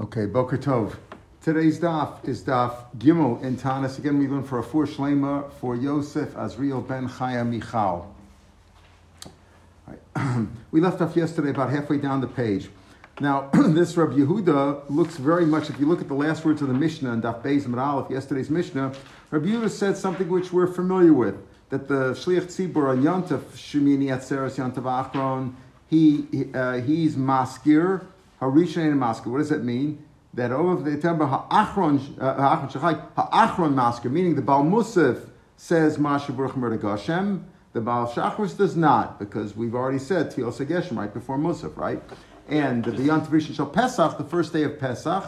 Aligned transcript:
Okay, 0.00 0.24
Boker 0.24 0.56
Tov. 0.56 0.96
Today's 1.42 1.78
daf 1.78 2.26
is 2.26 2.42
daf 2.42 2.86
Gimel 2.96 3.42
in 3.42 3.58
Taanis. 3.58 3.98
Again, 3.98 4.18
we 4.18 4.26
learn 4.26 4.42
for 4.42 4.58
a 4.58 4.62
four 4.62 4.86
shlema 4.86 5.52
for 5.60 5.76
Yosef 5.76 6.30
Azriel 6.30 6.88
ben 6.88 7.06
Chaya 7.06 7.46
Michal. 7.46 8.14
Right. 9.86 10.46
we 10.70 10.80
left 10.80 11.02
off 11.02 11.14
yesterday 11.14 11.50
about 11.50 11.68
halfway 11.68 11.98
down 11.98 12.22
the 12.22 12.26
page. 12.26 12.70
Now, 13.20 13.50
this 13.52 13.94
Rabbi 13.94 14.14
Yehuda 14.14 14.88
looks 14.88 15.18
very 15.18 15.44
much, 15.44 15.68
if 15.68 15.78
you 15.78 15.84
look 15.84 16.00
at 16.00 16.08
the 16.08 16.14
last 16.14 16.42
words 16.46 16.62
of 16.62 16.68
the 16.68 16.74
Mishnah 16.74 17.12
and 17.12 17.22
Daf 17.22 17.42
Beis 17.42 17.70
Aleph, 17.78 18.10
yesterday's 18.10 18.48
Mishnah, 18.48 18.94
Rabbi 19.30 19.48
Yehuda 19.48 19.68
said 19.68 19.98
something 19.98 20.30
which 20.30 20.54
we're 20.54 20.68
familiar 20.68 21.12
with, 21.12 21.36
that 21.68 21.88
the 21.88 22.12
Shliach 22.14 22.44
Tzibur 22.44 22.88
on 22.88 23.02
Yontav 23.02 23.42
Shemini 23.52 24.06
Atzeres 24.06 24.56
Yontav 24.56 25.12
Achron, 25.12 25.52
he, 25.90 26.50
uh, 26.54 26.80
he's 26.80 27.14
maskir, 27.14 28.06
Harishan 28.42 28.90
and 28.90 29.00
maskir. 29.00 29.26
What 29.26 29.38
does 29.38 29.50
that 29.50 29.62
mean? 29.62 30.04
That 30.34 30.50
over 30.50 30.90
the 30.90 31.00
temple 31.00 31.28
ha'achron 31.28 32.18
ha'achron 32.18 33.74
maskir, 33.74 34.10
meaning 34.10 34.34
the 34.34 34.42
Baal 34.42 34.64
Musaf 34.64 35.28
says 35.56 35.96
Masha 35.96 36.32
Baruch 36.32 36.82
Hashem, 36.82 37.46
the 37.72 37.80
Baal 37.80 38.06
Shachris 38.06 38.56
does 38.56 38.76
not, 38.76 39.20
because 39.20 39.56
we've 39.56 39.76
already 39.76 40.00
said 40.00 40.32
Tiyos 40.32 40.58
Geshem 40.66 40.96
right 40.96 41.14
before 41.14 41.38
Musaf, 41.38 41.76
right? 41.76 42.02
And 42.48 42.84
the 42.84 43.02
Yom 43.02 43.24
Rishon 43.26 43.54
Shal 43.54 43.66
Pesach, 43.66 44.18
the 44.18 44.24
first 44.24 44.52
day 44.52 44.64
of 44.64 44.78
Pesach, 44.80 45.24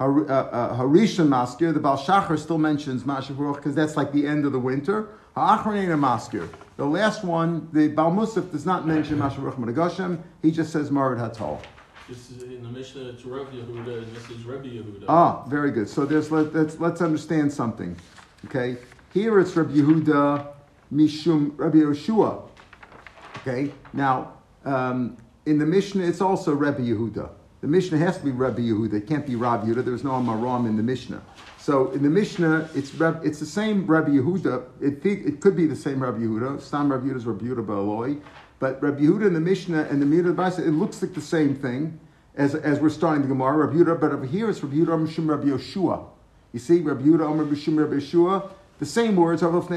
uh, 0.00 0.04
uh, 0.04 0.76
Harishan 0.78 1.28
Maskir, 1.28 1.74
the 1.74 1.80
Baal 1.80 1.98
Shachar 1.98 2.38
still 2.38 2.58
mentions 2.58 3.04
Masha 3.04 3.34
because 3.34 3.74
that's 3.74 3.96
like 3.96 4.12
the 4.12 4.26
end 4.26 4.46
of 4.46 4.52
the 4.52 4.58
winter. 4.58 5.08
Ha'achronin 5.34 5.88
Maskir. 5.98 6.48
The 6.78 6.86
last 6.86 7.22
one, 7.22 7.68
the 7.72 7.88
Baal 7.88 8.12
Musaf 8.12 8.50
does 8.50 8.64
not 8.64 8.86
mention 8.86 9.18
Masha 9.18 9.40
Baruch. 9.40 10.18
He 10.42 10.50
just 10.50 10.72
says 10.72 10.90
Marid 10.90 11.18
Hatol. 11.18 11.60
In 12.08 12.62
the 12.62 12.68
Mishnah, 12.68 13.08
it's 13.08 13.22
Yehuda, 13.22 14.14
this 14.14 14.30
is 14.30 14.44
Rabbi 14.44 14.68
Yehuda. 14.68 15.06
Ah, 15.08 15.42
very 15.48 15.72
good. 15.72 15.88
So 15.88 16.04
there's 16.04 16.30
let, 16.30 16.54
us 16.54 16.78
let's 16.78 17.00
understand 17.00 17.52
something. 17.52 17.96
Okay, 18.44 18.76
here 19.12 19.40
it's 19.40 19.56
Rabbi 19.56 19.72
Yehuda 19.72 20.46
Mishum 20.92 21.58
Rabbi 21.58 21.78
Yeshua. 21.78 22.48
Okay, 23.38 23.72
now 23.92 24.34
um, 24.64 25.16
in 25.46 25.58
the 25.58 25.66
Mishnah 25.66 26.04
it's 26.04 26.20
also 26.20 26.54
Rabbi 26.54 26.82
Yehuda. 26.82 27.28
The 27.60 27.66
Mishnah 27.66 27.98
has 27.98 28.18
to 28.18 28.24
be 28.24 28.30
Rabbi 28.30 28.60
Yehuda. 28.60 28.94
It 28.94 29.08
can't 29.08 29.26
be 29.26 29.34
Rav 29.34 29.64
Yehuda. 29.64 29.84
There's 29.84 30.04
no 30.04 30.10
Amaram 30.12 30.68
in 30.68 30.76
the 30.76 30.84
Mishnah. 30.84 31.20
So 31.58 31.90
in 31.90 32.04
the 32.04 32.10
Mishnah, 32.10 32.70
it's 32.76 32.94
Reb, 32.94 33.22
it's 33.24 33.40
the 33.40 33.46
same 33.46 33.84
Rabbi 33.84 34.10
Yehuda. 34.10 34.64
It, 34.80 35.04
it 35.04 35.40
could 35.40 35.56
be 35.56 35.66
the 35.66 35.74
same 35.74 36.00
Rabbi 36.00 36.18
Yehuda. 36.18 36.60
Stam 36.60 36.92
Rabbi 36.92 37.08
Yehuda 37.08 37.16
is 37.16 37.26
Rabbi 37.26 37.46
Yehuda 37.46 37.66
Ba'aloi. 37.66 38.20
But 38.58 38.82
Rabbi 38.82 39.00
Yehuda 39.00 39.26
in 39.26 39.34
the 39.34 39.40
Mishnah 39.40 39.82
and 39.90 40.00
the 40.00 40.06
Midah 40.06 40.34
Baisa, 40.34 40.60
it 40.60 40.70
looks 40.70 41.02
like 41.02 41.14
the 41.14 41.20
same 41.20 41.54
thing 41.54 42.00
as, 42.36 42.54
as 42.54 42.80
we're 42.80 42.88
starting 42.90 43.22
the 43.22 43.28
Gemara. 43.28 43.66
Rabbi 43.66 43.78
Yehuda, 43.78 44.00
but 44.00 44.12
over 44.12 44.24
here 44.24 44.48
it's 44.48 44.62
Rabbi 44.62 44.76
Yehuda 44.76 45.06
Mishum 45.06 45.28
Rabbi 45.28 45.48
Yoshua. 45.48 46.06
You 46.52 46.60
see, 46.60 46.80
Rabbi 46.80 47.02
Yehuda 47.02 47.22
Omer 47.22 47.44
Mishum 47.44 47.78
Rabbi 47.78 47.96
Yoshua, 47.96 48.50
the 48.78 48.86
same 48.86 49.16
words, 49.16 49.40
the 49.40 49.48
the 49.50 49.60
the 49.62 49.70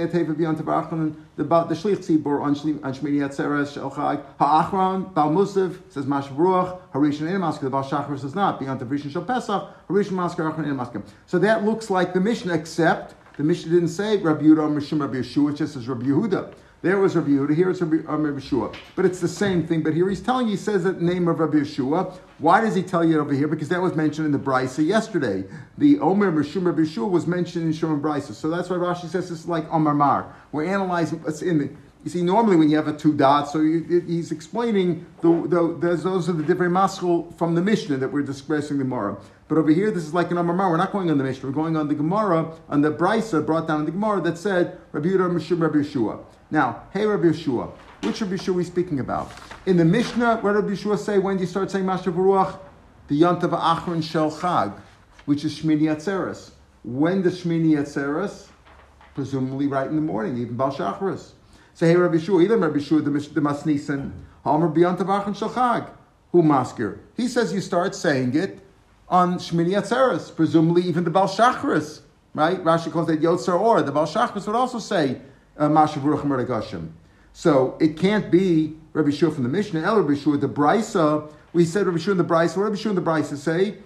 Shlich 1.45 1.97
Tzibur 1.99 2.41
on 2.41 2.53
Shmini 2.53 2.79
Atzeres 2.81 3.73
Shelchag, 3.73 4.23
Ha'achron, 4.37 5.13
Bal 5.13 5.29
Musav 5.29 5.79
says 5.89 6.05
Mash 6.05 6.27
Ruach, 6.27 6.81
Harishan 6.93 7.33
in 7.33 7.39
Maskah, 7.39 7.61
the 7.61 7.69
Bal 7.69 7.83
Shachar 7.83 8.19
says 8.19 8.35
not, 8.35 8.59
beyond 8.59 8.81
the 8.81 8.85
Rishon 8.85 9.09
Shel 9.09 9.23
Pesach, 9.23 9.69
Harishan 9.87 10.11
Maskah, 10.11 10.53
Achron 10.53 10.65
in 10.65 10.75
Maskah. 10.75 11.01
So 11.27 11.39
that 11.39 11.63
looks 11.63 11.89
like 11.89 12.13
the 12.13 12.19
Mishnah, 12.19 12.53
except 12.53 13.15
the 13.37 13.43
Mishnah 13.43 13.71
didn't 13.71 13.87
say 13.87 14.17
Rabbi 14.17 14.41
Yehuda 14.41 14.69
Mishum 14.69 14.99
Rabbi 14.99 15.19
Yeshua, 15.19 15.51
it 15.51 15.55
just 15.55 15.75
says 15.75 15.87
Rabbi 15.87 16.07
Yehuda. 16.07 16.53
There 16.81 16.97
was 16.97 17.13
Rabbi 17.13 17.31
Yehuda, 17.31 17.55
here 17.55 17.69
it's 17.69 17.81
Rabbi, 17.81 18.07
um, 18.09 18.23
Rabbi 18.23 18.39
Yeshua. 18.39 18.73
But 18.95 19.03
it's 19.03 19.19
the 19.19 19.27
same 19.27 19.67
thing. 19.67 19.83
But 19.83 19.93
here 19.93 20.07
he's 20.07 20.21
telling 20.21 20.45
you, 20.45 20.51
he 20.51 20.57
says 20.57 20.85
the 20.85 20.93
name 20.93 21.27
of 21.27 21.39
Rabbi 21.39 21.57
Yeshua. 21.57 22.17
Why 22.37 22.61
does 22.61 22.73
he 22.73 22.81
tell 22.81 23.03
you 23.03 23.19
over 23.19 23.33
here? 23.33 23.49
Because 23.49 23.67
that 23.67 23.81
was 23.81 23.95
mentioned 23.95 24.27
in 24.27 24.31
the 24.31 24.39
Brisa 24.39 24.85
yesterday. 24.85 25.43
The 25.77 25.99
Omer 25.99 26.31
Meshum 26.31 26.65
Rabbi 26.65 26.81
Yeshua 26.81 27.09
was 27.09 27.27
mentioned 27.27 27.65
in 27.65 27.73
Shimon 27.73 28.01
Brisa. 28.01 28.33
So 28.33 28.49
that's 28.49 28.69
why 28.69 28.77
Rashi 28.77 29.09
says 29.09 29.29
this 29.29 29.39
is 29.39 29.47
like 29.47 29.69
Omer 29.73 29.93
Mar. 29.93 30.33
We're 30.53 30.65
analyzing 30.65 31.21
what's 31.21 31.41
in 31.41 31.57
the. 31.57 31.69
You 32.03 32.09
see, 32.09 32.21
normally 32.21 32.55
when 32.55 32.69
you 32.69 32.77
have 32.77 32.87
a 32.87 32.93
two 32.93 33.13
dots, 33.13 33.51
so 33.51 33.59
you, 33.59 34.01
he's 34.07 34.31
explaining 34.31 35.05
the, 35.21 35.27
the, 35.27 35.97
those 35.97 36.29
are 36.29 36.33
the 36.33 36.43
different 36.43 36.73
maskul 36.73 37.37
from 37.37 37.55
the 37.55 37.61
Mishnah 37.61 37.97
that 37.97 38.13
we're 38.13 38.21
discussing 38.21 38.77
the 38.77 38.85
Gemara. 38.85 39.17
But 39.49 39.57
over 39.57 39.69
here, 39.69 39.91
this 39.91 40.03
is 40.03 40.13
like 40.13 40.31
an 40.31 40.37
Amar 40.37 40.69
We're 40.69 40.77
not 40.77 40.93
going 40.93 41.11
on 41.11 41.17
the 41.17 41.25
Mishnah. 41.25 41.49
We're 41.49 41.55
going 41.55 41.75
on 41.75 41.89
the 41.89 41.95
Gemara, 41.95 42.55
on 42.69 42.81
the 42.81 42.91
Brisa 42.91 43.45
brought 43.45 43.67
down 43.67 43.81
in 43.81 43.85
the 43.85 43.91
Gemara 43.91 44.21
that 44.21 44.37
said 44.37 44.79
Rabbi 44.93 45.09
Yehuda 45.09 45.29
Meshum 45.29 45.59
Rabbi 45.61 45.79
Yeshua. 45.79 46.23
Now, 46.51 46.83
hey 46.93 47.05
Rabbi 47.05 47.25
Yeshua, 47.25 47.69
which 48.03 48.21
Rabbi 48.21 48.35
Yeshua 48.35 48.49
are 48.49 48.53
we 48.53 48.63
speaking 48.63 49.01
about? 49.01 49.33
In 49.65 49.75
the 49.75 49.85
Mishnah, 49.85 50.37
what 50.37 50.55
Rabbi 50.55 50.69
Yeshua 50.69 50.97
say 50.97 51.19
when 51.19 51.35
do 51.35 51.41
you 51.41 51.47
start 51.47 51.69
saying 51.69 51.85
Masha 51.85 52.11
Baruch? 52.11 52.57
The 53.09 53.19
Yantav 53.19 53.59
Achron 53.59 54.01
Shel 54.01 54.31
Chag, 54.31 54.79
which 55.25 55.43
is 55.43 55.59
Shmini 55.59 55.93
Atzeres. 55.93 56.51
When 56.83 57.23
does 57.23 57.43
Shmini 57.43 57.71
Atzeres? 57.71 58.47
Presumably 59.15 59.67
right 59.67 59.87
in 59.87 59.97
the 59.97 60.01
morning, 60.01 60.37
even 60.37 60.55
Bal 60.55 60.71
Shacharis. 60.71 61.33
So 61.73 61.85
hey 61.85 61.95
Rabbi 61.95 62.15
Yeshua, 62.15 62.43
either 62.43 62.57
Rabbi 62.57 62.77
Yeshua 62.77 63.03
the, 63.03 63.11
the 63.11 63.41
Masnisen, 63.41 64.11
Homer 64.43 64.69
B'Yantav 64.69 65.05
Achron 65.05 65.35
Shel 65.35 65.89
who 66.31 66.43
Maskir. 66.43 66.99
He 67.15 67.27
says 67.27 67.53
you 67.53 67.61
start 67.61 67.95
saying 67.95 68.35
it 68.35 68.59
on 69.07 69.39
Shmini 69.39 69.71
Atzeres, 69.71 70.35
presumably 70.35 70.83
even 70.83 71.03
the 71.03 71.09
Bal 71.09 71.27
Shacharis, 71.27 72.01
right? 72.33 72.63
Rashi 72.63 72.91
calls 72.91 73.07
that 73.07 73.21
Yotzer 73.21 73.59
Or. 73.59 73.81
The 73.81 73.91
Bal 73.91 74.05
Shacharis 74.05 74.45
would 74.45 74.55
also 74.55 74.79
say 74.79 75.19
uh, 75.57 75.67
Masha 75.69 75.99
Baruch 75.99 76.83
So 77.33 77.77
it 77.79 77.97
can't 77.97 78.29
be 78.29 78.75
Rabbi 78.93 79.11
Shua 79.11 79.31
from 79.31 79.43
the 79.43 79.49
Mishnah, 79.49 79.81
El 79.81 80.01
Rabbi 80.01 80.19
Shua, 80.19 80.37
the 80.37 80.47
Brisa. 80.47 81.31
We 81.53 81.65
said 81.65 81.87
Rabbi 81.87 81.97
Shua 81.97 82.11
in 82.11 82.17
the 82.17 82.23
Brisa. 82.23 82.57
What 82.57 82.63
Rabbi 82.63 82.75
Shua 82.75 82.91
in 82.91 82.95
the 82.95 83.01
Brisa 83.01 83.35
say? 83.37 83.77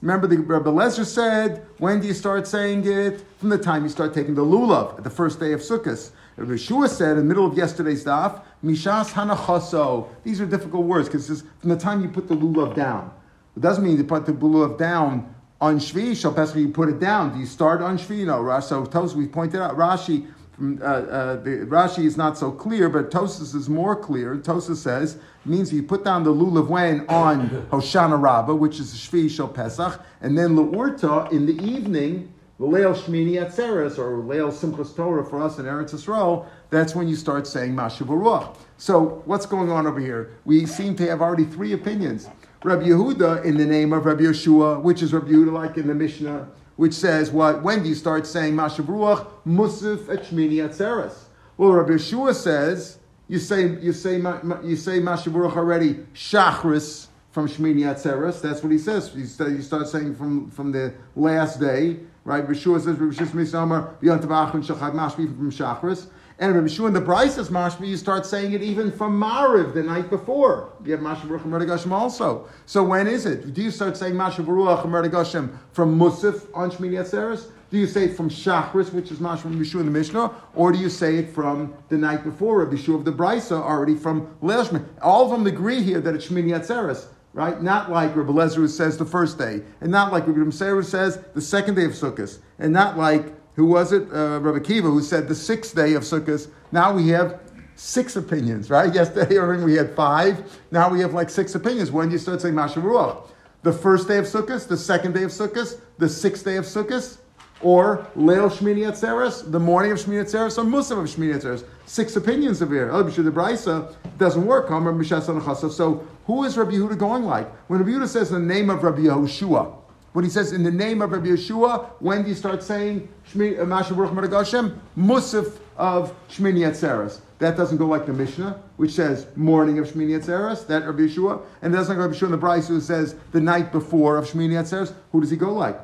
Remember, 0.00 0.26
the 0.26 0.38
Rabbi 0.38 0.68
Lezer 0.68 1.06
said, 1.06 1.64
when 1.78 2.00
do 2.00 2.08
you 2.08 2.14
start 2.14 2.48
saying 2.48 2.84
it? 2.86 3.22
From 3.38 3.50
the 3.50 3.58
time 3.58 3.84
you 3.84 3.88
start 3.88 4.12
taking 4.12 4.34
the 4.34 4.44
lulav, 4.44 4.98
at 4.98 5.04
the 5.04 5.10
first 5.10 5.38
day 5.38 5.52
of 5.52 5.60
Sukkot. 5.60 6.10
Rabbi 6.36 6.56
Shua 6.56 6.88
said 6.88 7.12
in 7.12 7.16
the 7.18 7.24
middle 7.24 7.46
of 7.46 7.56
yesterday's 7.56 8.04
daf, 8.04 8.42
Mishas 8.64 9.12
Hanachaso. 9.12 10.08
These 10.24 10.40
are 10.40 10.46
difficult 10.46 10.86
words 10.86 11.08
because 11.08 11.42
from 11.60 11.68
the 11.68 11.76
time 11.76 12.02
you 12.02 12.08
put 12.08 12.28
the 12.28 12.34
lulav 12.34 12.74
down. 12.74 13.12
It 13.56 13.60
doesn't 13.60 13.84
mean 13.84 13.98
you 13.98 14.04
put 14.04 14.26
the 14.26 14.32
lulav 14.32 14.78
down 14.78 15.34
on 15.60 15.78
Shvi, 15.78 16.16
Shal 16.16 16.32
Pesach, 16.32 16.56
you 16.56 16.68
put 16.68 16.88
it 16.88 16.98
down. 16.98 17.34
Do 17.34 17.38
you 17.38 17.46
start 17.46 17.82
on 17.82 17.96
Shvi? 17.96 18.26
No, 18.26 18.60
so 18.60 18.84
Tos, 18.84 19.14
we 19.14 19.28
pointed 19.28 19.60
out, 19.60 19.76
Rashi, 19.76 20.26
from, 20.52 20.82
uh, 20.82 20.84
uh, 20.84 21.36
the, 21.36 21.50
Rashi 21.66 22.04
is 22.04 22.16
not 22.16 22.36
so 22.36 22.50
clear, 22.50 22.88
but 22.88 23.10
Tosis 23.10 23.54
is 23.54 23.68
more 23.68 23.96
clear. 23.96 24.36
Tosis 24.36 24.76
says 24.76 25.18
means 25.44 25.72
you 25.72 25.82
put 25.82 26.04
down 26.04 26.24
the 26.24 26.32
lulav 26.32 26.68
when 26.68 27.06
on 27.08 27.48
Hoshana 27.70 28.20
Rabbah, 28.20 28.54
which 28.54 28.78
is 28.78 28.94
Shvi 28.94 29.30
Shel 29.30 29.48
Pesach, 29.48 30.00
and 30.20 30.36
then 30.36 30.56
Leurta 30.56 31.30
in 31.32 31.46
the 31.46 31.54
evening, 31.64 32.32
Leil 32.62 32.94
Shmini 32.94 33.34
Atzeres 33.34 33.98
or 33.98 34.22
Leil 34.22 34.52
Simchas 34.52 34.94
Torah 34.94 35.24
for 35.24 35.42
us 35.42 35.58
in 35.58 35.64
Eretz 35.66 35.92
Yisrael. 35.92 36.46
That's 36.70 36.94
when 36.94 37.08
you 37.08 37.16
start 37.16 37.46
saying 37.46 37.74
Mashu 37.74 38.06
Baruch. 38.06 38.56
So 38.76 39.22
what's 39.24 39.46
going 39.46 39.70
on 39.70 39.86
over 39.86 40.00
here? 40.00 40.36
We 40.44 40.66
seem 40.66 40.96
to 40.96 41.06
have 41.08 41.20
already 41.20 41.44
three 41.44 41.72
opinions. 41.72 42.28
Rabbi 42.64 42.84
Yehuda 42.84 43.44
in 43.44 43.56
the 43.56 43.66
name 43.66 43.92
of 43.92 44.06
Rabbi 44.06 44.22
Yeshua, 44.22 44.82
which 44.82 45.02
is 45.02 45.12
Rabbi 45.12 45.28
Yehuda 45.30 45.52
like 45.52 45.76
in 45.76 45.86
the 45.86 45.94
Mishnah 45.94 46.48
which 46.76 46.94
says 46.94 47.30
what? 47.30 47.62
When 47.62 47.82
do 47.82 47.88
you 47.88 47.94
start 47.94 48.26
saying 48.26 48.54
Mashav 48.54 48.86
Ruach, 48.86 49.26
Musaf 49.46 50.08
et 50.08 50.24
Shmini 50.24 50.54
Atzeres? 50.54 51.14
Well, 51.56 51.72
Rabbi 51.72 51.92
Yeshua 51.92 52.34
says, 52.34 52.98
you 53.28 53.38
say, 53.38 53.76
you 53.80 53.92
say, 53.92 54.16
you 54.16 54.76
say 54.76 55.00
Mashav 55.00 55.32
Ruach 55.32 55.56
already, 55.56 55.94
Shachris 56.14 57.08
from 57.30 57.48
Shmini 57.48 57.80
Atzeres. 57.80 58.40
That's 58.40 58.62
what 58.62 58.72
he 58.72 58.78
says. 58.78 59.14
You, 59.14 59.26
start, 59.26 59.50
you 59.52 59.62
start 59.62 59.88
saying 59.88 60.14
from, 60.14 60.50
from 60.50 60.72
the 60.72 60.94
last 61.14 61.60
day, 61.60 62.00
right? 62.24 62.46
Yeshua 62.46 62.78
says, 62.78 62.98
Rabbi 62.98 63.14
Yeshua 63.14 63.26
Misamar, 63.28 63.94
Yontav 64.00 64.50
Achon 64.50 64.64
Shachag 64.64 64.94
Mashvi 64.94 65.26
from 65.36 65.50
Shachris. 65.50 66.06
And 66.38 66.54
Rabbi 66.54 66.66
Shua 66.66 66.88
in 66.88 66.92
the 66.92 67.00
Brisa's 67.00 67.50
mashma, 67.50 67.86
you 67.86 67.96
start 67.96 68.26
saying 68.26 68.52
it 68.52 68.62
even 68.62 68.90
from 68.90 69.20
Mariv 69.20 69.74
the 69.74 69.82
night 69.82 70.10
before. 70.10 70.72
You 70.84 70.92
have 70.92 71.00
Masha 71.00 71.26
Baruch 71.26 71.68
Hashem 71.68 71.92
also. 71.92 72.48
So 72.66 72.82
when 72.82 73.06
is 73.06 73.26
it? 73.26 73.54
Do 73.54 73.62
you 73.62 73.70
start 73.70 73.96
saying 73.96 74.16
Masha 74.16 74.42
Baruch 74.42 75.12
Hashem 75.12 75.56
from 75.72 75.96
Musaf 75.96 76.46
on 76.54 76.70
Shmini 76.70 76.94
Atzeres? 76.94 77.50
Do 77.70 77.78
you 77.78 77.86
say 77.86 78.06
it 78.06 78.16
from 78.16 78.28
Shachris, 78.28 78.92
which 78.92 79.10
is 79.12 79.20
Masha 79.20 79.42
from 79.42 79.58
Yeshua 79.58 79.80
in 79.80 79.86
the 79.86 79.92
Mishnah, 79.92 80.32
or 80.54 80.72
do 80.72 80.78
you 80.78 80.88
say 80.88 81.16
it 81.16 81.30
from 81.30 81.74
the 81.90 81.96
night 81.96 82.24
before, 82.24 82.64
Rabbi 82.64 82.76
Shua 82.76 82.96
of 82.96 83.04
the 83.04 83.12
Brisa, 83.12 83.52
already 83.52 83.94
from 83.94 84.26
Leil 84.42 84.84
All 85.00 85.24
of 85.26 85.30
them 85.30 85.46
agree 85.46 85.82
here 85.82 86.00
that 86.00 86.14
it's 86.14 86.28
Shmini 86.28 86.58
Atzeres 86.58 87.06
right? 87.32 87.62
Not 87.62 87.90
like 87.90 88.14
Rabbi 88.14 88.32
Lezer 88.32 88.68
says 88.68 88.98
the 88.98 89.04
first 89.04 89.38
day, 89.38 89.62
and 89.80 89.90
not 89.90 90.12
like 90.12 90.26
Rabbi 90.26 90.40
Meser 90.40 90.84
says 90.84 91.18
the 91.34 91.40
second 91.40 91.74
day 91.74 91.84
of 91.84 91.92
Sukkot, 91.92 92.38
and 92.58 92.72
not 92.72 92.98
like 92.98 93.32
who 93.54 93.66
was 93.66 93.92
it? 93.92 94.02
Uh, 94.12 94.40
Rabbi 94.40 94.58
Akiva, 94.58 94.82
who 94.82 95.02
said 95.02 95.28
the 95.28 95.34
sixth 95.34 95.74
day 95.74 95.94
of 95.94 96.02
Sukkot. 96.02 96.48
Now 96.70 96.92
we 96.94 97.08
have 97.08 97.40
six 97.76 98.16
opinions, 98.16 98.70
right? 98.70 98.92
Yesterday 98.94 99.38
we 99.56 99.74
had 99.74 99.94
five. 99.94 100.60
Now 100.70 100.90
we 100.90 101.00
have 101.00 101.14
like 101.14 101.30
six 101.30 101.54
opinions. 101.54 101.90
When 101.90 102.08
do 102.08 102.12
you 102.12 102.18
start 102.18 102.40
saying 102.40 102.54
Masha 102.54 102.80
Ruach? 102.80 103.28
The 103.62 103.72
first 103.72 104.08
day 104.08 104.18
of 104.18 104.24
Sukkot, 104.24 104.66
the 104.68 104.76
second 104.76 105.14
day 105.14 105.22
of 105.22 105.30
Sukkot, 105.30 105.80
the 105.98 106.08
sixth 106.08 106.44
day 106.44 106.56
of 106.56 106.64
Sukkot, 106.64 107.18
or 107.62 108.06
Leil 108.16 108.50
Shmini 108.50 108.86
Atzeres, 108.86 109.50
the 109.50 109.60
morning 109.60 109.92
of 109.92 109.98
Shmini 109.98 110.24
Atzeres, 110.24 110.58
or 110.58 110.64
Musaf 110.64 110.98
of 110.98 111.08
Shmini 111.08 111.34
Atzeres. 111.34 111.64
Six 111.86 112.16
opinions 112.16 112.60
of 112.60 112.70
here. 112.70 112.90
Oh, 112.92 113.02
the 113.02 113.30
Brisa 113.30 113.94
doesn't 114.18 114.44
work. 114.44 114.68
So 114.68 116.06
who 116.26 116.44
is 116.44 116.56
Rabbi 116.56 116.72
Yehuda 116.72 116.98
going 116.98 117.24
like? 117.24 117.50
When 117.68 117.80
Rabbi 117.80 117.92
Yehuda 117.92 118.08
says 118.08 118.30
the 118.30 118.38
name 118.38 118.70
of 118.70 118.82
Rabbi 118.82 119.00
Yehoshua, 119.00 119.74
When 120.12 120.24
he 120.24 120.30
says 120.30 120.52
in 120.52 120.62
the 120.62 120.70
name 120.70 121.02
of 121.02 121.12
Rabbi 121.12 121.28
Yeshua, 121.28 121.86
when 122.00 122.22
do 122.22 122.28
you 122.28 122.34
start 122.34 122.62
saying 122.62 123.08
Shmi- 123.32 123.58
uh, 123.58 124.36
Hashem? 124.36 124.80
Musaf 124.96 125.58
of 125.76 126.14
Shmini 126.28 126.60
Atzeres. 126.68 127.20
That 127.38 127.56
doesn't 127.56 127.78
go 127.78 127.86
like 127.86 128.06
the 128.06 128.12
Mishnah, 128.12 128.62
which 128.76 128.92
says 128.92 129.26
morning 129.36 129.78
of 129.78 129.88
Shmini 129.88 130.20
Atzeres, 130.20 130.66
that 130.68 130.86
Rabbi 130.86 131.02
Yeshua. 131.02 131.42
And 131.60 131.74
it 131.74 131.76
doesn't 131.76 131.96
go 131.96 132.02
like 132.02 132.10
Rabbi 132.10 132.18
Yeshua 132.18 132.26
in 132.26 132.30
the 132.32 132.38
Brisa 132.38 132.68
who 132.68 132.80
says 132.80 133.16
the 133.32 133.40
night 133.40 133.72
before 133.72 134.16
of 134.16 134.26
Shmini 134.26 134.52
Atzeres. 134.52 134.94
Who 135.12 135.20
does 135.20 135.30
he 135.30 135.36
go 135.36 135.52
like? 135.52 135.80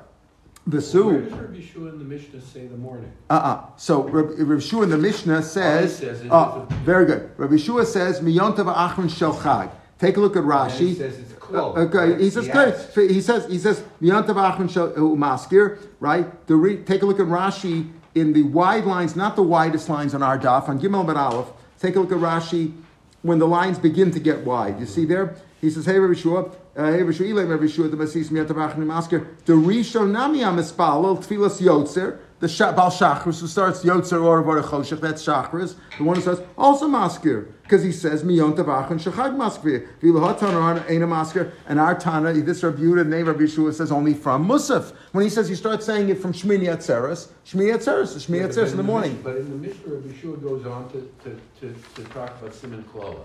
The 0.68 0.80
Where 0.80 1.22
does 1.22 1.32
Rabbi 1.32 1.60
Shua 1.62 1.88
in 1.88 1.98
the 1.98 2.04
Mishnah 2.04 2.42
say 2.42 2.66
the 2.66 2.76
morning? 2.76 3.10
Uh-uh. 3.30 3.70
So 3.78 4.02
Rabbi 4.02 4.32
Rabbi 4.32 4.60
Yeshua 4.60 4.82
in 4.82 4.90
the 4.90 4.98
Mishnah 4.98 5.42
says, 5.42 5.96
says 5.96 6.22
uh, 6.30 6.66
very 6.84 7.06
good. 7.06 7.30
Rabbi 7.38 7.54
Yeshua 7.54 7.86
says, 7.86 8.20
Miyontav 8.20 8.74
Achron 8.74 9.08
Shel 9.08 9.34
Chag. 9.34 9.70
Take 9.98 10.18
a 10.18 10.20
look 10.20 10.36
at 10.36 10.42
Rashi. 10.44 10.78
he 10.78 10.94
says 10.94 11.18
it's 11.18 11.32
close. 11.32 11.74
Uh, 11.74 11.80
okay, 11.80 12.22
he 12.22 12.28
says 12.28 12.48
good. 12.48 12.74
asked. 12.74 12.94
He 12.94 13.22
says 13.22 13.50
he 13.50 13.58
says 13.58 13.82
Miyantav 14.02 14.34
Achron 14.34 14.70
Shel 14.70 14.92
Umaskir, 14.92 15.78
right? 16.00 16.46
The 16.46 16.54
re, 16.54 16.76
take 16.76 17.00
a 17.00 17.06
look 17.06 17.18
at 17.18 17.26
Rashi 17.26 17.90
in 18.14 18.34
the 18.34 18.42
wide 18.42 18.84
lines, 18.84 19.16
not 19.16 19.36
the 19.36 19.42
widest 19.42 19.88
lines 19.88 20.14
on 20.14 20.22
our 20.22 20.38
daf 20.38 20.68
on 20.68 20.78
Gimel 20.78 21.06
Ben 21.06 21.16
Aleph. 21.16 21.48
Take 21.78 21.96
a 21.96 22.00
look 22.00 22.12
at 22.12 22.18
Rashi 22.18 22.74
when 23.22 23.38
the 23.38 23.48
lines 23.48 23.78
begin 23.78 24.10
to 24.10 24.20
get 24.20 24.44
wide. 24.44 24.78
You 24.78 24.84
see 24.84 25.06
there? 25.06 25.34
He 25.62 25.70
says, 25.70 25.86
"Hey, 25.86 25.98
Rabbi 25.98 26.12
Shua, 26.20 26.50
Eh, 26.78 26.92
hey, 26.92 27.02
Rabbi 27.02 27.10
Shua, 27.10 27.26
Ilay, 27.26 27.50
Rabbi 27.50 27.66
Shua, 27.66 27.88
the 27.88 27.96
Masis 27.96 28.28
Miyantav 28.28 28.54
Achron 28.54 28.86
Umaskir, 28.86 29.26
the 29.46 29.52
Rishon 29.52 30.12
Nami 30.12 30.40
Amispalel 30.40 31.18
Tfilas 31.18 31.60
Yotzer." 31.60 32.20
The 32.38 32.46
Bal 32.46 32.88
Shachris 32.88 33.40
who 33.40 33.48
starts 33.48 33.82
Yotzer 33.82 34.22
or 34.22 34.44
Choshech, 34.62 35.00
that's 35.00 35.26
Shachris. 35.26 35.74
The 35.96 36.04
one 36.04 36.14
who 36.14 36.22
says 36.22 36.40
also 36.56 36.86
Maskir, 36.86 37.48
because 37.64 37.82
he 37.82 37.90
says 37.90 38.22
Miyon 38.22 38.54
Tavach 38.54 38.92
and 38.92 39.00
Shachag 39.00 39.34
Maskir. 39.34 39.88
Vilahat 40.00 40.38
Tana 40.38 40.84
Aina 40.88 41.08
Maskir, 41.08 41.50
and 41.66 41.80
our 41.80 41.98
Tana, 41.98 42.32
this 42.34 42.62
Rabbi 42.62 42.80
Yehuda, 42.80 43.08
name 43.08 43.26
Rabbi 43.26 43.40
Yeshua 43.40 43.74
says 43.74 43.90
only 43.90 44.14
from 44.14 44.46
Musaf. 44.46 44.92
When 45.10 45.24
he 45.24 45.30
says 45.30 45.48
he 45.48 45.56
starts 45.56 45.84
saying 45.84 46.10
it 46.10 46.18
from 46.18 46.32
Shmini 46.32 46.66
Atzeres, 46.66 47.26
Shmini 47.44 47.74
Atzeres, 47.74 48.14
Shmini 48.24 48.46
Atzeres 48.46 48.70
in 48.70 48.76
the 48.76 48.84
morning. 48.84 49.20
But 49.24 49.34
in 49.34 49.50
the 49.50 49.56
Mishnah, 49.56 49.94
Rabbi 49.94 50.16
Shua 50.20 50.36
goes 50.36 50.64
on 50.64 50.88
to, 50.90 51.10
to, 51.24 51.40
to, 51.58 51.74
to 51.96 52.08
talk 52.10 52.40
about 52.40 52.54
Simon 52.54 52.84
Klola, 52.84 53.24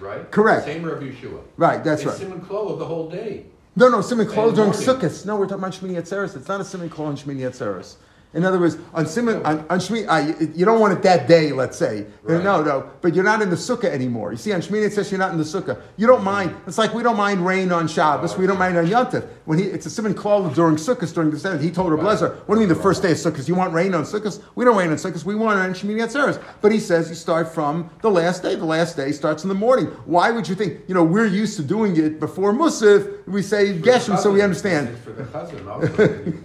right? 0.00 0.30
Correct. 0.30 0.64
Same 0.64 0.84
Rabbi 0.84 1.14
Shua. 1.14 1.40
Right, 1.56 1.82
that's 1.82 2.02
it's 2.02 2.10
right. 2.10 2.18
Simon 2.18 2.40
Klola 2.40 2.78
the 2.78 2.84
whole 2.84 3.08
day. 3.08 3.46
No, 3.76 3.88
no, 3.88 4.00
Simon 4.00 4.26
Kol 4.26 4.52
during. 4.52 4.72
Sukkot. 4.72 5.24
No, 5.26 5.36
we're 5.36 5.46
talking 5.46 5.64
about 5.64 5.72
Shmini 5.72 5.96
Atzeres. 5.96 6.36
It's 6.36 6.48
not 6.48 6.60
a 6.60 6.64
Simon 6.64 6.90
Kol 6.90 7.06
on 7.06 7.16
Shmini 7.16 7.40
Atzeres. 7.48 7.94
In 8.32 8.44
other 8.44 8.60
words, 8.60 8.76
on 8.94 9.06
Simon, 9.06 9.44
on, 9.44 9.58
on 9.68 9.80
Shmini, 9.80 10.06
uh, 10.08 10.46
you 10.54 10.64
don't 10.64 10.78
want 10.78 10.92
it 10.92 11.02
that 11.02 11.26
day, 11.26 11.50
let's 11.50 11.76
say. 11.76 12.06
Right. 12.22 12.44
No, 12.44 12.62
no, 12.62 12.88
but 13.00 13.12
you're 13.12 13.24
not 13.24 13.42
in 13.42 13.50
the 13.50 13.56
Sukkah 13.56 13.86
anymore. 13.86 14.30
You 14.30 14.38
see, 14.38 14.52
on 14.52 14.60
Shmini 14.60 14.86
it 14.86 14.92
says 14.92 15.10
you're 15.10 15.18
not 15.18 15.32
in 15.32 15.38
the 15.38 15.44
Sukkah. 15.44 15.80
You 15.96 16.06
don't 16.06 16.22
mind. 16.22 16.54
It's 16.66 16.78
like 16.78 16.94
we 16.94 17.02
don't 17.02 17.16
mind 17.16 17.44
rain 17.44 17.72
on 17.72 17.88
Shabbos. 17.88 18.38
We 18.38 18.46
don't 18.46 18.58
mind 18.58 18.78
on 18.78 18.86
Yontif. 18.86 19.26
When 19.46 19.58
he, 19.58 19.64
it's 19.64 19.86
a 19.86 19.90
Simon 19.90 20.14
Kol 20.14 20.48
during 20.50 20.76
Sukkot, 20.76 21.12
during 21.12 21.30
the 21.30 21.40
Sabbath. 21.40 21.60
He 21.60 21.72
told 21.72 21.90
Reb 21.90 22.02
Right. 22.02 22.20
What 22.20 22.54
do 22.54 22.54
you 22.54 22.60
mean 22.60 22.68
the 22.68 22.80
first 22.80 23.02
day 23.02 23.10
of 23.10 23.16
Sukkot? 23.16 23.48
You 23.48 23.56
want 23.56 23.74
rain 23.74 23.94
on 23.94 24.04
Sukkot? 24.04 24.40
We 24.54 24.64
don't 24.64 24.76
rain 24.76 24.90
on 24.90 24.96
Sukkot. 24.96 25.24
We 25.24 25.34
want 25.34 25.58
it 25.58 25.62
on 25.62 25.74
Shmini 25.74 26.00
Atzeres. 26.00 26.40
But 26.60 26.70
he 26.70 26.78
says 26.78 27.08
you 27.08 27.16
start 27.16 27.52
from 27.52 27.90
the 28.00 28.10
last 28.10 28.44
day. 28.44 28.54
The 28.54 28.64
last 28.64 28.96
day 28.96 29.10
starts 29.10 29.42
in 29.42 29.48
the 29.48 29.56
morning. 29.56 29.86
Why 30.06 30.30
would 30.30 30.48
you 30.48 30.54
think, 30.54 30.80
you 30.86 30.94
know, 30.94 31.02
we're 31.02 31.26
used 31.26 31.56
to 31.56 31.62
doing 31.64 31.96
it 31.96 32.20
before 32.20 32.52
Musaf. 32.52 33.26
We 33.26 33.42
say 33.42 33.76
Geshem, 33.76 34.18
so 34.18 34.30
we 34.30 34.40
understand. 34.40 34.96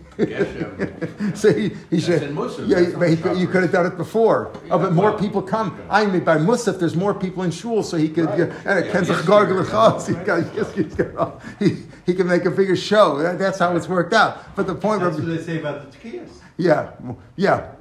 It's 0.18 0.52
for 0.52 0.60
the 0.60 0.66
Chazan 0.66 0.78
also. 0.78 1.06
Geshem. 1.26 1.38
So 1.38 1.54
he, 1.54 1.70
he 1.90 2.00
should, 2.00 2.22
yeah, 2.68 2.98
but 2.98 3.10
he, 3.10 3.42
you 3.42 3.48
could 3.48 3.64
have 3.64 3.72
done 3.72 3.86
it 3.86 3.98
before. 3.98 4.52
Oh, 4.72 4.78
but 4.80 4.94
more 4.94 5.12
well, 5.12 5.20
people 5.20 5.42
come. 5.42 5.80
I 5.90 6.06
mean, 6.06 6.24
by 6.24 6.38
Musaf, 6.38 6.80
there's 6.80 6.96
more 6.96 7.14
people 7.14 7.44
in 7.44 7.52
shul, 7.52 7.84
so 7.84 7.98
he 7.98 8.10
could. 8.10 8.26
Right. 8.26 8.40
Yeah, 8.40 8.62
and 8.66 8.86
Yeah, 8.86 8.92
can 8.92 9.06
yes, 9.06 9.22
gargle 9.26 9.56
you're 9.56 9.64
the 9.64 9.72
right. 9.72 9.96
chutz. 9.96 11.60
He 11.60 11.84
he, 12.06 12.14
can 12.14 12.28
make 12.28 12.46
a 12.46 12.52
bigger 12.52 12.76
show. 12.76 13.18
That- 13.20 13.40
that's 13.40 13.60
how 13.60 13.76
it's 13.76 13.88
worked 13.88 14.14
out. 14.14 14.56
But 14.56 14.68
the 14.68 14.76
point, 14.76 15.02
That's 15.02 15.18
of, 15.18 15.24
what 15.28 15.38
they 15.38 15.44
say 15.44 15.60
about 15.60 15.92
the 15.92 15.98
tequilas. 15.98 16.30
yeah, 16.58 16.92
yeah, 17.36 17.72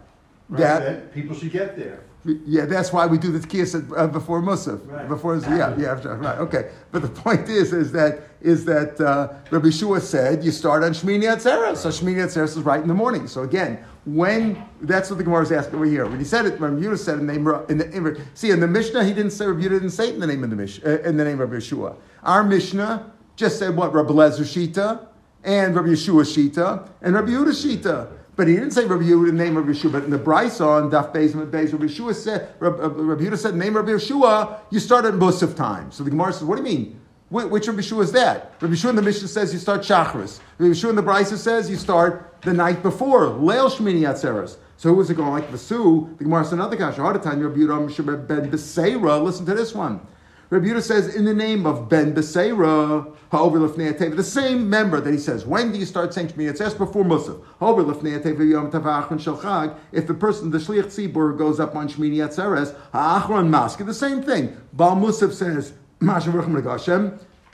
Right? 0.49 0.59
that. 0.61 0.81
That 0.83 1.15
people 1.15 1.35
should 1.37 1.53
get 1.53 1.77
there. 1.77 2.01
Yeah, 2.25 2.65
that's 2.65 2.91
why 2.91 3.07
we 3.07 3.19
do 3.19 3.31
the 3.31 3.47
tkiyas 3.47 3.93
uh, 3.97 4.07
before 4.07 4.41
Musaf. 4.41 4.81
Right. 4.91 5.07
Before, 5.07 5.37
yeah, 5.37 5.77
yeah, 5.77 6.01
right, 6.17 6.39
okay. 6.39 6.71
But 6.91 7.03
the 7.03 7.09
point 7.09 7.51
is, 7.51 7.75
is 7.75 7.93
that 7.93 8.23
is 8.41 8.65
that 8.65 8.99
uh, 8.99 9.35
Rabbi 9.51 9.69
Shua 9.69 10.01
said 10.01 10.43
you 10.43 10.51
start 10.51 10.83
on 10.85 10.93
Shmini 10.93 11.25
Atzeres. 11.25 11.79
So 11.79 11.91
Shmini 11.91 12.25
Atzeres 12.25 12.57
is 12.57 12.63
right 12.63 12.81
in 12.81 12.89
the 12.89 12.95
morning. 12.95 13.27
So 13.27 13.43
again, 13.43 13.85
when 14.07 14.63
that's 14.81 15.11
what 15.11 15.19
the 15.19 15.25
Gemara 15.25 15.43
is 15.43 15.53
asking 15.53 15.75
over 15.75 15.85
here. 15.85 16.07
When 16.07 16.19
he 16.19 16.25
said 16.25 16.47
it, 16.47 16.59
when 16.61 16.81
Yehuda 16.81 16.99
said 16.99 17.19
in 17.19 17.27
the 17.27 17.33
name 17.33 17.47
in 17.69 17.79
the 17.79 17.91
in, 17.91 18.27
see 18.35 18.51
in 18.51 18.61
the 18.61 18.69
Mishnah, 18.69 19.05
he 19.05 19.13
didn't 19.13 19.33
say 19.33 19.47
Rabbi 19.47 19.63
didn't 19.63 19.91
say 19.91 20.09
it 20.09 20.15
in 20.15 20.21
the 20.21 20.27
name 20.27 20.45
of 20.45 20.51
the 20.51 20.57
Mish, 20.57 20.83
uh, 20.85 21.01
in 21.01 21.19
the 21.19 21.25
name 21.25 21.41
of 21.41 21.51
Rabbi 21.51 21.63
Yeshua. 21.63 21.97
Our 22.23 22.43
Mishnah 22.43 23.13
just 23.37 23.59
said 23.59 23.77
what 23.77 23.93
Rabbi 23.93 24.13
Lezer 24.13 24.45
Shita 24.45 25.09
and 25.43 25.75
Rabbi 25.75 25.89
Yeshua 25.89 26.25
Shita 26.25 26.89
and 27.03 27.15
Rabbi 27.15 27.31
Yehuda 27.31 27.53
Shita. 27.53 28.09
But 28.37 28.49
he 28.49 28.55
didn't 28.55 28.73
say 28.73 28.85
Rabbi 28.85 29.05
Yehuda 29.05 29.33
name 29.33 29.57
of 29.57 29.67
Yeshua. 29.67 29.93
But 29.93 30.05
in 30.05 30.11
the 30.11 30.19
Brisa 30.19 30.67
on 30.67 30.91
Daf 30.91 31.13
Beis 31.13 31.33
Beis, 31.33 31.73
Rabbi 31.73 31.85
Yeshua 31.85 32.15
said, 32.15 32.49
uh, 32.61 32.71
Rabbi 32.71 33.23
Yehuda 33.23 33.39
said, 33.39 33.55
name 33.55 33.77
of 33.77 33.87
Yeshua, 33.87 34.59
you 34.71 34.81
start 34.81 35.05
at 35.05 35.15
Musaf 35.15 35.55
time. 35.55 35.93
So 35.93 36.03
the 36.03 36.11
Gemara 36.11 36.33
says, 36.33 36.43
what 36.45 36.57
do 36.57 36.69
you 36.69 36.77
mean? 36.77 37.01
Wh- 37.29 37.51
Which 37.51 37.69
Rabbi 37.69 37.81
Yeshua 37.81 38.03
is 38.03 38.13
that? 38.13 38.55
Rabbi 38.61 38.75
Yeshua 38.75 38.91
in 38.91 38.97
the 38.97 39.03
Mishnah 39.03 39.29
says 39.29 39.53
you 39.53 39.61
start 39.61 39.83
Shachris. 39.83 40.41
Rabbi 40.59 40.73
Yeshua 40.73 40.91
in 40.91 40.97
the 40.97 41.03
Brisa 41.03 41.37
says 41.37 41.71
you 41.71 41.77
start 41.77 42.35
the 42.43 42.53
night 42.53 42.83
before, 42.83 43.27
Leil 43.27 43.71
Shmini 43.71 44.01
Atzeres. 44.01 44.57
So 44.77 44.93
who 44.93 45.01
is 45.01 45.09
it 45.09 45.17
going 45.17 45.31
like 45.31 45.49
Vasu? 45.51 46.19
The 46.19 46.25
Gemara 46.25 46.43
says 46.43 46.55
another 46.55 46.77
kasha. 46.77 47.01
Hadatan 47.01 47.41
Rabbi 47.43 47.59
Yehuda 47.61 48.27
Ben 48.27 48.51
Beseira. 48.51 49.23
Listen 49.23 49.47
to 49.47 49.55
this 49.55 49.73
one. 49.73 50.01
Rabbi 50.51 50.67
Yehuda 50.67 50.83
says, 50.83 51.15
in 51.15 51.25
the 51.25 51.35
name 51.35 51.67
of 51.67 51.89
Ben 51.89 52.15
Beseira, 52.15 53.15
Ha'over 53.31 53.59
the 53.67 54.23
same 54.23 54.71
member 54.71 55.01
that 55.01 55.13
he 55.13 55.19
says, 55.19 55.45
when 55.45 55.73
do 55.73 55.79
you 55.79 55.87
start 55.87 56.15
saying 56.15 56.29
Shmini? 56.29 56.57
Says 56.57 56.75
before 56.75 57.03
Musaf. 57.03 57.43
Ha'over 57.59 57.83
Lefnei 57.83 58.51
Yom 58.51 59.77
If 59.93 60.07
the 60.07 60.15
person, 60.15 60.51
the 60.51 60.59
Shliach 60.59 60.85
Tzibur, 60.85 61.37
goes 61.37 61.59
up 61.59 61.75
on 61.75 61.89
Shmini 61.89 62.17
Atzeres, 62.17 62.77
Ha'achron 62.93 63.49
Maske, 63.49 63.85
the 63.85 63.95
same 63.95 64.23
thing. 64.23 64.57
Baal 64.73 64.97
Musaf 64.97 65.33
says, 65.33 65.73
Masha 66.01 66.31
Baruch 66.31 67.07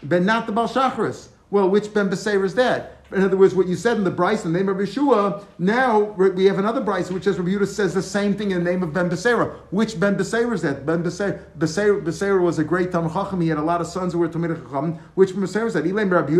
Ben 0.02 0.26
not 0.26 0.46
the 0.46 0.52
Baal 0.52 0.68
Shachris. 0.68 1.28
Well, 1.50 1.68
which 1.68 1.92
Ben 1.94 2.10
Beseira 2.10 2.44
is 2.44 2.54
that? 2.56 2.99
In 3.12 3.24
other 3.24 3.36
words, 3.36 3.54
what 3.54 3.66
you 3.66 3.74
said 3.74 3.96
in 3.96 4.04
the 4.04 4.10
Brisa 4.10 4.44
in 4.44 4.52
the 4.52 4.58
name 4.58 4.68
of 4.68 4.76
Yeshua, 4.76 5.44
now 5.58 5.98
we 5.98 6.44
have 6.44 6.58
another 6.58 6.80
Brisa 6.80 7.10
which 7.10 7.24
says 7.24 7.38
Rabbi 7.38 7.64
says 7.64 7.92
the 7.92 8.02
same 8.02 8.34
thing 8.34 8.52
in 8.52 8.62
the 8.62 8.70
name 8.70 8.84
of 8.84 8.92
Ben 8.92 9.10
Beseira. 9.10 9.56
Which 9.70 9.98
Ben 9.98 10.16
Beseira 10.16 10.52
is 10.52 10.62
that? 10.62 10.86
Ben 10.86 11.02
Beseira, 11.02 11.40
Beseira 11.58 12.40
was 12.40 12.60
a 12.60 12.64
great 12.64 12.92
Talmud 12.92 13.12
Chacham. 13.12 13.40
He 13.40 13.48
had 13.48 13.58
a 13.58 13.62
lot 13.62 13.80
of 13.80 13.88
sons 13.88 14.12
who 14.12 14.20
were 14.20 14.28
Talmud 14.28 14.56
Chacham. 14.62 14.98
Which 15.16 15.32
Ben 15.32 15.42
Beseira 15.42 15.66
is 15.66 15.74
that? 15.74 15.86
Elam 15.86 16.10
Rabbi 16.10 16.34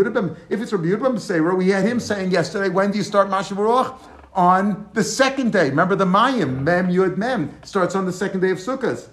If 0.49 0.61
it's 0.61 0.71
Rabbi 0.71 0.95
Ben 0.95 1.13
Beseira, 1.13 1.57
we 1.57 1.69
had 1.69 1.83
him 1.83 1.99
saying 1.99 2.31
yesterday, 2.31 2.69
when 2.69 2.91
do 2.91 2.97
you 2.97 3.03
start 3.03 3.29
Masha 3.29 3.53
Baruch? 3.53 3.93
On 4.33 4.89
the 4.93 5.03
second 5.03 5.51
day. 5.51 5.69
Remember 5.71 5.97
the 5.97 6.05
Mayim, 6.05 6.61
Mem 6.63 6.87
Yud 6.87 7.17
Mem, 7.17 7.51
starts 7.65 7.95
on 7.95 8.05
the 8.05 8.13
second 8.13 8.39
day 8.39 8.51
of 8.51 8.59
Sukkot. 8.59 9.09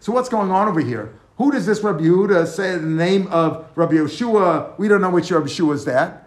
So 0.00 0.12
what's 0.12 0.28
going 0.28 0.50
on 0.50 0.68
over 0.68 0.80
here? 0.80 1.18
Who 1.38 1.52
does 1.52 1.66
this 1.66 1.82
Rabbi 1.82 2.04
Yehuda 2.04 2.46
say 2.46 2.72
in 2.74 2.96
the 2.96 3.04
name 3.04 3.26
of 3.28 3.66
Rabbi 3.74 3.94
Yeshua? 3.94 4.78
We 4.78 4.88
don't 4.88 5.00
know 5.00 5.10
which 5.10 5.30
Rabbi 5.30 5.46
Yeshua 5.46 5.74
is 5.74 5.84
that. 5.84 6.22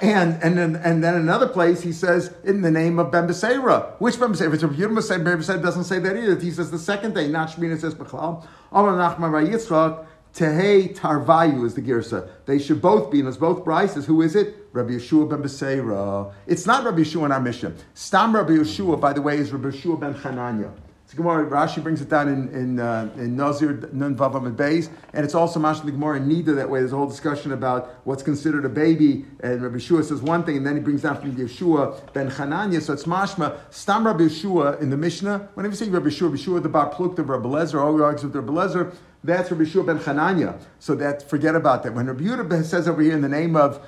And 0.00 0.42
and 0.42 0.58
then 0.58 0.76
and 0.76 1.02
then 1.02 1.14
another 1.14 1.48
place 1.48 1.80
he 1.80 1.92
says 1.92 2.34
in 2.44 2.62
the 2.62 2.70
name 2.70 2.98
of 2.98 3.10
Ben 3.10 3.26
Beseira. 3.26 3.94
Which 4.00 4.18
Ben 4.20 4.32
Beseira? 4.32 4.48
If 4.48 4.54
it's 4.54 4.62
Rabbi 4.64 4.74
Yehuda 4.74 5.24
Ben 5.24 5.62
doesn't 5.62 5.84
say 5.84 5.98
that 5.98 6.16
either. 6.16 6.38
He 6.38 6.50
says 6.50 6.70
the 6.70 6.78
second 6.78 7.14
day, 7.14 7.28
not 7.28 7.50
Shmina 7.50 7.80
says 7.80 7.94
Bechlal. 7.94 8.44
Amar 8.70 8.92
Nachman 8.92 9.48
Yitzchak. 9.48 10.06
Tehei 10.34 10.96
Tarvayu 10.96 11.66
is 11.66 11.74
the 11.74 11.82
girsa. 11.82 12.26
They 12.46 12.58
should 12.58 12.80
both 12.80 13.10
be, 13.10 13.18
and 13.20 13.28
it's 13.28 13.36
both 13.36 13.66
Brisas. 13.66 14.06
Who 14.06 14.22
is 14.22 14.34
it? 14.34 14.66
Rabbi 14.72 14.92
Yeshua 14.92 15.28
ben 15.28 15.42
Beseira. 15.42 16.32
It's 16.46 16.64
not 16.64 16.84
Rabbi 16.84 17.00
Yeshua 17.00 17.26
in 17.26 17.32
our 17.32 17.40
Mishnah. 17.40 17.74
Stam 17.92 18.34
Rabbi 18.34 18.52
Yeshua, 18.52 18.98
by 18.98 19.12
the 19.12 19.20
way, 19.20 19.36
is 19.36 19.52
Rabbi 19.52 19.68
Yeshua 19.68 20.00
ben 20.00 20.14
Chananya. 20.14 20.72
It's 21.12 21.18
Gemara. 21.18 21.44
Rashi 21.44 21.82
brings 21.82 22.00
it 22.00 22.08
down 22.08 22.28
in 22.28 22.48
in, 22.54 22.80
uh, 22.80 23.10
in 23.16 23.36
Nazir 23.36 23.86
Nun 23.92 24.16
Vavam 24.16 24.46
and 24.46 24.56
Beis, 24.56 24.88
and 25.12 25.26
it's 25.26 25.34
also 25.34 25.60
Mashal 25.60 25.84
Gemara 25.84 26.16
in 26.16 26.26
Nida 26.26 26.56
that 26.56 26.70
way. 26.70 26.78
There's 26.78 26.94
a 26.94 26.96
whole 26.96 27.06
discussion 27.06 27.52
about 27.52 27.96
what's 28.04 28.22
considered 28.22 28.64
a 28.64 28.70
baby, 28.70 29.26
and 29.40 29.60
Rabbi 29.60 29.76
Yeshua 29.76 30.04
says 30.04 30.22
one 30.22 30.42
thing, 30.42 30.56
and 30.56 30.66
then 30.66 30.74
he 30.74 30.80
brings 30.80 31.02
down 31.02 31.20
from 31.20 31.36
Yeshua 31.36 32.14
ben 32.14 32.30
Chananya. 32.30 32.80
So 32.80 32.94
it's 32.94 33.04
Mashma 33.04 33.58
Stam 33.68 34.06
Rabbi 34.06 34.22
Yeshua 34.22 34.80
in 34.80 34.88
the 34.88 34.96
Mishnah. 34.96 35.50
Whenever 35.52 35.74
you 35.74 35.76
say 35.76 35.90
Rabbi 35.90 36.06
Yeshua, 36.06 36.30
Rabbi 36.30 36.36
Yeshua 36.36 36.62
the 36.62 36.70
Bar 36.70 36.88
Pluk, 36.88 37.16
the 37.16 37.24
Rabbi 37.24 37.46
Lezer, 37.46 37.78
all 37.78 38.02
argues 38.02 38.24
with 38.24 38.34
Rabbi 38.34 38.50
Lezer. 38.50 38.94
That's 39.22 39.50
Rabbi 39.50 39.64
Yeshua 39.64 39.84
ben 39.84 39.98
Chananya. 39.98 40.58
So 40.78 40.94
that 40.94 41.28
forget 41.28 41.54
about 41.54 41.82
that. 41.82 41.92
When 41.92 42.06
Rabbi 42.06 42.22
Yehuda 42.22 42.64
says 42.64 42.88
over 42.88 43.02
here 43.02 43.12
in 43.12 43.20
the 43.20 43.28
name 43.28 43.54
of 43.54 43.86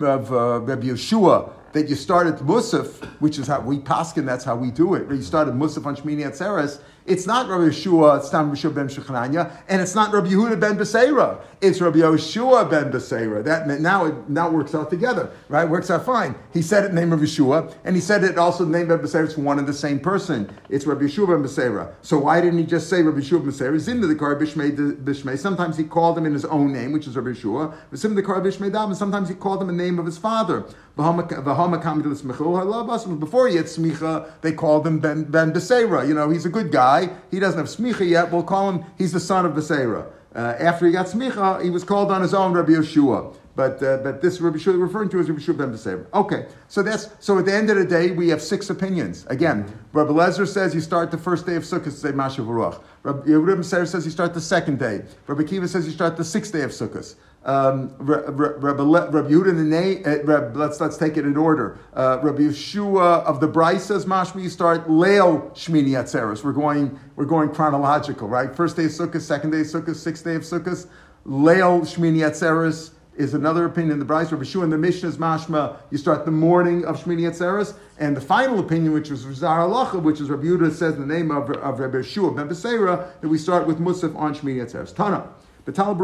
of 0.00 0.32
uh, 0.32 0.58
Rabbi 0.58 0.88
Yeshua 0.88 1.52
that 1.74 1.88
you 1.88 1.96
started 1.96 2.36
Musaf, 2.36 3.04
which 3.20 3.36
is 3.38 3.48
how 3.48 3.60
we 3.60 3.78
paskin, 3.78 4.24
that's 4.24 4.44
how 4.44 4.56
we 4.56 4.70
do 4.70 4.94
it. 4.94 5.10
You 5.10 5.20
started 5.22 5.54
Musaf 5.54 5.84
on 5.84 5.96
Shmini 5.96 6.24
Atzeres. 6.24 6.80
It's 7.06 7.26
not 7.26 7.50
Rabbi 7.50 7.64
Yeshua, 7.64 8.18
it's 8.18 8.32
not 8.32 8.46
Rabbi 8.46 8.56
Yeshua 8.56 8.74
ben 8.74 8.88
Shechananya, 8.88 9.52
and 9.68 9.82
it's 9.82 9.94
not 9.94 10.10
Rabbi 10.10 10.28
Yehuda 10.28 10.58
ben 10.58 10.78
Beseira. 10.78 11.38
It's 11.60 11.78
Rabbi 11.78 11.98
Yeshua 11.98 12.70
ben 12.70 12.90
Beseira. 12.90 13.44
That 13.44 13.66
now 13.82 14.06
it 14.06 14.30
now 14.30 14.48
works 14.48 14.74
out 14.74 14.88
together, 14.88 15.28
right? 15.50 15.68
Works 15.68 15.90
out 15.90 16.06
fine. 16.06 16.34
He 16.54 16.62
said 16.62 16.84
it 16.84 16.88
in 16.88 16.94
the 16.94 17.02
name 17.02 17.12
of 17.12 17.20
Yeshua, 17.20 17.74
and 17.84 17.94
he 17.94 18.00
said 18.00 18.24
it 18.24 18.38
also 18.38 18.64
in 18.64 18.72
the 18.72 18.78
name 18.78 18.90
of 18.90 19.00
Beseira. 19.00 19.26
It's 19.26 19.36
one 19.36 19.58
and 19.58 19.68
the 19.68 19.74
same 19.74 20.00
person. 20.00 20.50
It's 20.70 20.86
Rabbi 20.86 21.02
Yeshua 21.02 21.26
ben 21.26 21.42
Beseira. 21.42 21.92
So 22.00 22.20
why 22.20 22.40
didn't 22.40 22.58
he 22.58 22.64
just 22.64 22.88
say 22.88 23.02
Rabbi 23.02 23.18
Yeshua 23.18 23.44
ben 23.44 23.52
Beseira? 23.52 23.76
Zimna 23.76 24.08
the 24.08 24.14
Kar 24.14 24.34
Bishmei. 24.36 25.38
Sometimes 25.38 25.76
he 25.76 25.84
called 25.84 26.16
him 26.16 26.24
in 26.24 26.32
his 26.32 26.46
own 26.46 26.72
name, 26.72 26.92
which 26.92 27.06
is 27.06 27.16
Rabbi 27.16 27.32
Yeshua. 27.32 27.74
Zimna 27.92 28.14
the 28.14 28.22
Kar 28.22 28.40
Bishmei 28.40 28.72
Dam, 28.72 28.88
and 28.88 28.96
sometimes 28.96 29.28
he 29.28 29.34
called 29.34 29.60
him 29.60 29.68
in 29.68 29.76
the 29.76 29.84
name 29.84 29.98
of 29.98 30.06
his 30.06 30.16
father. 30.16 30.64
Before 30.96 31.18
he 31.18 31.26
had 33.56 33.66
smicha, 33.66 34.30
they 34.42 34.52
called 34.52 34.86
him 34.86 35.00
Ben 35.00 35.24
Ben 35.24 35.52
Beseira. 35.52 36.06
You 36.06 36.14
know, 36.14 36.30
he's 36.30 36.46
a 36.46 36.48
good 36.48 36.72
guy. 36.72 36.93
He 37.30 37.40
doesn't 37.40 37.58
have 37.58 37.68
smicha 37.68 38.08
yet. 38.08 38.30
We'll 38.32 38.42
call 38.42 38.70
him. 38.70 38.84
He's 38.98 39.12
the 39.12 39.20
son 39.20 39.46
of 39.46 39.52
Beseira. 39.52 40.06
Uh, 40.34 40.54
after 40.58 40.86
he 40.86 40.92
got 40.92 41.06
smicha, 41.06 41.62
he 41.62 41.70
was 41.70 41.84
called 41.84 42.10
on 42.10 42.20
his 42.20 42.34
own 42.34 42.52
Rabbi 42.52 42.72
Yeshua. 42.72 43.36
But 43.56 43.80
uh, 43.84 43.98
but 43.98 44.20
this 44.20 44.40
Rabbi 44.40 44.56
Yeshua 44.56 44.80
referring 44.80 45.08
to 45.10 45.20
as 45.20 45.30
Rabbi 45.30 45.40
Yeshua 45.40 45.56
ben 45.56 45.72
Beseira. 45.72 46.06
Okay, 46.12 46.46
so 46.66 46.82
that's 46.82 47.08
so 47.20 47.38
at 47.38 47.44
the 47.44 47.54
end 47.54 47.70
of 47.70 47.76
the 47.76 47.84
day 47.84 48.10
we 48.10 48.28
have 48.28 48.42
six 48.42 48.68
opinions. 48.68 49.24
Again, 49.28 49.64
Rabbi 49.92 50.10
Lezer 50.10 50.46
says 50.46 50.74
you 50.74 50.80
start 50.80 51.12
the 51.12 51.18
first 51.18 51.46
day 51.46 51.54
of 51.54 51.62
Sukkot 51.62 51.92
say 51.92 52.10
Mashav 52.10 52.46
Ruach. 52.46 52.82
Rabbi 53.04 53.28
Yehuda 53.28 53.64
says 53.64 54.04
you 54.04 54.10
start 54.10 54.34
the 54.34 54.40
second 54.40 54.80
day. 54.80 55.02
Rabbi 55.28 55.42
Akiva 55.42 55.68
says 55.68 55.86
you 55.86 55.92
start 55.92 56.16
the 56.16 56.24
sixth 56.24 56.52
day 56.52 56.62
of 56.62 56.72
Sukkot. 56.72 57.14
Um, 57.44 57.94
Rabbi, 57.98 58.30
Yehuda 58.82 60.06
uh, 60.06 60.58
let's 60.58 60.80
let's 60.80 60.96
take 60.96 61.18
it 61.18 61.26
in 61.26 61.36
order. 61.36 61.78
Uh, 61.92 62.18
Rabbi 62.22 62.42
Yeshua 62.42 63.22
of 63.24 63.40
the 63.40 63.78
says 63.78 64.06
Mashmi 64.06 64.44
you 64.44 64.48
start 64.48 64.88
Leil 64.88 65.50
Shmini 65.52 65.90
Atzeres. 65.90 66.42
We're 66.42 66.52
going 66.52 66.98
we're 67.16 67.26
going 67.26 67.50
chronological, 67.50 68.28
right? 68.28 68.54
First 68.54 68.76
day 68.76 68.86
of 68.86 68.92
Sukkot, 68.92 69.20
second 69.20 69.50
day 69.50 69.60
of 69.60 69.66
Sukkot, 69.66 69.94
sixth 69.94 70.24
day 70.24 70.36
of 70.36 70.42
Sukkot. 70.42 70.86
Leil 71.26 71.82
Shmini 71.82 72.20
Atzeres 72.20 72.92
is 73.14 73.34
another 73.34 73.66
opinion. 73.66 73.98
The 73.98 74.06
Brisa 74.06 74.32
Rabbi 74.32 74.44
Yeshua 74.44 74.64
in 74.64 74.70
the 74.70 74.78
Mishnah 74.78 75.10
is 75.10 75.18
Mashma. 75.18 75.76
You 75.90 75.98
start 75.98 76.24
the 76.24 76.30
morning 76.30 76.86
of 76.86 77.04
Shmini 77.04 77.30
Atzeres, 77.30 77.74
and 77.98 78.16
the 78.16 78.22
final 78.22 78.58
opinion, 78.58 78.94
which 78.94 79.10
is 79.10 79.20
Zar 79.20 79.58
Halacha, 79.58 80.00
which 80.00 80.18
is 80.18 80.30
Rabbi 80.30 80.44
Yehuda 80.44 80.72
says 80.72 80.94
in 80.94 81.06
the 81.06 81.14
name 81.14 81.30
of, 81.30 81.50
of 81.50 81.78
Rabbi 81.78 81.98
Yeshua 81.98 82.34
ben 82.34 82.48
Beseira, 82.48 83.20
that 83.20 83.28
we 83.28 83.36
start 83.36 83.66
with 83.66 83.78
Musaf 83.78 84.16
on 84.16 84.34
Shmini 84.34 84.64
Atzeres. 84.64 84.96
Tana. 84.96 85.28
Now, 85.66 85.94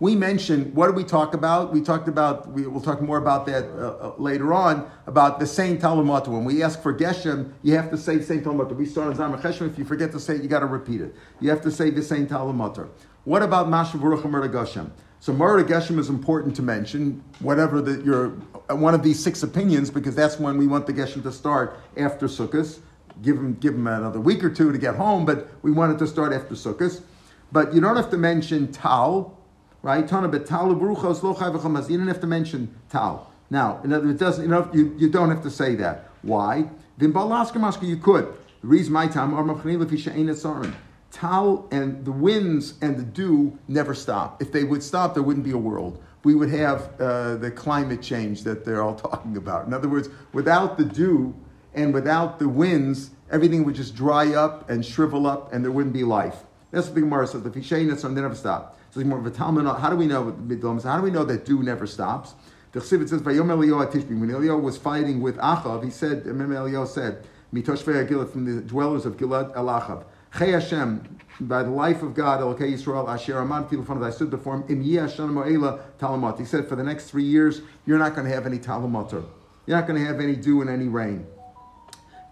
we 0.00 0.16
mentioned, 0.16 0.74
what 0.74 0.86
did 0.86 0.96
we 0.96 1.04
talk 1.04 1.34
about? 1.34 1.72
We 1.72 1.82
talked 1.82 2.08
about, 2.08 2.50
we, 2.50 2.66
will 2.66 2.80
talk 2.80 3.02
more 3.02 3.18
about 3.18 3.44
that 3.46 3.64
uh, 3.64 3.68
uh, 3.68 4.14
later 4.16 4.54
on, 4.54 4.90
about 5.06 5.38
the 5.38 5.46
same 5.46 5.78
Talmud. 5.78 6.26
When 6.26 6.44
we 6.44 6.62
ask 6.62 6.82
for 6.82 6.94
Geshem, 6.94 7.52
you 7.62 7.76
have 7.76 7.90
to 7.90 7.98
say 7.98 8.16
the 8.16 8.24
same 8.24 8.42
Talmud. 8.42 8.72
We 8.72 8.86
start 8.86 9.08
on 9.08 9.16
Zamar 9.16 9.40
Cheshem. 9.40 9.70
If 9.70 9.78
you 9.78 9.84
forget 9.84 10.10
to 10.12 10.20
say 10.20 10.36
it, 10.36 10.42
you 10.42 10.48
got 10.48 10.60
to 10.60 10.66
repeat 10.66 11.02
it. 11.02 11.14
You 11.40 11.50
have 11.50 11.60
to 11.62 11.70
say 11.70 11.90
the 11.90 12.02
same 12.02 12.26
Talmud. 12.26 12.88
What 13.24 13.42
about 13.42 13.68
Mashav 13.68 14.00
Ruach 14.00 14.22
Geshem? 14.22 14.90
So 15.20 15.34
Murder 15.34 15.64
Geshem 15.64 15.98
is 15.98 16.08
important 16.08 16.56
to 16.56 16.62
mention, 16.62 17.22
whatever 17.40 17.82
the, 17.82 18.02
your, 18.02 18.30
one 18.74 18.94
of 18.94 19.02
these 19.02 19.22
six 19.22 19.42
opinions, 19.42 19.90
because 19.90 20.14
that's 20.14 20.38
when 20.38 20.56
we 20.56 20.66
want 20.66 20.86
the 20.86 20.94
Geshem 20.94 21.22
to 21.24 21.32
start 21.32 21.78
after 21.98 22.26
Sukkot 22.26 22.80
give 23.22 23.36
him 23.36 23.54
give 23.54 23.74
him 23.74 23.86
another 23.86 24.20
week 24.20 24.42
or 24.42 24.50
two 24.50 24.72
to 24.72 24.78
get 24.78 24.96
home, 24.96 25.24
but 25.24 25.48
we 25.62 25.70
wanted 25.70 25.98
to 25.98 26.06
start 26.06 26.32
after 26.32 26.54
Sukkot. 26.54 27.02
But 27.52 27.74
you 27.74 27.80
don't 27.80 27.96
have 27.96 28.10
to 28.10 28.16
mention 28.16 28.70
Tal, 28.72 29.36
right? 29.82 30.02
You 30.02 30.06
don't 30.06 30.32
have 30.32 32.20
to 32.20 32.26
mention 32.26 32.74
Tal. 32.88 33.30
Now, 33.50 33.80
in 33.82 33.92
other 33.92 34.06
words, 34.06 34.20
doesn't, 34.20 34.44
you, 34.44 34.50
know, 34.50 34.70
you, 34.72 34.94
you 34.96 35.10
don't 35.10 35.30
have 35.30 35.42
to 35.42 35.50
say 35.50 35.74
that. 35.76 36.08
Why? 36.22 36.70
Then 36.98 37.12
you 37.12 37.96
could. 37.96 38.34
The 38.60 38.66
reason 38.66 38.92
my 38.92 39.06
time 39.08 39.34
Tal 41.10 41.68
and 41.72 42.04
the 42.04 42.12
winds 42.12 42.74
and 42.82 42.96
the 42.96 43.02
dew 43.02 43.58
never 43.66 43.94
stop. 43.94 44.40
If 44.40 44.52
they 44.52 44.62
would 44.62 44.82
stop, 44.82 45.14
there 45.14 45.22
wouldn't 45.22 45.44
be 45.44 45.50
a 45.50 45.58
world. 45.58 46.00
We 46.22 46.34
would 46.34 46.50
have 46.50 47.00
uh, 47.00 47.36
the 47.36 47.50
climate 47.50 48.02
change 48.02 48.44
that 48.44 48.64
they're 48.64 48.82
all 48.82 48.94
talking 49.10 49.36
about. 49.36 49.66
In 49.66 49.74
other 49.74 49.88
words, 49.88 50.08
without 50.32 50.78
the 50.78 50.84
dew, 50.84 51.34
and 51.74 51.94
without 51.94 52.38
the 52.38 52.48
winds, 52.48 53.10
everything 53.30 53.64
would 53.64 53.74
just 53.74 53.94
dry 53.94 54.34
up 54.34 54.68
and 54.68 54.84
shrivel 54.84 55.26
up, 55.26 55.52
and 55.52 55.64
there 55.64 55.72
wouldn't 55.72 55.92
be 55.92 56.04
life. 56.04 56.44
That's 56.70 56.86
what 56.86 56.94
the 56.94 57.00
Gemara 57.02 57.26
says. 57.26 57.42
The 57.42 57.50
fishayin 57.50 57.98
so 57.98 58.08
they 58.08 58.20
never 58.20 58.34
stop. 58.34 58.78
So. 58.90 59.00
How 59.04 59.90
do 59.90 59.96
we 59.96 60.06
know? 60.06 60.24
How 60.82 60.98
do 60.98 61.02
we 61.02 61.10
know 61.10 61.24
that 61.24 61.44
dew 61.44 61.62
never 61.62 61.86
stops? 61.86 62.34
The 62.72 62.80
Chassid 62.80 63.08
says, 63.08 63.22
"Vayom 63.22 63.46
Eliyahu 63.46 63.90
Tishbi." 63.90 64.18
When 64.18 64.30
Eliyahu 64.30 64.62
was 64.62 64.76
fighting 64.76 65.20
with 65.20 65.36
Achav, 65.38 65.84
he 65.84 65.90
said, 65.90 66.26
"Remember 66.26 66.54
Eliyahu 66.54 66.86
said, 66.86 67.24
Mitoshvei 67.52 68.08
Gilad 68.08 68.30
from 68.30 68.44
the 68.44 68.60
dwellers 68.62 69.06
of 69.06 69.16
Gilad 69.16 69.56
El 69.56 69.66
Achav." 69.66 70.04
Hashem, 70.32 71.18
by 71.40 71.62
the 71.62 71.70
life 71.70 72.02
of 72.02 72.14
God, 72.14 72.40
Elokei 72.40 72.72
Yisrael, 72.72 73.08
Asher 73.08 73.34
Amanti 73.34 73.72
L'fanav, 73.72 74.04
I 74.04 74.10
stood 74.10 74.30
before 74.30 74.56
him. 74.56 74.64
Im 74.68 74.82
Hashem 74.82 75.34
Mo'ela 75.34 75.80
Talamot. 75.98 76.38
He 76.38 76.44
said, 76.44 76.68
for 76.68 76.76
the 76.76 76.84
next 76.84 77.10
three 77.10 77.24
years, 77.24 77.62
you're 77.84 77.98
not 77.98 78.14
going 78.14 78.28
to 78.28 78.32
have 78.32 78.46
any 78.46 78.58
Talamot. 78.58 79.10
You're 79.66 79.76
not 79.76 79.88
going 79.88 80.00
to 80.00 80.06
have 80.06 80.20
any 80.20 80.36
dew 80.36 80.60
and 80.60 80.70
any 80.70 80.86
rain. 80.86 81.26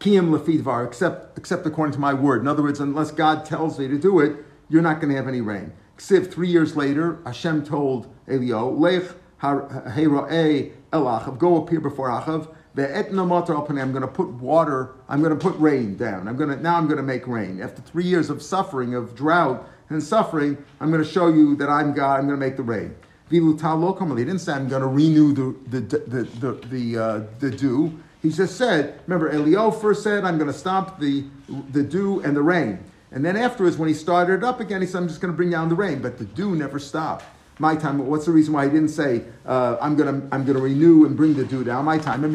Kiyam 0.00 0.30
lefidvar, 0.30 0.86
except 0.86 1.36
except 1.36 1.66
according 1.66 1.92
to 1.92 1.98
my 1.98 2.14
word. 2.14 2.40
In 2.40 2.48
other 2.48 2.62
words, 2.62 2.80
unless 2.80 3.10
God 3.10 3.44
tells 3.44 3.78
me 3.78 3.88
to 3.88 3.98
do 3.98 4.20
it, 4.20 4.44
you're 4.68 4.82
not 4.82 5.00
going 5.00 5.10
to 5.10 5.16
have 5.16 5.28
any 5.28 5.40
rain. 5.40 5.72
Ksiv, 5.96 6.32
three 6.32 6.48
years 6.48 6.76
later, 6.76 7.18
Hashem 7.24 7.64
told 7.64 8.06
Elio, 8.28 8.70
Lech 8.70 9.02
Heroe 9.40 10.70
Elachav, 10.92 11.38
go 11.38 11.56
appear 11.56 11.80
before 11.80 12.08
Achav. 12.08 12.54
I'm 12.76 13.92
going 13.92 14.02
to 14.02 14.08
put 14.08 14.28
water. 14.28 14.94
I'm 15.08 15.20
going 15.20 15.36
to 15.36 15.40
put 15.40 15.58
rain 15.58 15.96
down. 15.96 16.28
I'm 16.28 16.36
going 16.36 16.50
to 16.50 16.62
now. 16.62 16.76
I'm 16.76 16.86
going 16.86 16.98
to 16.98 17.02
make 17.02 17.26
rain. 17.26 17.60
After 17.60 17.82
three 17.82 18.04
years 18.04 18.30
of 18.30 18.40
suffering, 18.40 18.94
of 18.94 19.16
drought 19.16 19.68
and 19.88 20.00
suffering, 20.00 20.64
I'm 20.80 20.92
going 20.92 21.02
to 21.02 21.10
show 21.10 21.28
you 21.28 21.56
that 21.56 21.68
I'm 21.68 21.92
God. 21.92 22.20
I'm 22.20 22.28
going 22.28 22.38
to 22.38 22.46
make 22.46 22.56
the 22.56 22.62
rain. 22.62 22.94
He 23.30 23.40
didn't 23.40 24.38
say 24.38 24.52
I'm 24.52 24.68
going 24.68 24.82
to 24.82 24.86
renew 24.86 25.32
the 25.32 25.56
the 25.68 25.80
the 25.80 26.22
the, 26.22 26.52
the, 26.68 26.98
uh, 26.98 27.22
the 27.40 27.50
dew. 27.50 27.98
He 28.22 28.30
just 28.30 28.56
said, 28.56 29.00
remember, 29.06 29.30
Elio 29.30 29.70
first 29.70 30.02
said, 30.02 30.24
I'm 30.24 30.38
going 30.38 30.50
to 30.50 30.58
stop 30.58 30.98
the, 30.98 31.24
the 31.70 31.82
dew 31.82 32.20
and 32.22 32.36
the 32.36 32.42
rain. 32.42 32.82
And 33.12 33.24
then 33.24 33.36
afterwards, 33.36 33.76
when 33.76 33.88
he 33.88 33.94
started 33.94 34.34
it 34.34 34.44
up 34.44 34.60
again, 34.60 34.80
he 34.80 34.86
said, 34.86 34.98
I'm 34.98 35.08
just 35.08 35.20
going 35.20 35.32
to 35.32 35.36
bring 35.36 35.50
down 35.50 35.68
the 35.68 35.74
rain. 35.74 36.02
But 36.02 36.18
the 36.18 36.24
dew 36.24 36.56
never 36.56 36.78
stopped. 36.78 37.24
My 37.60 37.74
time, 37.74 38.06
what's 38.06 38.26
the 38.26 38.32
reason 38.32 38.54
why 38.54 38.64
he 38.66 38.70
didn't 38.70 38.90
say, 38.90 39.24
uh, 39.46 39.76
I'm 39.80 39.96
going 39.96 40.20
to 40.20 40.34
I'm 40.34 40.44
gonna 40.44 40.60
renew 40.60 41.06
and 41.06 41.16
bring 41.16 41.34
the 41.34 41.44
dew 41.44 41.64
down? 41.64 41.84
My 41.84 41.98
time, 41.98 42.22
it 42.24 42.30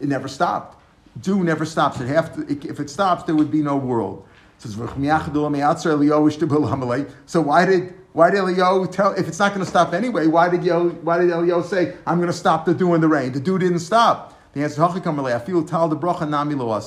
never 0.00 0.28
stopped. 0.28 0.82
Dew 1.20 1.44
never 1.44 1.66
stops. 1.66 2.00
It 2.00 2.06
have 2.06 2.34
to, 2.34 2.68
if 2.68 2.80
it 2.80 2.88
stops, 2.88 3.24
there 3.24 3.34
would 3.34 3.50
be 3.50 3.60
no 3.60 3.76
world. 3.76 4.26
So 4.58 4.70
why 7.40 7.66
did 7.66 7.94
why 8.12 8.30
did 8.30 8.38
Elio 8.38 8.84
tell 8.86 9.12
if 9.12 9.26
it's 9.26 9.38
not 9.38 9.52
going 9.52 9.64
to 9.64 9.70
stop 9.70 9.92
anyway? 9.92 10.26
Why 10.26 10.48
did 10.48 10.60
Elio, 10.60 10.90
why 10.90 11.18
did 11.18 11.30
Elio 11.30 11.62
say 11.62 11.94
I'm 12.06 12.18
going 12.18 12.30
to 12.30 12.36
stop 12.36 12.64
the 12.64 12.74
dew 12.74 12.94
and 12.94 13.02
the 13.02 13.08
rain? 13.08 13.32
The 13.32 13.40
dew 13.40 13.58
didn't 13.58 13.80
stop. 13.80 14.31
The 14.52 14.62
answer 14.62 14.82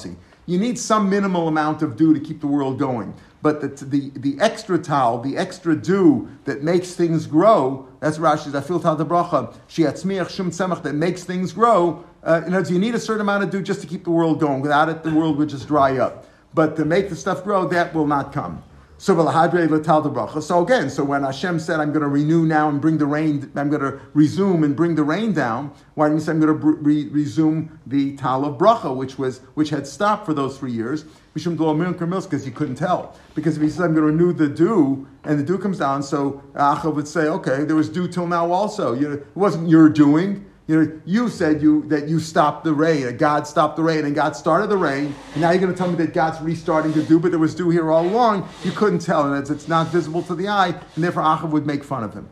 is. 0.09 0.15
You 0.47 0.59
need 0.59 0.77
some 0.77 1.09
minimal 1.09 1.47
amount 1.47 1.81
of 1.81 1.95
dew 1.95 2.13
to 2.13 2.19
keep 2.19 2.39
the 2.39 2.47
world 2.47 2.77
going. 2.77 3.15
But 3.41 3.61
the, 3.61 3.85
the, 3.85 4.11
the 4.15 4.37
extra 4.39 4.77
tal, 4.77 5.19
the 5.21 5.37
extra 5.37 5.75
dew 5.75 6.29
that 6.45 6.63
makes 6.63 6.93
things 6.93 7.25
grow, 7.25 7.87
that's 7.99 8.19
Rashi's 8.19 8.53
I 8.53 8.61
feel 8.61 8.79
tal 8.79 8.95
the 8.95 9.05
bracha, 9.05 9.55
shiatzmiach 9.67 10.29
shum 10.29 10.51
tzemach, 10.51 10.83
that 10.83 10.93
makes 10.93 11.23
things 11.23 11.51
grow. 11.51 12.03
Uh, 12.23 12.41
in 12.45 12.53
other 12.53 12.57
words, 12.57 12.71
you 12.71 12.79
need 12.79 12.95
a 12.95 12.99
certain 12.99 13.21
amount 13.21 13.43
of 13.43 13.49
dew 13.49 13.61
just 13.61 13.81
to 13.81 13.87
keep 13.87 14.03
the 14.03 14.11
world 14.11 14.39
going. 14.39 14.61
Without 14.61 14.89
it, 14.89 15.03
the 15.03 15.13
world 15.13 15.37
would 15.37 15.49
just 15.49 15.67
dry 15.67 15.97
up. 15.97 16.25
But 16.53 16.75
to 16.77 16.85
make 16.85 17.09
the 17.09 17.15
stuff 17.15 17.43
grow, 17.43 17.67
that 17.69 17.93
will 17.93 18.07
not 18.07 18.33
come. 18.33 18.63
So 18.97 19.13
again, 20.63 20.89
so 20.89 21.03
when 21.03 21.23
Hashem 21.23 21.59
said, 21.59 21.79
"I'm 21.81 21.91
going 21.91 22.01
to 22.01 22.07
renew 22.07 22.45
now 22.45 22.69
and 22.69 22.79
bring 22.79 22.97
the 22.97 23.05
rain," 23.05 23.51
I'm 23.55 23.69
going 23.69 23.81
to 23.81 23.99
resume 24.13 24.63
and 24.63 24.73
bring 24.73 24.95
the 24.95 25.03
rain 25.03 25.33
down. 25.33 25.71
Why 25.95 26.07
didn't 26.07 26.21
he 26.21 26.25
say, 26.25 26.31
"I'm 26.31 26.39
going 26.39 26.57
to 26.57 26.65
re- 26.65 27.09
resume 27.09 27.77
the 27.85 28.15
tal 28.15 28.45
of 28.45 28.57
bracha," 28.57 28.95
which 28.95 29.19
was 29.19 29.41
which 29.53 29.69
had 29.69 29.85
stopped 29.85 30.25
for 30.25 30.33
those 30.33 30.57
three 30.57 30.71
years? 30.71 31.03
Because 31.33 31.45
you 32.45 32.51
couldn't 32.53 32.75
tell. 32.75 33.15
Because 33.35 33.57
if 33.57 33.63
he 33.63 33.69
says, 33.69 33.81
"I'm 33.81 33.93
going 33.93 34.07
to 34.07 34.13
renew 34.13 34.31
the 34.31 34.47
dew," 34.47 35.05
and 35.25 35.37
the 35.37 35.43
dew 35.43 35.57
comes 35.57 35.79
down, 35.79 36.01
so 36.01 36.41
Acha 36.55 36.93
would 36.93 37.07
say, 37.07 37.27
"Okay, 37.27 37.65
there 37.65 37.75
was 37.75 37.89
dew 37.89 38.07
till 38.07 38.27
now 38.27 38.51
also. 38.53 38.93
It 38.93 39.27
wasn't 39.35 39.67
your 39.67 39.89
doing." 39.89 40.45
You 40.67 40.81
know, 40.83 41.01
you 41.05 41.29
said 41.29 41.61
you 41.61 41.83
that 41.89 42.07
you 42.07 42.19
stopped 42.19 42.63
the 42.63 42.73
rain, 42.73 43.03
that 43.03 43.19
God 43.19 43.45
stopped 43.45 43.75
the 43.75 43.83
rain, 43.83 44.03
and 44.03 44.15
God 44.15 44.35
started 44.35 44.67
the 44.67 44.77
rain, 44.77 45.13
and 45.33 45.41
now 45.41 45.51
you're 45.51 45.61
going 45.61 45.71
to 45.71 45.77
tell 45.77 45.89
me 45.89 45.95
that 45.97 46.11
God's 46.13 46.41
restarting 46.41 46.91
to 46.93 47.03
do, 47.03 47.19
but 47.19 47.29
there 47.29 47.39
was 47.39 47.53
dew 47.53 47.69
here 47.69 47.91
all 47.91 48.05
along. 48.07 48.49
You 48.63 48.71
couldn't 48.71 48.99
tell, 48.99 49.31
and 49.31 49.39
it's, 49.39 49.51
it's 49.51 49.67
not 49.67 49.89
visible 49.89 50.23
to 50.23 50.33
the 50.33 50.47
eye, 50.47 50.69
and 50.95 51.03
therefore 51.03 51.21
Achav 51.21 51.51
would 51.51 51.67
make 51.67 51.83
fun 51.83 52.03
of 52.03 52.15
him. 52.15 52.27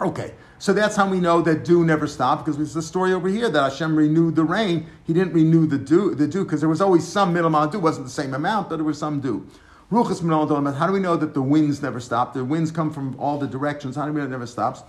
Okay, 0.00 0.34
so 0.58 0.72
that's 0.72 0.96
how 0.96 1.08
we 1.08 1.20
know 1.20 1.40
that 1.42 1.64
dew 1.64 1.84
never 1.84 2.08
stopped, 2.08 2.44
because 2.44 2.56
there's 2.56 2.74
a 2.74 2.82
story 2.82 3.12
over 3.12 3.28
here 3.28 3.48
that 3.48 3.62
Hashem 3.62 3.94
renewed 3.94 4.34
the 4.34 4.44
rain. 4.44 4.88
He 5.04 5.12
didn't 5.12 5.32
renew 5.32 5.66
the 5.66 5.78
dew, 5.78 6.16
the 6.16 6.26
dew, 6.26 6.42
because 6.42 6.58
there 6.58 6.68
was 6.68 6.80
always 6.80 7.06
some 7.06 7.36
of 7.36 7.70
dew. 7.70 7.78
It 7.78 7.80
wasn't 7.80 8.06
the 8.06 8.12
same 8.12 8.34
amount, 8.34 8.70
but 8.70 8.76
there 8.76 8.84
was 8.84 8.98
some 8.98 9.20
dew. 9.20 9.46
How 9.92 10.86
do 10.86 10.92
we 10.94 11.00
know 11.00 11.16
that 11.16 11.34
the 11.34 11.42
winds 11.42 11.82
never 11.82 12.00
stop? 12.00 12.32
The 12.32 12.42
winds 12.42 12.70
come 12.70 12.90
from 12.90 13.14
all 13.20 13.36
the 13.36 13.46
directions. 13.46 13.94
How 13.94 14.06
do 14.06 14.12
we 14.12 14.20
know 14.20 14.26
it 14.26 14.30
never 14.30 14.46
stops? 14.46 14.82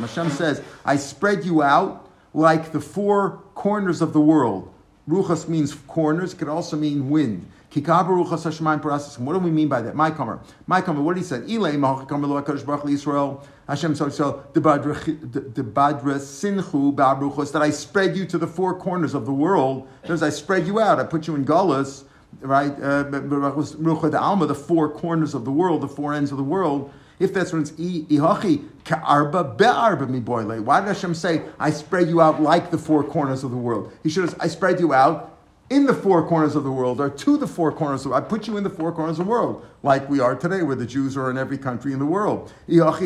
Hashem 0.00 0.30
says, 0.30 0.62
I 0.84 0.96
spread 0.96 1.44
you 1.44 1.62
out 1.62 2.10
like 2.32 2.72
the 2.72 2.80
four 2.80 3.40
corners 3.54 4.02
of 4.02 4.12
the 4.12 4.20
world. 4.20 4.74
Ruchas 5.08 5.48
means 5.48 5.72
corners, 5.86 6.34
could 6.34 6.48
also 6.48 6.76
mean 6.76 7.08
wind. 7.08 7.48
Ruchas. 7.70 9.18
What 9.20 9.34
do 9.34 9.38
we 9.38 9.52
mean 9.52 9.68
by 9.68 9.80
that? 9.80 9.94
My 9.94 10.10
comer. 10.10 10.40
My 10.66 10.80
comer, 10.80 11.02
what 11.02 11.14
did 11.14 11.20
he 11.20 11.26
say? 11.26 11.36
Hashem 13.68 13.94
so 13.94 14.08
so 14.10 14.44
that 17.52 17.62
I 17.62 17.70
spread 17.70 18.16
you 18.16 18.26
to 18.26 18.38
the 18.38 18.46
four 18.46 18.78
corners 18.78 19.14
of 19.14 19.26
the 19.26 19.32
world. 19.32 19.88
Because 20.02 20.22
I 20.22 20.30
spread 20.30 20.66
you 20.66 20.80
out. 20.80 21.00
I 21.00 21.04
put 21.04 21.26
you 21.26 21.34
in 21.34 21.44
Gullus, 21.44 22.04
right? 22.40 22.72
Uh, 22.72 23.02
the 23.04 24.54
four 24.54 24.88
corners 24.90 25.34
of 25.34 25.44
the 25.44 25.50
world, 25.50 25.80
the 25.82 25.88
four 25.88 26.12
ends 26.14 26.30
of 26.30 26.36
the 26.36 26.44
world. 26.44 26.92
If 27.18 27.32
that's 27.32 27.52
what 27.52 27.60
it's 27.62 27.70
ihachi 27.72 28.64
ka'arba 28.84 29.44
be'arba 29.56 30.08
mi 30.08 30.20
boile. 30.20 30.60
Why 30.60 30.80
did 30.80 30.88
Hashem 30.88 31.14
say, 31.14 31.42
I 31.58 31.70
spread 31.70 32.08
you 32.08 32.20
out 32.20 32.42
like 32.42 32.70
the 32.70 32.78
four 32.78 33.04
corners 33.04 33.44
of 33.44 33.50
the 33.50 33.56
world? 33.56 33.92
He 34.02 34.10
should 34.10 34.24
have, 34.24 34.36
I 34.40 34.48
spread 34.48 34.80
you 34.80 34.92
out 34.92 35.33
in 35.70 35.86
the 35.86 35.94
four 35.94 36.28
corners 36.28 36.54
of 36.54 36.62
the 36.62 36.70
world 36.70 37.00
or 37.00 37.08
to 37.08 37.38
the 37.38 37.46
four 37.46 37.72
corners 37.72 38.04
of. 38.04 38.12
I 38.12 38.20
put 38.20 38.46
you 38.46 38.58
in 38.58 38.64
the 38.64 38.70
four 38.70 38.92
corners 38.92 39.18
of 39.18 39.24
the 39.24 39.30
world, 39.30 39.64
like 39.82 40.06
we 40.10 40.20
are 40.20 40.34
today, 40.34 40.62
where 40.62 40.76
the 40.76 40.84
Jews 40.84 41.16
are 41.16 41.30
in 41.30 41.38
every 41.38 41.56
country 41.56 41.94
in 41.94 41.98
the 41.98 42.04
world. 42.04 42.52
If 42.68 42.98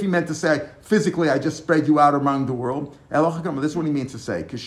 he 0.00 0.06
meant 0.06 0.28
to 0.28 0.34
say, 0.34 0.68
physically, 0.82 1.30
I 1.30 1.38
just 1.38 1.56
spread 1.56 1.86
you 1.86 1.98
out 1.98 2.14
among 2.14 2.44
the 2.46 2.52
world, 2.52 2.98
this 3.10 3.70
is 3.70 3.76
what 3.76 3.86
he 3.86 3.92
means 3.92 4.12
to 4.12 4.18
say. 4.18 4.44
It's 4.48 4.62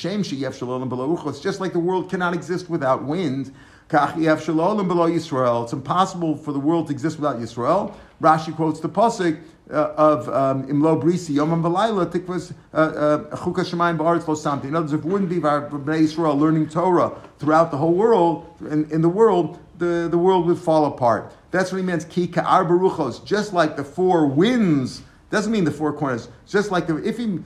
just 1.40 1.60
like 1.60 1.74
the 1.74 1.80
world 1.80 2.10
cannot 2.10 2.34
exist 2.34 2.70
without 2.70 3.04
wind. 3.04 3.54
It's 3.92 5.74
impossible 5.74 6.38
for 6.38 6.52
the 6.52 6.60
world 6.60 6.88
to 6.88 6.94
exist 6.94 7.18
without 7.20 7.40
Yisrael. 7.40 7.94
Rashi 8.22 8.56
quotes 8.56 8.80
the 8.80 8.90
pasuk 8.90 9.40
uh, 9.72 9.94
of 9.98 10.28
um, 10.30 10.68
Imlo 10.68 11.02
Brisi 11.02 11.36
Yom 11.36 11.64
Balayla 11.64 12.06
Tikvas 12.06 12.54
uh, 12.74 12.78
uh, 12.78 13.36
Shemayim 13.36 13.98
Ba'aretz 13.98 14.28
Lo 14.28 14.36
Samti. 14.36 14.66
In 14.66 14.76
other 14.76 14.82
words, 14.82 14.94
if 14.94 15.00
it 15.02 15.06
wouldn't 15.06 15.30
be 15.30 15.40
for 15.40 15.70
Bnei 15.70 16.02
Yisrael 16.02 16.38
learning 16.38 16.70
Torah 16.70 17.12
throughout 17.38 17.72
the 17.72 17.78
whole 17.78 17.94
world, 17.94 18.46
in, 18.62 18.90
in 18.92 19.02
the 19.02 19.10
world, 19.10 19.60
the, 19.78 20.08
the 20.10 20.18
world 20.18 20.46
would 20.48 20.58
fall 20.58 20.86
apart. 20.86 21.34
That's 21.52 21.72
what 21.72 21.80
he 21.80 21.84
means. 21.84 22.06
Ki 22.06 22.28
Ka'ar 22.28 22.66
Baruchos, 22.66 23.24
just 23.26 23.54
like 23.54 23.76
the 23.76 23.84
four 23.84 24.28
winds. 24.28 25.02
Doesn't 25.30 25.52
mean 25.52 25.64
the 25.64 25.72
four 25.72 25.94
corners. 25.94 26.30
Just 26.48 26.72
like 26.72 26.88
the 26.88 26.98
if 26.98 27.18
he 27.18 27.40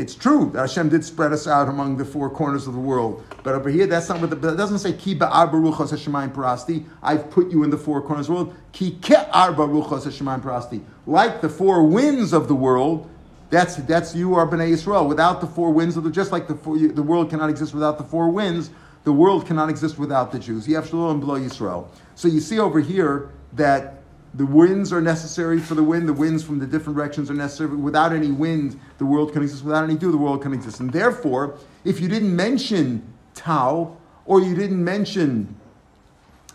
it's 0.00 0.14
true 0.14 0.50
that 0.54 0.60
Hashem 0.60 0.88
did 0.88 1.04
spread 1.04 1.32
us 1.32 1.46
out 1.46 1.68
among 1.68 1.98
the 1.98 2.04
four 2.04 2.30
corners 2.30 2.66
of 2.66 2.72
the 2.72 2.80
world. 2.80 3.22
But 3.42 3.54
over 3.54 3.68
here, 3.68 3.86
that's 3.86 4.08
not 4.08 4.20
what 4.20 4.30
the, 4.30 4.36
it 4.36 4.56
doesn't 4.56 4.78
say, 4.78 4.94
Ki 4.94 5.14
baruchos 5.14 5.92
Hashemayim 5.92 6.32
parasti. 6.32 6.86
I've 7.02 7.30
put 7.30 7.50
you 7.50 7.64
in 7.64 7.70
the 7.70 7.76
four 7.76 8.00
corners 8.00 8.28
of 8.28 8.36
the 8.36 8.44
world. 8.44 8.56
Ki 8.72 8.92
ke'ar 9.00 9.54
baruchos 9.54 10.06
Hashemayim 10.06 10.42
parasti. 10.42 10.82
Like 11.06 11.42
the 11.42 11.50
four 11.50 11.86
winds 11.86 12.32
of 12.32 12.48
the 12.48 12.54
world, 12.54 13.10
that's, 13.50 13.76
that's 13.76 14.14
you 14.14 14.34
are 14.34 14.46
Bnei 14.46 14.72
Yisrael. 14.72 15.06
Without 15.06 15.40
the 15.40 15.46
four 15.46 15.70
winds 15.70 15.96
of 15.96 16.04
the, 16.04 16.10
just 16.10 16.32
like 16.32 16.48
the, 16.48 16.54
four, 16.54 16.78
the 16.78 17.02
world 17.02 17.28
cannot 17.28 17.50
exist 17.50 17.74
without 17.74 17.98
the 17.98 18.04
four 18.04 18.30
winds, 18.30 18.70
the 19.04 19.12
world 19.12 19.46
cannot 19.46 19.68
exist 19.68 19.98
without 19.98 20.32
the 20.32 20.38
Jews. 20.38 20.66
Have 20.66 20.86
Shalom 20.88 21.20
below 21.20 21.38
Yisrael. 21.38 21.88
So 22.14 22.28
you 22.28 22.40
see 22.40 22.58
over 22.58 22.80
here 22.80 23.30
that 23.54 23.99
the 24.34 24.46
winds 24.46 24.92
are 24.92 25.00
necessary 25.00 25.58
for 25.58 25.74
the 25.74 25.82
wind. 25.82 26.08
The 26.08 26.12
winds 26.12 26.44
from 26.44 26.58
the 26.58 26.66
different 26.66 26.96
directions 26.96 27.30
are 27.30 27.34
necessary. 27.34 27.74
Without 27.76 28.12
any 28.12 28.30
wind, 28.30 28.78
the 28.98 29.06
world 29.06 29.32
can 29.32 29.42
exist. 29.42 29.64
Without 29.64 29.84
any 29.84 29.96
dew, 29.96 30.12
the 30.12 30.18
world 30.18 30.42
can 30.42 30.52
exist. 30.52 30.80
And 30.80 30.92
therefore, 30.92 31.56
if 31.84 32.00
you 32.00 32.08
didn't 32.08 32.34
mention 32.34 33.02
Tau, 33.34 33.96
or 34.26 34.40
you 34.40 34.54
didn't 34.54 34.82
mention, 34.82 35.56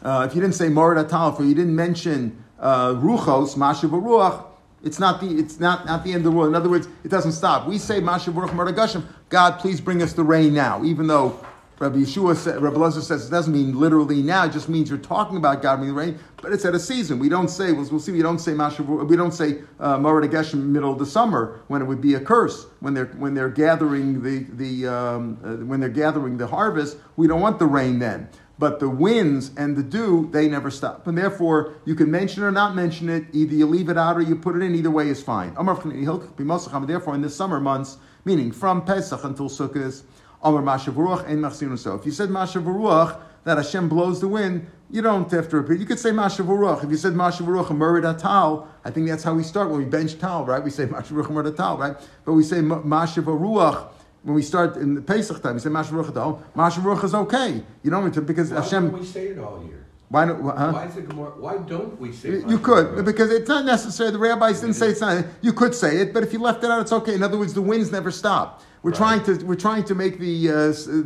uh, 0.04 0.26
if 0.30 0.36
you 0.36 0.42
didn't 0.42 0.56
say 0.56 0.70
Morid 0.70 1.10
Tau, 1.10 1.36
or 1.36 1.44
you 1.44 1.56
didn't 1.56 1.76
mention 1.76 2.42
uh, 2.60 2.94
Ruchos, 2.94 3.56
Mashiv 3.56 3.90
Ruach, 3.90 4.46
it's 4.84 5.00
not 5.00 5.20
the 5.20 5.28
it's 5.28 5.60
not, 5.60 5.86
not 5.86 6.04
the 6.04 6.14
end 6.14 6.26
of 6.26 6.32
the 6.32 6.38
world. 6.38 6.50
In 6.50 6.56
other 6.56 6.70
words, 6.70 6.88
it 7.04 7.10
doesn't 7.10 7.32
stop. 7.34 7.68
We 7.68 7.78
say 7.78 8.00
Mashiv 8.00 8.34
Ruach 8.34 8.50
Mordagashim, 8.52 9.04
God, 9.30 9.60
please 9.60 9.82
bring 9.82 10.02
us 10.02 10.14
the 10.14 10.24
rain 10.24 10.54
now, 10.54 10.84
even 10.84 11.08
though 11.08 11.44
Rabbi 11.78 11.98
Yeshua, 11.98 12.36
said, 12.38 12.62
Rabbi 12.62 12.78
Lezer 12.78 13.02
says 13.02 13.28
it 13.28 13.32
doesn't 13.32 13.52
mean 13.52 13.78
literally 13.78 14.22
now; 14.22 14.46
it 14.46 14.54
just 14.54 14.70
means 14.70 14.90
you're 14.90 14.98
talking 14.98 15.36
about 15.36 15.62
God 15.62 15.78
bringing 15.78 15.96
the 15.96 16.02
rain. 16.02 16.20
But 16.42 16.54
it's 16.54 16.64
at 16.64 16.74
a 16.74 16.80
season. 16.80 17.20
We 17.20 17.28
don't 17.28 17.50
say. 17.50 17.74
We'll, 17.74 17.90
we'll 17.90 18.00
see. 18.00 18.14
We 18.14 18.22
don't 18.22 18.40
say 18.40 18.54
Mashav, 18.54 19.08
We 19.08 19.18
don't 19.18 19.34
say 19.34 19.60
uh, 19.80 19.98
Morid 19.98 20.32
Geshem 20.32 20.64
middle 20.64 20.92
of 20.92 21.00
the 21.00 21.06
summer 21.06 21.62
when 21.68 21.82
it 21.82 21.86
would 21.86 22.02
be 22.02 22.14
a 22.14 22.20
curse 22.20 22.66
when 22.80 22.94
they're 22.94 23.08
when 23.08 23.34
they're 23.34 23.50
gathering 23.50 24.22
the 24.22 24.46
the 24.54 24.88
um, 24.88 25.38
uh, 25.44 25.66
when 25.66 25.80
they're 25.80 25.90
gathering 25.90 26.38
the 26.38 26.48
harvest. 26.48 26.98
We 27.18 27.28
don't 27.28 27.42
want 27.42 27.60
the 27.60 27.66
rain 27.66 28.00
then. 28.00 28.30
But 28.58 28.80
the 28.80 28.90
winds 28.90 29.52
and 29.58 29.76
the 29.76 29.84
dew, 29.84 30.30
they 30.32 30.48
never 30.48 30.72
stop. 30.72 31.08
And 31.08 31.18
therefore, 31.18 31.74
you 31.84 31.94
can 31.94 32.10
mention 32.10 32.42
or 32.42 32.52
not 32.52 32.74
mention 32.74 33.10
it. 33.10 33.26
Either 33.34 33.54
you 33.54 33.66
leave 33.66 33.90
it 33.90 33.98
out 33.98 34.16
or 34.16 34.22
you 34.22 34.38
put 34.38 34.56
it 34.56 34.62
in. 34.62 34.74
Either 34.76 34.92
way 34.92 35.10
is 35.10 35.22
fine. 35.22 35.54
Therefore, 35.54 37.16
in 37.16 37.22
the 37.22 37.30
summer 37.30 37.60
months, 37.60 37.98
meaning 38.24 38.54
from 38.54 38.86
Pesach 38.86 39.24
until 39.26 39.50
Sukkot, 39.50 40.04
Amar 40.46 40.62
Mashavuruach 40.62 41.28
and 41.28 41.40
Machsinu. 41.44 41.78
So 41.78 41.96
if 41.96 42.06
you 42.06 42.12
said 42.12 42.30
Mashavuruach, 42.30 43.20
that 43.46 43.58
Hashem 43.58 43.90
blows 43.90 44.22
the 44.22 44.28
wind, 44.28 44.68
you 44.92 45.02
don't 45.02 45.30
have 45.32 45.50
to 45.50 45.58
repeat. 45.58 45.80
You 45.80 45.86
could 45.88 46.00
say 46.00 46.12
Mashavuruach. 46.12 46.84
If 46.84 46.92
you 46.92 46.98
said 46.98 47.14
Mashavuruach 47.14 47.72
and 47.72 47.80
Murid 47.82 48.20
Atal, 48.20 48.68
I 48.84 48.92
think 48.92 49.08
that's 49.08 49.24
how 49.24 49.34
we 49.34 49.44
start 49.44 49.70
when 49.70 49.80
we 49.80 49.86
bench 49.86 50.20
Tal, 50.20 50.46
right? 50.46 50.64
We 50.64 50.70
say 50.70 50.86
Mashavuruach 50.88 51.28
and 51.28 51.36
Murid 51.36 51.56
Atal, 51.56 51.80
right? 51.80 51.98
But 52.24 52.34
we 52.34 52.44
say 52.44 52.58
Mashavuruach 52.58 53.90
when 54.22 54.34
we 54.34 54.42
start 54.42 54.76
in 54.78 54.96
the 54.96 55.02
Pesach 55.02 55.42
time, 55.42 55.56
we 55.56 55.60
say 55.60 55.70
Mashavuruach 55.70 56.12
Atal. 56.12 56.42
Mashavuruach 56.56 57.04
is 57.04 57.16
okay. 57.16 57.64
You 57.84 57.92
don't 57.92 58.06
need 58.06 58.14
to, 58.14 58.22
because 58.22 58.52
Why 58.52 58.62
Hashem. 58.62 58.90
don't 58.92 59.00
we 59.00 59.06
say 59.06 59.28
it 59.28 59.40
all 59.40 59.64
year? 59.64 59.86
Why 60.10 60.26
don't, 60.26 60.42
huh? 60.44 60.72
Why, 60.72 60.86
is 60.86 60.98
it 60.98 61.14
more, 61.14 61.32
why 61.32 61.58
don't 61.58 62.00
we 62.00 62.12
say 62.12 62.30
it? 62.30 62.48
You 62.48 62.60
could, 62.60 63.04
because 63.04 63.32
it's 63.32 63.50
not 63.50 63.66
necessary. 63.66 64.12
The 64.12 64.20
rabbis 64.20 64.62
didn't 64.62 64.76
say 64.76 64.90
it's 64.90 65.02
not. 65.02 65.26
You 65.42 65.52
could 65.52 65.74
say 65.74 65.98
it, 65.98 66.14
but 66.14 66.24
if 66.24 66.32
you 66.32 66.40
left 66.40 66.64
it 66.64 66.70
out, 66.70 66.82
it's 66.82 66.92
okay. 66.92 67.16
In 67.16 67.24
other 67.24 67.38
words, 67.40 67.54
the 67.54 67.62
winds 67.62 67.92
never 67.92 68.12
stop. 68.12 68.62
We're 68.86 68.92
Right. 68.92 68.98
trying 68.98 69.24
to 69.24 69.44
we're 69.48 69.56
trying 69.56 69.84
to 69.86 69.96
make 69.96 70.20
the 70.20 70.48
uh, 70.48 70.54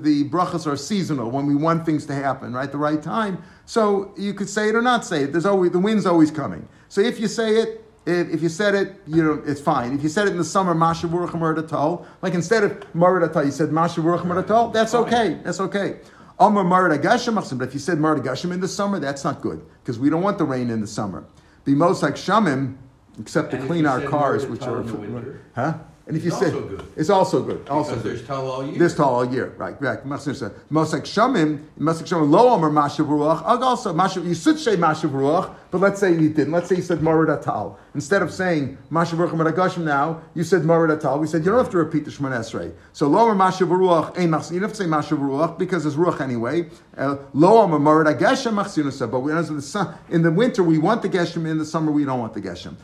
the 0.01 0.27
brachas 0.29 0.67
are 0.67 0.75
seasonal 0.75 1.31
when 1.31 1.45
we 1.45 1.55
want 1.55 1.85
things 1.85 2.05
to 2.07 2.13
happen 2.13 2.51
right 2.51 2.69
the 2.69 2.77
right 2.77 3.01
time. 3.01 3.41
So 3.65 4.13
you 4.17 4.33
could 4.33 4.49
say 4.49 4.67
it 4.67 4.75
or 4.75 4.81
not 4.81 5.05
say 5.05 5.23
it. 5.23 5.31
There's 5.31 5.45
always 5.45 5.71
the 5.71 5.79
wind's 5.79 6.05
always 6.05 6.29
coming. 6.29 6.67
So 6.89 6.99
if 6.99 7.21
you 7.21 7.29
say 7.29 7.55
it. 7.55 7.85
If, 8.05 8.29
if 8.29 8.41
you 8.41 8.49
said 8.49 8.75
it, 8.75 8.95
you 9.05 9.23
know 9.23 9.43
it's 9.45 9.61
fine. 9.61 9.93
If 9.93 10.01
you 10.01 10.09
said 10.09 10.27
it 10.27 10.31
in 10.31 10.37
the 10.37 10.43
summer, 10.43 10.73
Masha 10.73 11.07
Baruch 11.07 11.31
Murdatol, 11.31 12.05
like 12.23 12.33
instead 12.33 12.63
of 12.63 12.71
Murdatol, 12.93 13.45
you 13.45 13.51
said 13.51 13.71
Masha 13.71 14.01
Baruch 14.01 14.21
Murdatol, 14.21 14.73
that's 14.73 14.95
okay. 14.95 15.39
That's 15.43 15.59
okay. 15.59 15.99
Amar 16.39 16.63
Marad 16.63 17.57
but 17.59 17.67
if 17.67 17.73
you 17.73 17.79
said 17.79 17.97
Marad 17.99 18.51
in 18.51 18.59
the 18.61 18.67
summer, 18.67 18.99
that's 18.99 19.23
not 19.23 19.41
good 19.41 19.63
because 19.81 19.99
we 19.99 20.09
don't 20.09 20.23
want 20.23 20.37
the 20.37 20.45
rain 20.45 20.69
in 20.69 20.81
the 20.81 20.87
summer. 20.87 21.25
Be 21.65 21.75
most 21.75 22.01
like 22.01 22.15
Shamim, 22.15 22.77
except 23.19 23.51
to 23.51 23.57
clean 23.67 23.85
our 23.85 24.01
cars, 24.01 24.47
which 24.47 24.63
are 24.63 24.81
in 24.81 24.87
the 24.87 24.95
winter, 24.95 25.41
huh? 25.53 25.77
And 26.09 26.17
if 26.17 26.25
you 26.25 26.31
it's 26.31 26.39
say 26.39 26.47
also 26.47 26.67
good. 26.67 26.85
it's 26.95 27.09
also 27.11 27.43
good, 27.43 27.69
also 27.69 27.91
Because 27.91 28.03
good. 28.03 28.15
there's 28.17 28.27
tall 28.27 28.49
all 28.49 28.65
year. 28.65 28.79
This 28.79 28.95
tall 28.95 29.13
all 29.13 29.25
year, 29.31 29.53
right? 29.59 29.79
Right. 29.79 30.03
Machsim 30.03 30.35
said 30.35 30.53
most 30.71 30.91
like 30.91 31.03
Shamim, 31.03 31.65
like 31.77 31.97
Shamim 31.97 32.31
lo 32.31 32.57
Mashav 32.57 33.05
Ruach. 33.07 33.43
Also, 33.45 33.93
Mashav, 33.93 34.25
you 34.25 34.33
should 34.33 34.57
say 34.57 34.75
Mashav 34.75 35.11
Ruach, 35.11 35.53
but 35.71 35.81
let's 35.81 35.99
say 35.99 36.11
you 36.11 36.29
didn't. 36.29 36.51
Let's 36.51 36.67
say 36.67 36.77
you 36.77 36.81
said 36.81 36.99
Marad 36.99 37.43
Atal 37.43 37.77
instead 37.93 38.23
of 38.23 38.33
saying 38.33 38.77
Mashav 38.91 39.17
Ruach 39.17 39.31
Marad 39.31 39.53
Agashim. 39.53 39.83
Now 39.83 40.21
you 40.33 40.43
said 40.43 40.63
Marad 40.63 40.99
Atal. 40.99 41.19
We 41.19 41.27
said 41.27 41.45
you 41.45 41.51
don't 41.51 41.59
have 41.59 41.69
to 41.71 41.77
repeat 41.77 42.05
the 42.05 42.11
Shemon 42.11 42.31
Esrei. 42.31 42.73
So 42.93 43.07
lo 43.07 43.29
Amar 43.29 43.51
Mashav 43.51 43.67
Ruach 43.67 44.17
ain't 44.17 44.51
You 44.51 44.59
don't 44.59 44.69
have 44.69 44.77
to 44.77 44.83
say 44.83 44.85
Mashav 44.85 45.19
Ruach 45.19 45.59
because 45.59 45.85
it's 45.85 45.95
Ruach 45.95 46.21
anyway. 46.21 46.69
Uh, 46.97 47.17
Lo 47.33 47.61
Amar 47.61 47.79
Marad 47.79 48.17
Agashim 48.17 48.53
Machsim 48.53 49.11
But 49.11 49.19
we 49.19 49.31
in 49.31 49.55
the 49.55 49.61
sun, 49.61 49.95
in 50.09 50.23
the 50.23 50.31
winter 50.31 50.63
we 50.63 50.79
want 50.79 51.03
the 51.03 51.09
Geshem. 51.09 51.47
In 51.47 51.59
the 51.59 51.65
summer 51.65 51.91
we 51.91 52.03
don't 52.03 52.19
want 52.19 52.33
the 52.33 52.41
Geshem. 52.41 52.75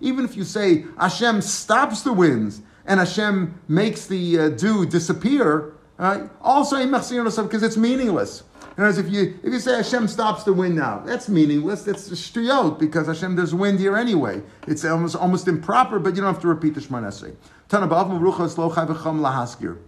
Even 0.00 0.24
if 0.24 0.36
you 0.36 0.44
say 0.44 0.84
Hashem 0.98 1.40
stops 1.40 2.02
the 2.02 2.12
winds 2.12 2.62
and 2.86 3.00
Hashem 3.00 3.60
makes 3.68 4.06
the 4.06 4.38
uh, 4.38 4.48
dew 4.50 4.86
disappear, 4.86 5.72
uh, 5.98 6.26
also 6.40 6.76
because 6.76 7.62
it's 7.62 7.76
meaningless. 7.76 8.42
Words, 8.76 8.98
if 8.98 9.08
you 9.08 9.38
if 9.44 9.52
you 9.52 9.60
say 9.60 9.76
Hashem 9.76 10.08
stops 10.08 10.42
the 10.42 10.52
wind 10.52 10.74
now, 10.74 10.98
that's 11.06 11.28
meaningless. 11.28 11.84
That's 11.84 12.08
striyot 12.08 12.78
because 12.78 13.06
Hashem 13.06 13.36
there's 13.36 13.54
wind 13.54 13.78
here 13.78 13.96
anyway. 13.96 14.42
It's 14.66 14.84
almost 14.84 15.14
almost 15.14 15.46
improper, 15.46 16.00
but 16.00 16.16
you 16.16 16.22
don't 16.22 16.32
have 16.32 16.42
to 16.42 16.48
repeat 16.48 16.74
the 16.74 16.80
Shemon 16.80 17.04
Esrei. 17.04 17.36
Tanabav 17.68 18.18
Ruchas 18.18 18.58
Lo 18.58 18.74
Chai 18.74 18.84
V'Cham 18.86 19.20
Lahaskir. 19.20 19.78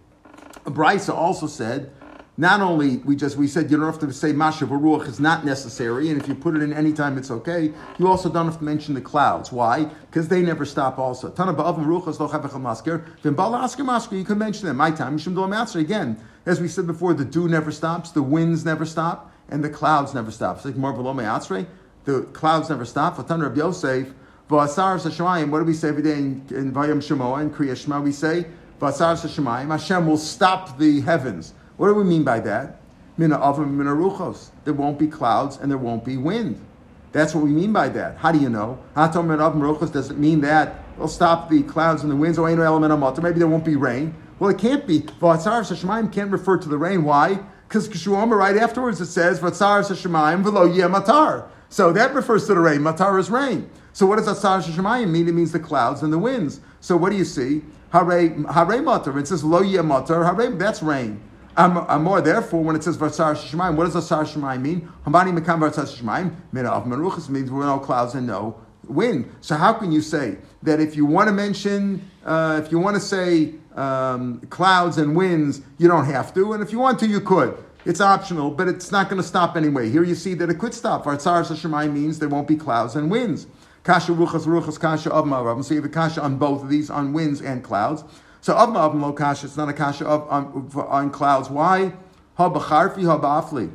Brisa 0.65 1.13
also 1.13 1.47
said, 1.47 1.91
not 2.37 2.61
only 2.61 2.97
we 2.97 3.15
just 3.15 3.35
we 3.35 3.47
said 3.47 3.69
you 3.69 3.77
don't 3.77 3.87
have 3.87 3.99
to 3.99 4.13
say 4.13 4.31
Masha 4.31 4.65
Baruch 4.65 5.07
is 5.07 5.19
not 5.19 5.43
necessary, 5.43 6.09
and 6.09 6.21
if 6.21 6.27
you 6.27 6.35
put 6.35 6.55
it 6.55 6.61
in 6.61 6.71
any 6.71 6.93
time 6.93 7.17
it's 7.17 7.31
okay. 7.31 7.73
You 7.97 8.07
also 8.07 8.29
don't 8.29 8.45
have 8.45 8.59
to 8.59 8.63
mention 8.63 8.93
the 8.93 9.01
clouds. 9.01 9.51
Why? 9.51 9.83
Because 9.83 10.27
they 10.29 10.41
never 10.41 10.63
stop. 10.63 10.97
Also, 10.97 11.29
Tana 11.29 11.53
ba'av 11.53 11.77
Ruchas 11.77 12.19
lo 12.19 12.59
masker. 12.59 13.03
Then 13.21 13.35
ba'alasker 13.35 13.83
masker. 13.83 14.15
You 14.15 14.23
can 14.23 14.37
mention 14.37 14.67
them. 14.67 14.77
My 14.77 14.91
time 14.91 15.17
Mishum 15.17 15.33
do 15.35 15.79
again. 15.79 16.17
As 16.47 16.61
we 16.61 16.69
said 16.69 16.87
before, 16.87 17.13
the 17.13 17.25
dew 17.25 17.49
never 17.49 17.73
stops, 17.73 18.11
the 18.11 18.23
winds 18.23 18.63
never 18.63 18.85
stop, 18.85 19.33
and 19.49 19.61
the 19.61 19.69
clouds 19.69 20.13
never 20.13 20.31
stop. 20.31 20.55
It's 20.55 20.65
like 20.65 20.77
more 20.77 20.93
below 20.93 21.13
Atzrei. 21.13 21.67
The 22.05 22.21
clouds 22.31 22.69
never 22.69 22.85
stop. 22.85 23.17
Vatan 23.17 23.41
Reb 23.41 23.57
Yosef. 23.57 24.13
V'asar 24.49 24.97
Sashamayim. 24.97 25.49
What 25.49 25.59
do 25.59 25.65
we 25.65 25.73
say 25.73 25.89
every 25.89 26.03
day 26.03 26.13
in, 26.13 26.41
in 26.51 26.71
Vayam 26.71 26.99
Shemoah 26.99 27.41
and 27.41 27.53
Kriya 27.53 27.75
Shema? 27.75 27.99
We 27.99 28.13
say 28.13 28.45
V'asar 28.79 29.17
Sashamayim. 29.17 29.67
Hashem 29.67 30.07
will 30.07 30.17
stop 30.17 30.77
the 30.77 31.01
heavens. 31.01 31.53
What 31.75 31.89
do 31.89 31.95
we 31.95 32.05
mean 32.05 32.23
by 32.23 32.39
that? 32.39 32.79
Mina 33.17 33.37
avim 33.39 33.71
mina 33.71 33.91
ruchos. 33.91 34.51
There 34.63 34.73
won't 34.73 34.97
be 34.97 35.07
clouds 35.07 35.57
and 35.57 35.69
there 35.69 35.77
won't 35.77 36.05
be 36.05 36.15
wind. 36.15 36.65
That's 37.11 37.35
what 37.35 37.43
we 37.43 37.49
mean 37.49 37.73
by 37.73 37.89
that. 37.89 38.15
How 38.17 38.31
do 38.31 38.39
you 38.39 38.49
know? 38.49 38.79
Hatom 38.95 39.31
and 39.31 39.41
Avim 39.41 39.59
Rochos 39.61 39.91
doesn't 39.91 40.19
mean 40.19 40.41
that 40.41 40.83
they'll 40.97 41.07
stop 41.07 41.49
the 41.49 41.63
clouds 41.63 42.03
and 42.03 42.11
the 42.11 42.15
winds. 42.15 42.37
Or. 42.37 42.47
Maybe 42.47 43.39
there 43.39 43.47
won't 43.47 43.65
be 43.65 43.75
rain. 43.75 44.13
Well, 44.39 44.51
it 44.51 44.59
can't 44.59 44.85
be. 44.85 44.99
Vatzar 45.01 45.63
Shemaim 45.63 46.13
can't 46.13 46.31
refer 46.31 46.57
to 46.57 46.69
the 46.69 46.77
rain. 46.77 47.03
Why? 47.03 47.39
Because 47.67 47.89
Kishuama 47.89 48.37
right 48.37 48.55
afterwards 48.55 49.01
it 49.01 49.07
says 49.07 49.39
Vatzar 49.39 49.81
Shemaim 49.81 50.43
velo 50.43 50.67
matar. 50.87 51.47
So 51.69 51.91
that 51.93 52.13
refers 52.13 52.45
to 52.47 52.53
the 52.53 52.59
rain. 52.59 52.79
Matar 52.79 53.19
is 53.19 53.29
rain. 53.29 53.69
So 53.93 54.05
what 54.05 54.17
does 54.17 54.27
Atzar 54.27 54.61
Shemayim 54.61 55.09
mean? 55.09 55.27
It 55.27 55.33
means 55.33 55.51
the 55.51 55.59
clouds 55.59 56.03
and 56.03 56.13
the 56.13 56.19
winds. 56.19 56.61
So 56.81 56.95
what 56.95 57.09
do 57.09 57.17
you 57.17 57.25
see? 57.25 57.63
Hare, 57.91 58.29
hare 58.29 58.81
matar. 58.83 59.19
It 59.19 59.27
says 59.27 59.43
lo 59.43 59.61
yeh 59.61 59.81
matar. 59.81 60.23
Hare, 60.23 60.51
that's 60.51 60.83
rain. 60.83 61.21
Amor, 61.57 62.21
therefore, 62.21 62.63
when 62.63 62.75
it 62.75 62.83
says 62.83 62.97
Vatsar 62.97 63.35
Shemaim, 63.35 63.75
what 63.75 63.91
does 63.91 63.95
Vatsar 63.95 64.23
Shemaim 64.31 64.61
mean? 64.61 64.87
Hambani 65.07 65.35
Mekam 65.35 65.59
Vatsar 65.59 65.87
Shemaim, 65.91 66.35
Mina 66.51 66.69
of 66.69 66.85
Meruchas 66.85 67.29
means 67.29 67.49
we're 67.49 67.65
no 67.65 67.79
clouds 67.79 68.13
and 68.13 68.27
no 68.27 68.61
wind. 68.87 69.33
So 69.41 69.55
how 69.55 69.73
can 69.73 69.91
you 69.91 70.01
say 70.01 70.37
that 70.61 70.79
if 70.79 70.95
you 70.95 71.05
want 71.05 71.27
to 71.27 71.33
mention, 71.33 72.07
uh, 72.23 72.61
if 72.63 72.71
you 72.71 72.77
want 72.77 72.95
to 72.95 73.01
say 73.01 73.55
um, 73.77 74.41
clouds 74.49 74.97
and 74.97 75.15
winds, 75.15 75.61
you 75.77 75.87
don't 75.87 76.05
have 76.05 76.33
to, 76.33 76.53
and 76.53 76.63
if 76.63 76.71
you 76.71 76.79
want 76.79 76.99
to, 76.99 77.07
you 77.07 77.21
could. 77.21 77.57
It's 77.85 78.01
optional, 78.01 78.51
but 78.51 78.67
it's 78.67 78.91
not 78.91 79.07
going 79.07 79.21
to 79.21 79.27
stop 79.27 79.55
anyway. 79.55 79.89
Here 79.89 80.03
you 80.03 80.15
see 80.15 80.33
that 80.33 80.49
it 80.49 80.59
could 80.59 80.73
stop. 80.73 81.05
Vatsar 81.05 81.43
Shemaim 81.43 81.93
means 81.93 82.19
there 82.19 82.27
won't 82.27 82.47
be 82.47 82.57
clouds 82.57 82.95
and 82.97 83.09
winds. 83.09 83.47
Kasha 83.83 84.11
ruchas 84.11 84.45
ruchas 84.45 84.77
kasha 84.77 85.09
of 85.09 85.23
ma'arav. 85.23 85.63
So 85.63 85.73
you 85.73 85.81
have 85.81 85.89
a 85.89 85.93
kasha 85.93 86.21
on 86.21 86.37
both 86.37 86.63
of 86.63 86.69
these, 86.69 86.89
on 86.89 87.13
winds 87.13 87.39
and 87.41 87.63
clouds. 87.63 88.03
So 88.41 88.53
of 88.57 88.69
ma'av 88.69 88.99
lo 88.99 89.13
kasha, 89.13 89.45
it's 89.45 89.55
not 89.55 89.69
a 89.69 89.73
kasha 89.73 90.05
of 90.05 90.27
on, 90.29 90.69
on 90.75 91.09
clouds. 91.09 91.49
Why? 91.49 91.93
Ha 92.35 92.49
b'charfi 92.49 93.05
ha 93.05 93.17
ba'afli. 93.17 93.71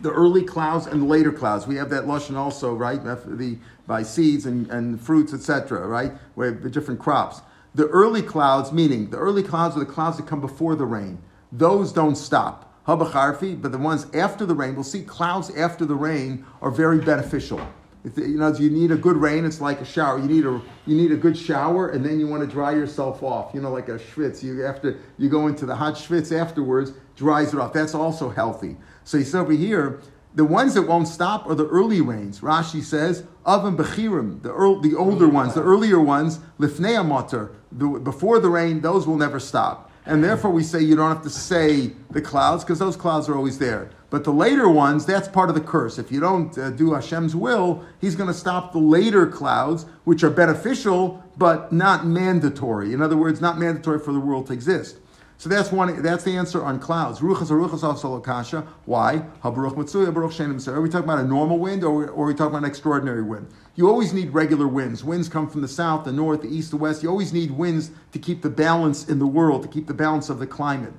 The 0.00 0.10
early 0.10 0.42
clouds 0.42 0.86
and 0.86 1.02
the 1.02 1.06
later 1.06 1.30
clouds. 1.30 1.68
We 1.68 1.76
have 1.76 1.90
that 1.90 2.06
lashon 2.06 2.34
also, 2.34 2.74
right? 2.74 3.00
The 3.04 3.58
by 3.86 4.02
seeds 4.02 4.46
and, 4.46 4.68
and 4.70 5.00
fruits, 5.00 5.32
etc. 5.32 5.86
Right? 5.86 6.10
Where 6.34 6.50
the 6.50 6.70
different 6.70 6.98
crops. 6.98 7.42
The 7.74 7.86
early 7.86 8.22
clouds, 8.22 8.72
meaning 8.72 9.10
the 9.10 9.18
early 9.18 9.42
clouds 9.42 9.76
are 9.76 9.80
the 9.80 9.86
clouds 9.86 10.16
that 10.16 10.26
come 10.26 10.40
before 10.40 10.74
the 10.74 10.86
rain. 10.86 11.22
Those 11.52 11.92
don't 11.92 12.16
stop. 12.16 12.66
Habacharfi, 12.86 13.60
but 13.60 13.70
the 13.70 13.78
ones 13.78 14.06
after 14.14 14.44
the 14.44 14.54
rain, 14.54 14.74
we'll 14.74 14.84
see 14.84 15.02
clouds 15.02 15.54
after 15.56 15.84
the 15.84 15.94
rain 15.94 16.44
are 16.60 16.70
very 16.70 16.98
beneficial. 16.98 17.60
If, 18.02 18.16
you 18.16 18.38
know, 18.38 18.52
you 18.54 18.70
need 18.70 18.90
a 18.90 18.96
good 18.96 19.16
rain, 19.16 19.44
it's 19.44 19.60
like 19.60 19.80
a 19.80 19.84
shower. 19.84 20.18
You 20.18 20.26
need 20.26 20.46
a 20.46 20.60
you 20.86 20.96
need 20.96 21.12
a 21.12 21.16
good 21.16 21.36
shower, 21.36 21.90
and 21.90 22.04
then 22.04 22.18
you 22.18 22.26
want 22.26 22.42
to 22.42 22.48
dry 22.48 22.72
yourself 22.72 23.22
off. 23.22 23.54
You 23.54 23.60
know, 23.60 23.70
like 23.70 23.88
a 23.88 23.98
schwitz. 23.98 24.42
You 24.42 24.64
after 24.64 24.98
you 25.18 25.28
go 25.28 25.46
into 25.46 25.66
the 25.66 25.76
hot 25.76 25.94
schwitz 25.94 26.36
afterwards, 26.36 26.92
dries 27.14 27.52
it 27.52 27.60
off. 27.60 27.74
That's 27.74 27.94
also 27.94 28.30
healthy. 28.30 28.78
So 29.04 29.18
you 29.18 29.24
see 29.24 29.36
over 29.36 29.52
here, 29.52 30.00
the 30.34 30.44
ones 30.44 30.74
that 30.74 30.82
won't 30.82 31.08
stop 31.08 31.46
are 31.46 31.54
the 31.54 31.66
early 31.68 32.00
rains. 32.00 32.40
Rashi 32.40 32.82
says, 32.82 33.24
Avim 33.44 33.76
Bechirim, 33.76 34.42
the, 34.42 34.50
the 34.88 34.96
older 34.96 35.28
ones, 35.28 35.54
the 35.54 35.62
earlier 35.62 36.00
ones, 36.00 36.38
Lifnei 36.58 36.96
Amater, 36.96 37.50
before 37.76 38.38
the 38.40 38.48
rain, 38.48 38.80
those 38.80 39.06
will 39.06 39.16
never 39.16 39.40
stop. 39.40 39.90
And 40.06 40.24
therefore 40.24 40.50
we 40.50 40.62
say 40.62 40.80
you 40.80 40.96
don't 40.96 41.10
have 41.10 41.22
to 41.22 41.30
say 41.30 41.92
the 42.10 42.20
clouds, 42.20 42.64
because 42.64 42.78
those 42.78 42.96
clouds 42.96 43.28
are 43.28 43.36
always 43.36 43.58
there. 43.58 43.90
But 44.08 44.24
the 44.24 44.32
later 44.32 44.68
ones, 44.68 45.06
that's 45.06 45.28
part 45.28 45.50
of 45.50 45.54
the 45.54 45.60
curse. 45.60 45.98
If 45.98 46.10
you 46.10 46.18
don't 46.18 46.56
uh, 46.58 46.70
do 46.70 46.94
Hashem's 46.94 47.36
will, 47.36 47.84
He's 48.00 48.16
going 48.16 48.26
to 48.26 48.34
stop 48.34 48.72
the 48.72 48.78
later 48.78 49.26
clouds, 49.26 49.86
which 50.04 50.24
are 50.24 50.30
beneficial 50.30 51.22
but 51.36 51.72
not 51.72 52.06
mandatory. 52.06 52.92
In 52.92 53.00
other 53.00 53.16
words, 53.16 53.40
not 53.40 53.58
mandatory 53.58 53.98
for 53.98 54.12
the 54.12 54.20
world 54.20 54.48
to 54.48 54.52
exist. 54.52 54.98
So 55.38 55.48
that's 55.48 55.72
one. 55.72 56.02
That's 56.02 56.22
the 56.22 56.36
answer 56.36 56.62
on 56.62 56.78
clouds. 56.80 57.20
Ruchas 57.20 57.50
ruchas 57.50 57.82
also 57.82 58.20
kasha. 58.20 58.66
Why? 58.84 59.22
Habaruch 59.42 59.74
mitzuya 59.74 60.12
baruch 60.12 60.32
shenim 60.32 60.68
Are 60.68 60.82
we 60.82 60.90
talking 60.90 61.04
about 61.04 61.20
a 61.20 61.26
normal 61.26 61.58
wind 61.58 61.82
or, 61.82 62.10
or 62.10 62.24
are 62.24 62.26
we 62.26 62.34
talking 62.34 62.48
about 62.48 62.58
an 62.58 62.64
extraordinary 62.66 63.22
wind? 63.22 63.46
You 63.80 63.88
always 63.88 64.12
need 64.12 64.34
regular 64.34 64.68
winds. 64.68 65.02
Winds 65.02 65.30
come 65.30 65.48
from 65.48 65.62
the 65.62 65.68
south, 65.68 66.04
the 66.04 66.12
north, 66.12 66.42
the 66.42 66.54
east, 66.54 66.70
the 66.70 66.76
west. 66.76 67.02
You 67.02 67.08
always 67.08 67.32
need 67.32 67.50
winds 67.50 67.90
to 68.12 68.18
keep 68.18 68.42
the 68.42 68.50
balance 68.50 69.08
in 69.08 69.18
the 69.18 69.26
world, 69.26 69.62
to 69.62 69.68
keep 69.68 69.86
the 69.86 69.94
balance 69.94 70.28
of 70.28 70.38
the 70.38 70.46
climate. 70.46 70.92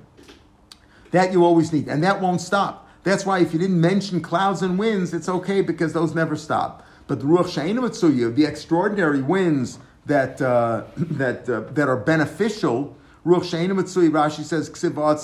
That 1.12 1.30
you 1.30 1.44
always 1.44 1.72
need, 1.72 1.86
and 1.86 2.02
that 2.02 2.20
won't 2.20 2.40
stop. 2.40 2.90
That's 3.04 3.24
why 3.24 3.38
if 3.38 3.52
you 3.52 3.60
didn't 3.60 3.80
mention 3.80 4.20
clouds 4.20 4.62
and 4.62 4.80
winds, 4.80 5.14
it's 5.14 5.28
okay 5.28 5.60
because 5.60 5.92
those 5.92 6.12
never 6.12 6.34
stop. 6.34 6.84
But 7.06 7.20
the 7.20 7.26
Ruach 7.26 7.54
Sha'inu 7.54 8.34
the 8.34 8.44
extraordinary 8.44 9.22
winds 9.22 9.78
that, 10.06 10.42
uh, 10.42 10.82
that, 10.96 11.48
uh, 11.48 11.60
that 11.74 11.88
are 11.88 11.96
beneficial, 11.96 12.96
Ruach 13.24 13.42
Sha'inu 13.42 13.80
Rashi 14.10 14.42
says, 14.42 14.68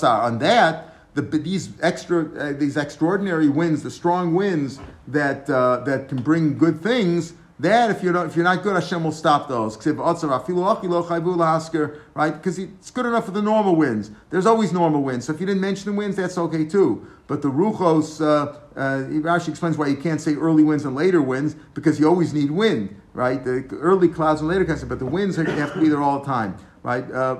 on 0.05 0.39
that, 0.39 0.95
the, 1.15 1.23
these 1.23 1.71
extra, 1.83 2.33
uh, 2.39 2.53
these 2.53 2.77
extraordinary 2.77 3.49
winds, 3.49 3.83
the 3.83 3.91
strong 3.91 4.37
winds 4.37 4.79
that, 5.09 5.51
uh, 5.51 5.79
that 5.79 6.09
can 6.09 6.23
bring 6.23 6.57
good 6.57 6.81
things, 6.81 7.33
that 7.61 7.91
if 7.91 8.03
you're 8.03 8.13
not 8.13 8.27
if 8.27 8.37
you're 8.37 8.45
not 8.45 8.63
good, 8.63 8.75
Hashem 8.75 9.03
will 9.03 9.13
stop 9.13 9.49
those. 9.49 9.77
Right? 9.77 12.33
Because 12.33 12.59
it's 12.59 12.91
good 12.91 13.07
enough 13.07 13.25
for 13.25 13.33
the 13.33 13.43
normal 13.43 13.75
winds. 13.75 14.11
There's 14.31 14.47
always 14.47 14.73
normal 14.73 15.03
winds. 15.03 15.27
So 15.27 15.33
if 15.33 15.41
you 15.41 15.47
didn't 15.47 15.61
mention 15.61 15.91
the 15.91 15.99
winds, 15.99 16.17
that's 16.17 16.39
okay 16.39 16.65
too. 16.65 17.07
But 17.27 17.43
the 17.43 17.49
ruchos, 17.49 18.21
uh, 18.21 18.57
uh, 18.75 19.05
Rashi 19.21 19.49
explains 19.49 19.77
why 19.77 19.89
you 19.89 19.97
can't 19.97 20.21
say 20.21 20.35
early 20.35 20.63
winds 20.63 20.85
and 20.85 20.95
later 20.95 21.21
winds 21.21 21.57
because 21.75 22.01
you 22.01 22.09
always 22.09 22.33
need 22.33 22.51
wind, 22.51 22.99
right? 23.13 23.45
The 23.45 23.67
early 23.73 24.09
clouds 24.09 24.41
and 24.41 24.49
later 24.49 24.65
clouds, 24.65 24.85
but 24.85 24.99
the 24.99 25.07
winds 25.07 25.37
have 25.37 25.75
to 25.75 25.81
be 25.81 25.89
there 25.89 26.01
all 26.01 26.21
the 26.21 26.25
time, 26.25 26.57
right? 26.83 27.05
Uh, 27.11 27.37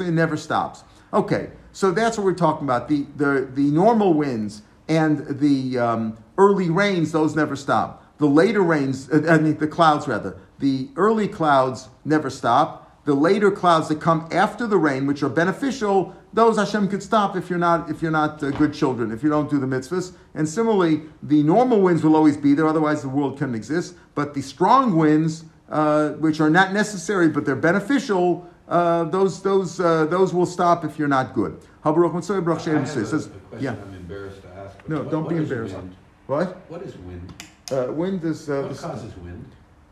it 0.00 0.12
never 0.12 0.36
stops. 0.36 0.84
Okay, 1.12 1.50
so 1.72 1.90
that's 1.90 2.16
what 2.16 2.24
we're 2.24 2.34
talking 2.34 2.64
about. 2.64 2.88
The 2.88 3.06
the 3.16 3.50
the 3.52 3.70
normal 3.70 4.14
winds 4.14 4.62
and 4.88 5.26
the 5.40 5.78
um, 5.78 6.16
early 6.38 6.70
rains; 6.70 7.12
those 7.12 7.34
never 7.34 7.56
stop. 7.56 8.04
The 8.20 8.26
later 8.26 8.62
rains, 8.62 9.08
uh, 9.10 9.24
I 9.28 9.38
mean 9.38 9.56
the 9.56 9.66
clouds 9.66 10.06
rather, 10.06 10.36
the 10.58 10.90
early 10.96 11.26
clouds 11.26 11.88
never 12.04 12.28
stop. 12.28 12.86
The 13.06 13.14
later 13.14 13.50
clouds 13.50 13.88
that 13.88 13.98
come 13.98 14.28
after 14.30 14.66
the 14.66 14.76
rain, 14.76 15.06
which 15.06 15.22
are 15.22 15.30
beneficial, 15.30 16.14
those 16.34 16.58
Hashem 16.58 16.88
could 16.88 17.02
stop 17.02 17.34
if 17.34 17.48
you're 17.48 17.58
not 17.58 17.88
if 17.88 18.02
you're 18.02 18.10
not 18.10 18.42
uh, 18.42 18.50
good 18.50 18.74
children, 18.74 19.10
if 19.10 19.22
you 19.22 19.30
don't 19.30 19.48
do 19.48 19.58
the 19.58 19.66
mitzvahs. 19.66 20.12
And 20.34 20.46
similarly, 20.46 21.00
the 21.22 21.42
normal 21.42 21.80
winds 21.80 22.04
will 22.04 22.14
always 22.14 22.36
be 22.36 22.52
there, 22.52 22.68
otherwise 22.68 23.00
the 23.00 23.08
world 23.08 23.38
couldn't 23.38 23.54
exist. 23.54 23.94
But 24.14 24.34
the 24.34 24.42
strong 24.42 24.96
winds, 24.96 25.46
uh, 25.70 26.10
which 26.24 26.40
are 26.40 26.50
not 26.50 26.74
necessary 26.74 27.30
but 27.30 27.46
they're 27.46 27.56
beneficial, 27.56 28.46
uh, 28.68 29.04
those 29.04 29.42
those 29.42 29.80
uh, 29.80 30.04
those 30.04 30.34
will 30.34 30.44
stop 30.44 30.84
if 30.84 30.98
you're 30.98 31.08
not 31.08 31.32
good. 31.32 31.58
I 31.82 31.88
have 31.88 31.96
a, 33.24 33.36
a 33.36 33.40
question 33.48 33.62
yeah. 33.62 33.70
I'm 33.70 33.94
embarrassed 33.94 34.42
to 34.42 34.48
ask. 34.48 34.76
No, 34.86 34.98
what, 34.98 35.10
don't 35.10 35.24
what 35.24 35.30
be 35.30 35.36
embarrassed. 35.36 35.74
Wind? 35.74 35.96
What? 36.26 36.70
What 36.70 36.82
is 36.82 36.98
wind? 36.98 37.32
Uh, 37.72 37.92
wind 37.92 38.24
is. 38.24 38.48
Uh, 38.50 38.62
what 38.62 38.76
causes 38.78 39.16
wind? 39.18 39.44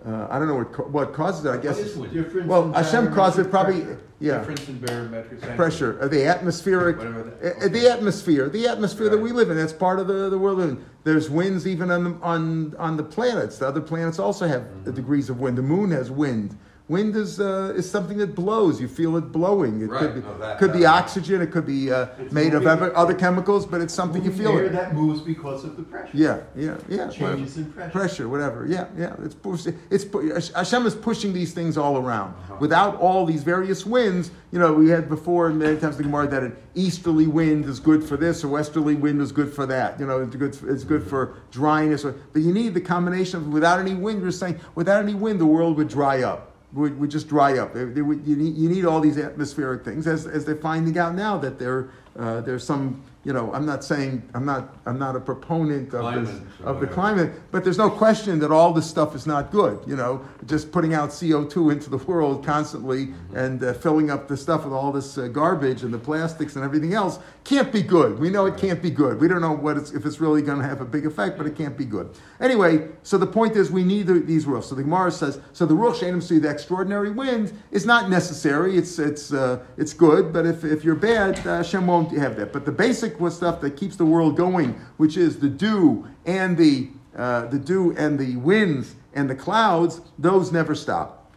Uh, 0.06 0.26
I 0.30 0.38
don't 0.38 0.48
know 0.48 0.56
what 0.56 0.90
what 0.90 1.12
causes 1.12 1.44
it. 1.44 1.50
I 1.50 1.56
guess. 1.58 1.76
What 1.76 1.86
is 1.86 1.96
wind? 1.96 2.12
Difference 2.12 2.46
Well, 2.48 2.64
in 2.66 2.72
Hashem 2.72 3.12
causes 3.14 3.46
it 3.46 3.50
probably. 3.50 3.80
pressure. 3.82 4.00
Yeah. 4.20 4.38
Difference 4.38 4.68
in 4.68 4.78
barometric 4.80 5.40
Pressure, 5.56 5.96
uh, 6.02 6.08
the 6.08 6.26
atmospheric, 6.26 6.96
Whatever 6.98 7.22
that- 7.22 7.54
uh, 7.54 7.56
okay. 7.66 7.68
the 7.68 7.88
atmosphere, 7.88 8.48
the 8.48 8.66
atmosphere 8.66 9.08
that 9.10 9.18
we 9.18 9.30
live 9.30 9.48
in. 9.50 9.56
That's 9.56 9.72
part 9.72 10.00
of 10.00 10.08
the, 10.08 10.28
the 10.28 10.36
world. 10.38 10.58
And 10.58 10.84
there's 11.04 11.30
winds 11.30 11.68
even 11.68 11.92
on 11.92 12.02
the, 12.02 12.10
on 12.20 12.74
on 12.78 12.96
the 12.96 13.04
planets. 13.04 13.58
The 13.58 13.68
other 13.68 13.80
planets 13.80 14.18
also 14.18 14.48
have 14.48 14.62
Mm-hmm. 14.62 14.90
degrees 14.92 15.30
of 15.30 15.38
wind. 15.38 15.56
The 15.56 15.62
moon 15.62 15.92
has 15.92 16.10
wind. 16.10 16.56
Wind 16.88 17.14
is 17.16 17.38
uh, 17.38 17.74
is 17.76 17.88
something 17.90 18.16
that 18.16 18.34
blows. 18.34 18.80
You 18.80 18.88
feel 18.88 19.16
it 19.18 19.30
blowing. 19.30 19.82
It 19.82 19.90
Right. 19.90 20.00
could 20.00 20.14
be 20.14 20.20
Oh, 20.26 20.38
that- 20.40 20.58
could 20.58 20.72
be 20.72 20.80
that- 20.80 21.02
oxygen. 21.02 21.42
It 21.42 21.50
could 21.50 21.66
be 21.66 21.92
uh, 21.92 22.06
made 22.32 22.54
of 22.54 22.62
moving. 22.62 22.68
other, 22.68 22.96
other 22.96 23.12
chemicals, 23.14 23.66
but 23.66 23.82
it's 23.82 23.92
something 23.92 24.24
you 24.24 24.30
feel 24.32 24.52
Air 24.52 24.64
it. 24.64 24.72
that 24.72 24.94
moves 24.94 25.20
because 25.20 25.64
of 25.64 25.76
the 25.76 25.82
pressure. 25.82 26.16
Yeah, 26.16 26.38
yeah, 26.56 26.76
yeah. 26.88 27.06
whatever. 27.08 27.12
Changes 27.12 27.58
in 27.58 27.66
pressure. 27.72 27.90
pressure, 27.90 28.28
whatever. 28.30 28.64
Yeah, 28.66 28.86
yeah. 28.96 29.12
It's 29.22 29.34
pushing. 29.34 29.76
it's 29.90 30.06
Hashem 30.54 30.86
is 30.86 30.94
pushing 30.94 31.34
these 31.34 31.52
things 31.52 31.76
all 31.76 31.98
around. 31.98 32.32
Without 32.58 32.96
all 32.96 33.26
these 33.26 33.42
various 33.42 33.84
winds, 33.84 34.30
you 34.50 34.58
know, 34.58 34.72
we 34.72 34.88
had 34.88 35.10
before 35.10 35.50
many 35.50 35.76
times 35.76 35.98
the 35.98 36.04
Gemara 36.04 36.26
that 36.28 36.42
an 36.42 36.56
easterly 36.74 37.26
wind 37.26 37.66
is 37.66 37.80
good 37.80 38.02
for 38.02 38.16
this, 38.16 38.42
or 38.42 38.48
westerly 38.48 38.94
wind 38.94 39.20
is 39.20 39.30
good 39.30 39.52
for 39.52 39.66
that. 39.66 40.00
You 40.00 40.06
know, 40.06 40.22
it's 40.22 40.34
good. 40.36 40.56
It's 40.66 40.84
good 40.84 41.02
for 41.06 41.34
dryness. 41.50 42.06
Or, 42.06 42.14
but 42.32 42.40
you 42.40 42.54
need 42.54 42.72
the 42.72 42.80
combination 42.80 43.40
of 43.40 43.48
without 43.48 43.78
any 43.78 43.92
wind. 43.94 44.22
You're 44.22 44.30
saying 44.30 44.58
without 44.74 45.02
any 45.02 45.14
wind, 45.14 45.38
the 45.38 45.44
world 45.46 45.76
would 45.76 45.88
dry 45.88 46.22
up. 46.22 46.54
Would, 46.74 47.00
would 47.00 47.10
just 47.10 47.28
dry 47.28 47.56
up. 47.58 47.72
They- 47.72 47.84
they 47.86 48.02
would- 48.02 48.26
you, 48.26 48.36
need, 48.36 48.54
you 48.56 48.68
need 48.68 48.84
all 48.84 49.00
these 49.00 49.16
atmospheric 49.16 49.84
things, 49.84 50.06
as, 50.06 50.26
as 50.26 50.44
they're 50.44 50.54
finding 50.54 50.98
out 50.98 51.14
now 51.14 51.38
that 51.38 51.58
there 51.58 51.88
uh, 52.18 52.40
there's 52.40 52.64
some. 52.64 53.02
You 53.24 53.34
know, 53.34 53.52
I'm 53.52 53.66
not 53.66 53.84
saying 53.84 54.22
I'm 54.32 54.46
not 54.46 54.76
I'm 54.86 54.98
not 54.98 55.14
a 55.14 55.20
proponent 55.20 55.92
of 55.92 56.00
Climate 56.00 56.42
or 56.64 56.66
of 56.70 56.80
the 56.80 56.86
climate, 56.86 57.32
but 57.50 57.62
there's 57.62 57.76
no 57.76 57.90
question 57.90 58.38
that 58.38 58.50
all 58.50 58.72
this 58.72 58.88
stuff 58.88 59.14
is 59.14 59.26
not 59.26 59.50
good. 59.50 59.80
You 59.86 59.96
know, 59.96 60.24
just 60.46 60.72
putting 60.72 60.94
out 60.94 61.10
CO2 61.10 61.72
into 61.72 61.90
the 61.90 61.98
world 61.98 62.46
constantly 62.46 63.08
and 63.34 63.62
uh, 63.62 63.74
filling 63.74 64.10
up 64.10 64.28
the 64.28 64.36
stuff 64.36 64.64
with 64.64 64.72
all 64.72 64.92
this 64.92 65.18
uh, 65.18 65.26
garbage 65.28 65.82
and 65.82 65.92
the 65.92 65.98
plastics 65.98 66.56
and 66.56 66.64
everything 66.64 66.94
else 66.94 67.18
can't 67.48 67.72
be 67.72 67.82
good. 67.82 68.18
We 68.18 68.28
know 68.28 68.44
it 68.44 68.58
can't 68.58 68.82
be 68.82 68.90
good. 68.90 69.18
We 69.20 69.26
don't 69.26 69.40
know 69.40 69.52
what 69.52 69.78
it's, 69.78 69.92
if 69.92 70.04
it's 70.04 70.20
really 70.20 70.42
going 70.42 70.58
to 70.58 70.68
have 70.68 70.82
a 70.82 70.84
big 70.84 71.06
effect, 71.06 71.38
but 71.38 71.46
it 71.46 71.56
can't 71.56 71.78
be 71.78 71.86
good. 71.86 72.10
Anyway, 72.40 72.88
so 73.02 73.16
the 73.16 73.26
point 73.26 73.56
is 73.56 73.70
we 73.70 73.84
need 73.84 74.06
the, 74.06 74.20
these 74.20 74.44
rules. 74.44 74.68
So 74.68 74.74
the 74.74 74.82
Gemara 74.82 75.10
says, 75.10 75.40
so 75.54 75.64
the 75.64 75.74
rule 75.74 75.92
shenim 75.92 76.22
see 76.22 76.38
the 76.38 76.50
extraordinary 76.50 77.10
wind 77.10 77.58
is 77.70 77.86
not 77.86 78.10
necessary. 78.10 78.76
It's 78.76 78.98
it's 78.98 79.32
uh, 79.32 79.64
it's 79.78 79.94
good, 79.94 80.30
but 80.30 80.44
if, 80.44 80.62
if 80.62 80.84
you're 80.84 80.94
bad, 80.94 81.38
uh, 81.38 81.56
Hashem 81.56 81.86
won't 81.86 82.07
have 82.12 82.36
that. 82.36 82.52
But 82.52 82.64
the 82.64 82.72
basic 82.72 83.16
stuff 83.30 83.60
that 83.60 83.76
keeps 83.76 83.96
the 83.96 84.04
world 84.04 84.36
going, 84.36 84.80
which 84.96 85.16
is 85.16 85.38
the 85.38 85.48
dew 85.48 86.06
and 86.26 86.56
the 86.56 86.88
uh, 87.16 87.46
the 87.46 87.58
dew 87.58 87.94
and 87.96 88.18
the 88.18 88.36
winds 88.36 88.94
and 89.12 89.28
the 89.28 89.34
clouds, 89.34 90.00
those 90.18 90.52
never 90.52 90.74
stop. 90.74 91.32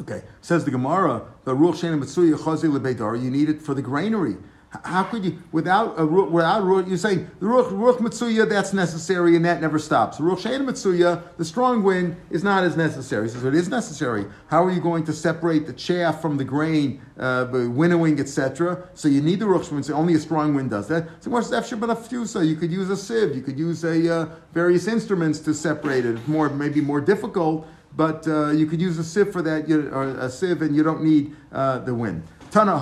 Okay, 0.00 0.22
says 0.40 0.64
the 0.64 0.70
Gemara, 0.70 1.22
the 1.44 1.54
Ruach 1.54 1.74
Shena 1.74 2.02
Mitsuya 2.02 2.36
Chazi 2.38 2.70
Lebedar, 2.70 3.22
you 3.22 3.30
need 3.30 3.48
it 3.48 3.60
for 3.60 3.74
the 3.74 3.82
granary. 3.82 4.36
How 4.84 5.02
could 5.02 5.24
you, 5.24 5.38
without 5.52 6.00
a 6.00 6.06
without 6.06 6.62
a 6.62 6.64
Ruach, 6.64 6.88
you're 6.88 6.96
saying 6.96 7.30
the 7.40 7.46
Ruach, 7.46 7.70
Ruach 7.70 7.98
Mitsuya, 7.98 8.48
that's 8.48 8.72
necessary 8.72 9.36
and 9.36 9.44
that 9.44 9.60
never 9.60 9.78
stops. 9.78 10.16
Ruach 10.16 10.40
Shena 10.40 10.64
Mitsuya, 10.64 11.22
the 11.36 11.44
strong 11.44 11.82
wind, 11.82 12.16
is 12.30 12.42
not 12.42 12.64
as 12.64 12.74
necessary. 12.74 13.28
Says 13.28 13.44
it 13.44 13.54
is 13.54 13.68
necessary. 13.68 14.24
How 14.46 14.64
are 14.64 14.70
you 14.70 14.80
going 14.80 15.04
to 15.04 15.12
separate 15.12 15.66
the 15.66 15.74
chaff 15.74 16.22
from 16.22 16.38
the 16.38 16.44
grain, 16.44 17.02
uh, 17.18 17.46
winnowing, 17.52 18.18
etc.? 18.18 18.88
So 18.94 19.08
you 19.08 19.20
need 19.20 19.40
the 19.40 19.44
Ruach 19.44 19.68
Mitsuya, 19.68 19.94
only 19.94 20.14
a 20.14 20.18
strong 20.18 20.54
wind 20.54 20.70
does 20.70 20.88
that. 20.88 21.06
So 21.22 21.30
what's 21.30 21.48
Efshir 21.48 21.78
B'Naftusa? 21.78 22.46
You 22.46 22.56
could 22.56 22.72
use 22.72 22.88
a 22.88 22.96
sieve, 22.96 23.36
you 23.36 23.42
could 23.42 23.58
use 23.58 23.84
a, 23.84 24.14
uh, 24.14 24.26
various 24.54 24.86
instruments 24.86 25.38
to 25.40 25.52
separate 25.52 26.06
it. 26.06 26.26
More, 26.26 26.48
maybe 26.48 26.80
more 26.80 27.00
difficult 27.00 27.66
but 27.96 28.26
uh, 28.26 28.50
you 28.50 28.66
could 28.66 28.80
use 28.80 28.98
a 28.98 29.04
sieve 29.04 29.32
for 29.32 29.42
that, 29.42 29.70
or 29.70 30.04
a 30.04 30.30
sieve, 30.30 30.62
and 30.62 30.74
you 30.74 30.82
don't 30.82 31.02
need 31.02 31.36
uh, 31.52 31.78
the 31.80 31.94
wind. 31.94 32.22
Tana 32.52 32.72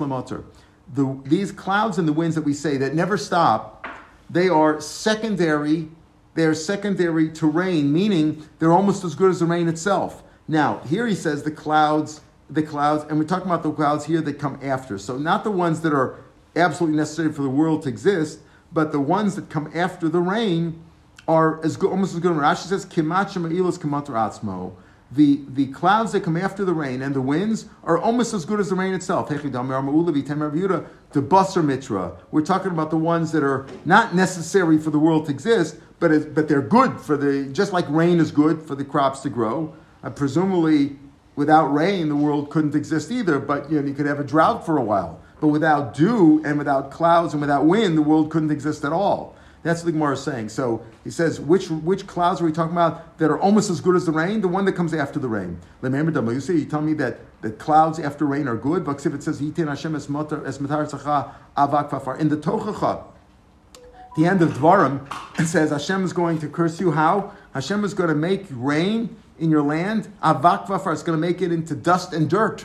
lamater. 0.00 0.44
The, 0.94 1.20
these 1.24 1.52
clouds 1.52 1.98
and 1.98 2.08
the 2.08 2.12
winds 2.12 2.34
that 2.34 2.42
we 2.42 2.54
say 2.54 2.78
that 2.78 2.94
never 2.94 3.16
stop, 3.16 3.86
they 4.30 4.48
are 4.48 4.80
secondary. 4.80 5.88
They're 6.34 6.54
secondary 6.54 7.30
to 7.32 7.46
rain, 7.46 7.92
meaning 7.92 8.48
they're 8.58 8.72
almost 8.72 9.04
as 9.04 9.14
good 9.14 9.30
as 9.30 9.40
the 9.40 9.46
rain 9.46 9.68
itself. 9.68 10.22
Now, 10.48 10.80
here 10.86 11.06
he 11.06 11.14
says 11.14 11.42
the 11.42 11.50
clouds, 11.50 12.22
the 12.48 12.62
clouds, 12.62 13.04
and 13.08 13.18
we're 13.18 13.26
talking 13.26 13.46
about 13.46 13.62
the 13.62 13.70
clouds 13.70 14.06
here 14.06 14.22
that 14.22 14.38
come 14.38 14.58
after. 14.62 14.96
So 14.96 15.18
not 15.18 15.44
the 15.44 15.50
ones 15.50 15.82
that 15.82 15.92
are 15.92 16.16
absolutely 16.56 16.96
necessary 16.96 17.32
for 17.32 17.42
the 17.42 17.50
world 17.50 17.82
to 17.82 17.90
exist, 17.90 18.40
but 18.72 18.92
the 18.92 19.00
ones 19.00 19.36
that 19.36 19.50
come 19.50 19.70
after 19.74 20.08
the 20.08 20.20
rain 20.20 20.82
are 21.28 21.62
as 21.64 21.76
good, 21.76 21.90
almost 21.90 22.14
as 22.14 22.20
good. 22.20 22.32
Rashi 22.32 22.66
says, 22.66 22.86
"Kimat 22.86 23.28
shema'ilas 23.28 23.78
kamatar 23.78 24.14
atzmo." 24.14 24.72
The, 25.14 25.40
the 25.48 25.66
clouds 25.66 26.12
that 26.12 26.22
come 26.22 26.38
after 26.38 26.64
the 26.64 26.72
rain 26.72 27.02
and 27.02 27.14
the 27.14 27.20
winds 27.20 27.66
are 27.84 27.98
almost 27.98 28.32
as 28.32 28.46
good 28.46 28.60
as 28.60 28.70
the 28.70 28.74
rain 28.74 28.94
itself. 28.94 29.28
The 29.28 29.34
basar 31.14 31.62
mitra. 31.62 32.12
We're 32.30 32.40
talking 32.42 32.70
about 32.72 32.90
the 32.90 32.96
ones 32.96 33.30
that 33.32 33.42
are 33.42 33.66
not 33.84 34.14
necessary 34.14 34.78
for 34.78 34.90
the 34.90 34.98
world 34.98 35.26
to 35.26 35.32
exist, 35.32 35.76
but 36.00 36.34
but 36.34 36.48
they're 36.48 36.62
good 36.62 36.98
for 36.98 37.18
the 37.18 37.44
just 37.52 37.74
like 37.74 37.86
rain 37.90 38.20
is 38.20 38.30
good 38.30 38.62
for 38.62 38.74
the 38.74 38.84
crops 38.84 39.20
to 39.20 39.28
grow. 39.28 39.74
Uh, 40.02 40.10
presumably, 40.10 40.96
without 41.36 41.66
rain, 41.66 42.08
the 42.08 42.16
world 42.16 42.50
couldn't 42.50 42.74
exist 42.74 43.10
either. 43.10 43.38
But 43.38 43.70
you 43.70 43.80
know, 43.80 43.86
you 43.86 43.94
could 43.94 44.06
have 44.06 44.18
a 44.20 44.24
drought 44.24 44.64
for 44.64 44.78
a 44.78 44.82
while. 44.82 45.20
But 45.40 45.48
without 45.48 45.92
dew 45.94 46.40
and 46.44 46.56
without 46.56 46.90
clouds 46.90 47.34
and 47.34 47.40
without 47.40 47.66
wind, 47.66 47.98
the 47.98 48.02
world 48.02 48.30
couldn't 48.30 48.50
exist 48.50 48.84
at 48.84 48.92
all. 48.92 49.36
That's 49.62 49.80
what 49.80 49.86
the 49.86 49.92
Gemara 49.92 50.14
is 50.14 50.22
saying. 50.22 50.48
So 50.48 50.84
he 51.04 51.10
says, 51.10 51.40
which 51.40 51.70
which 51.70 52.06
clouds 52.06 52.40
are 52.40 52.44
we 52.44 52.52
talking 52.52 52.72
about 52.72 53.18
that 53.18 53.30
are 53.30 53.38
almost 53.38 53.70
as 53.70 53.80
good 53.80 53.94
as 53.94 54.06
the 54.06 54.12
rain? 54.12 54.40
The 54.40 54.48
one 54.48 54.64
that 54.64 54.72
comes 54.72 54.92
after 54.92 55.20
the 55.20 55.28
rain. 55.28 55.60
You 55.82 56.40
say 56.40 56.54
you 56.54 56.64
tell 56.64 56.80
me 56.80 56.94
that 56.94 57.20
the 57.42 57.52
clouds 57.52 58.00
after 58.00 58.26
rain 58.26 58.48
are 58.48 58.56
good. 58.56 58.84
But 58.84 59.04
if 59.06 59.14
it 59.14 59.22
says 59.22 59.38
Hashem 59.38 59.94
avak 59.94 60.40
in 62.20 62.28
the 62.28 62.36
Tochacha, 62.36 63.04
the 64.16 64.26
end 64.26 64.42
of 64.42 64.50
Dvarim, 64.50 65.06
it 65.38 65.46
says 65.46 65.70
Hashem 65.70 66.04
is 66.04 66.12
going 66.12 66.40
to 66.40 66.48
curse 66.48 66.80
you. 66.80 66.90
How? 66.90 67.32
Hashem 67.54 67.84
is 67.84 67.94
going 67.94 68.08
to 68.08 68.16
make 68.16 68.46
rain 68.50 69.14
in 69.38 69.50
your 69.50 69.62
land. 69.62 70.12
Avak. 70.24 70.92
It's 70.92 71.04
going 71.04 71.20
to 71.20 71.26
make 71.26 71.40
it 71.40 71.52
into 71.52 71.76
dust 71.76 72.12
and 72.12 72.28
dirt. 72.28 72.64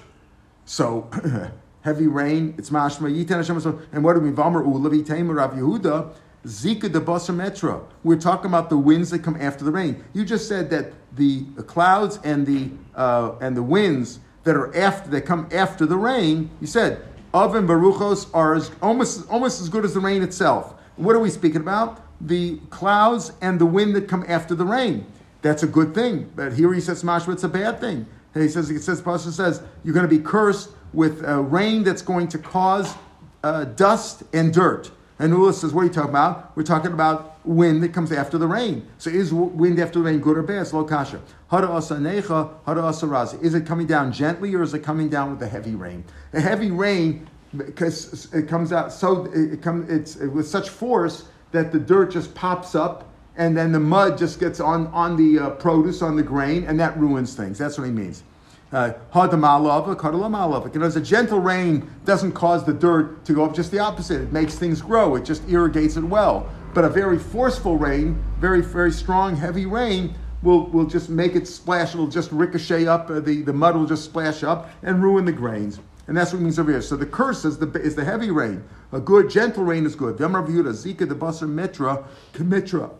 So. 0.66 1.10
Heavy 1.82 2.08
rain, 2.08 2.54
it's 2.58 2.70
mashma, 2.70 3.10
yitan 3.10 3.38
Hashem, 3.38 3.88
and 3.94 4.04
what 4.04 4.16
do 4.16 4.20
we, 4.20 4.30
Vamar 4.30 4.62
Ulavi 4.62 5.06
Tamer 5.06 5.36
Rav 5.36 5.54
Yehuda, 5.54 6.14
Zika 6.46 6.92
de 6.92 7.00
Basar 7.00 7.36
Metra. 7.36 7.84
We're 8.04 8.20
talking 8.20 8.48
about 8.48 8.70
the 8.70 8.78
winds 8.78 9.10
that 9.10 9.24
come 9.24 9.36
after 9.40 9.66
the 9.66 9.72
rain. 9.72 10.04
You 10.14 10.24
just 10.24 10.48
said 10.48 10.70
that 10.70 10.94
the, 11.16 11.46
the 11.56 11.64
clouds 11.64 12.20
and 12.24 12.46
the 12.46 12.70
uh, 12.96 13.36
and 13.42 13.56
the 13.56 13.64
winds 13.64 14.20
that 14.44 14.56
are 14.56 14.76
after 14.76 15.10
that 15.10 15.22
come 15.22 15.50
after 15.52 15.86
the 15.86 15.98
rain. 15.98 16.50
You 16.62 16.68
said 16.68 17.04
oven 17.34 17.68
baruchos 17.68 18.30
are 18.34 18.56
as, 18.56 18.72
almost 18.82 19.30
almost 19.30 19.62
as 19.62 19.70
good 19.70 19.84
as 19.84 19.94
the 19.94 20.00
rain 20.00 20.22
itself. 20.22 20.76
What 20.96 21.16
are 21.16 21.20
we 21.20 21.30
speaking 21.30 21.62
about? 21.62 22.02
The 22.22 22.58
clouds 22.70 23.34
and 23.42 23.60
the 23.60 23.66
wind 23.66 23.96
that 23.96 24.08
come 24.08 24.26
after 24.28 24.56
the 24.56 24.66
rain. 24.66 25.06
That's 25.42 25.64
a 25.64 25.68
good 25.68 25.94
thing. 25.94 26.32
But 26.36 26.54
here 26.54 26.74
he 26.74 26.82
says 26.82 27.04
mashma, 27.04 27.34
it's 27.34 27.44
a 27.44 27.50
bad 27.50 27.80
thing. 27.80 28.08
And 28.34 28.44
he 28.44 28.50
says 28.50 28.70
it 28.70 28.82
says 28.82 29.02
Pasha 29.02 29.32
says 29.32 29.62
you're 29.84 29.94
going 29.94 30.08
to 30.08 30.16
be 30.16 30.24
cursed 30.24 30.70
with 30.94 31.28
uh, 31.28 31.42
rain 31.42 31.84
that's 31.84 32.02
going 32.02 32.28
to 32.30 32.38
cause 32.38 32.94
uh, 33.44 33.66
dust 33.66 34.24
and 34.34 34.54
dirt. 34.54 34.92
And 35.20 35.34
Ula 35.34 35.52
says, 35.52 35.74
what 35.74 35.82
are 35.82 35.86
you 35.86 35.92
talking 35.92 36.12
about? 36.12 36.56
We're 36.56 36.64
talking 36.64 36.92
about 36.92 37.44
wind 37.46 37.82
that 37.82 37.94
comes 37.94 38.12
after 38.12 38.38
the 38.38 38.48
rain. 38.48 38.88
So 39.00 39.10
is 39.10 39.34
wind 39.34 39.80
after 39.80 40.00
the 40.00 40.06
rain 40.06 40.20
good 40.20 40.38
or 40.38 40.44
bad? 40.44 40.62
It's 40.62 40.74
low 40.74 40.84
kasha. 40.84 41.22
Hara 41.50 41.68
asanecha, 41.68 42.52
hara 42.66 42.84
asarazi. 42.84 43.42
Is 43.42 43.56
it 43.56 43.66
coming 43.66 43.88
down 43.88 44.12
gently 44.12 44.54
or 44.54 44.62
is 44.62 44.74
it 44.74 44.84
coming 44.84 45.10
down 45.10 45.32
with 45.32 45.42
a 45.42 45.48
heavy 45.48 45.74
rain? 45.74 46.04
A 46.34 46.40
heavy 46.40 46.70
rain, 46.70 47.28
because 47.56 48.32
it 48.32 48.48
comes 48.48 48.72
out 48.72 48.94
so, 48.94 49.26
it 49.34 49.62
comes, 49.62 49.90
it's 49.90 50.18
with 50.18 50.48
such 50.48 50.70
force 50.70 51.30
that 51.52 51.72
the 51.72 51.80
dirt 51.80 52.12
just 52.12 52.36
pops 52.36 52.76
up 52.76 53.10
and 53.38 53.56
then 53.56 53.72
the 53.72 53.80
mud 53.80 54.18
just 54.18 54.40
gets 54.40 54.60
on, 54.60 54.88
on 54.88 55.16
the 55.16 55.40
uh, 55.40 55.50
produce, 55.52 56.02
on 56.02 56.16
the 56.16 56.24
grain, 56.24 56.64
and 56.66 56.80
that 56.80 56.98
ruins 56.98 57.36
things. 57.36 57.58
That's 57.58 57.78
what 57.78 57.86
he 57.86 57.92
means. 57.92 58.24
Uh, 58.72 58.92
because 59.14 60.96
a 60.98 61.02
gentle 61.02 61.40
rain 61.40 61.90
doesn't 62.04 62.34
cause 62.34 62.66
the 62.66 62.74
dirt 62.74 63.24
to 63.24 63.34
go 63.34 63.46
up, 63.46 63.56
just 63.56 63.72
the 63.72 63.80
opposite. 63.80 64.22
It 64.22 64.32
makes 64.34 64.56
things 64.56 64.82
grow, 64.82 65.16
it 65.16 65.24
just 65.24 65.48
irrigates 65.48 65.96
it 65.96 66.04
well. 66.04 66.50
But 66.74 66.84
a 66.84 66.90
very 66.90 67.18
forceful 67.18 67.78
rain, 67.78 68.22
very, 68.40 68.62
very 68.62 68.92
strong, 68.92 69.36
heavy 69.36 69.66
rain, 69.66 70.14
will, 70.44 70.68
will 70.68 70.86
just 70.86 71.10
make 71.10 71.36
it 71.36 71.48
splash, 71.48 71.94
it'll 71.94 72.08
just 72.08 72.32
ricochet 72.32 72.88
up, 72.88 73.10
uh, 73.10 73.20
the, 73.20 73.42
the 73.42 73.54
mud 73.54 73.76
will 73.76 73.86
just 73.86 74.04
splash 74.04 74.44
up 74.44 74.70
and 74.84 75.02
ruin 75.02 75.26
the 75.26 75.32
grains. 75.32 75.80
And 76.08 76.16
that's 76.16 76.32
what 76.32 76.40
it 76.40 76.44
means 76.44 76.60
over 76.60 76.72
here. 76.72 76.82
So 76.82 76.96
the 76.96 77.06
curse 77.06 77.44
is 77.46 77.58
the, 77.58 77.70
is 77.82 77.96
the 77.96 78.04
heavy 78.04 78.32
rain. 78.32 78.64
A 78.92 79.00
good, 79.00 79.30
gentle 79.30 79.64
rain 79.64 79.86
is 79.86 79.96
good. 79.96 80.18
Zika 80.18 81.08
the 81.08 81.16
basar 81.16 81.50
mitra, 81.50 82.06
mitra. 82.40 82.92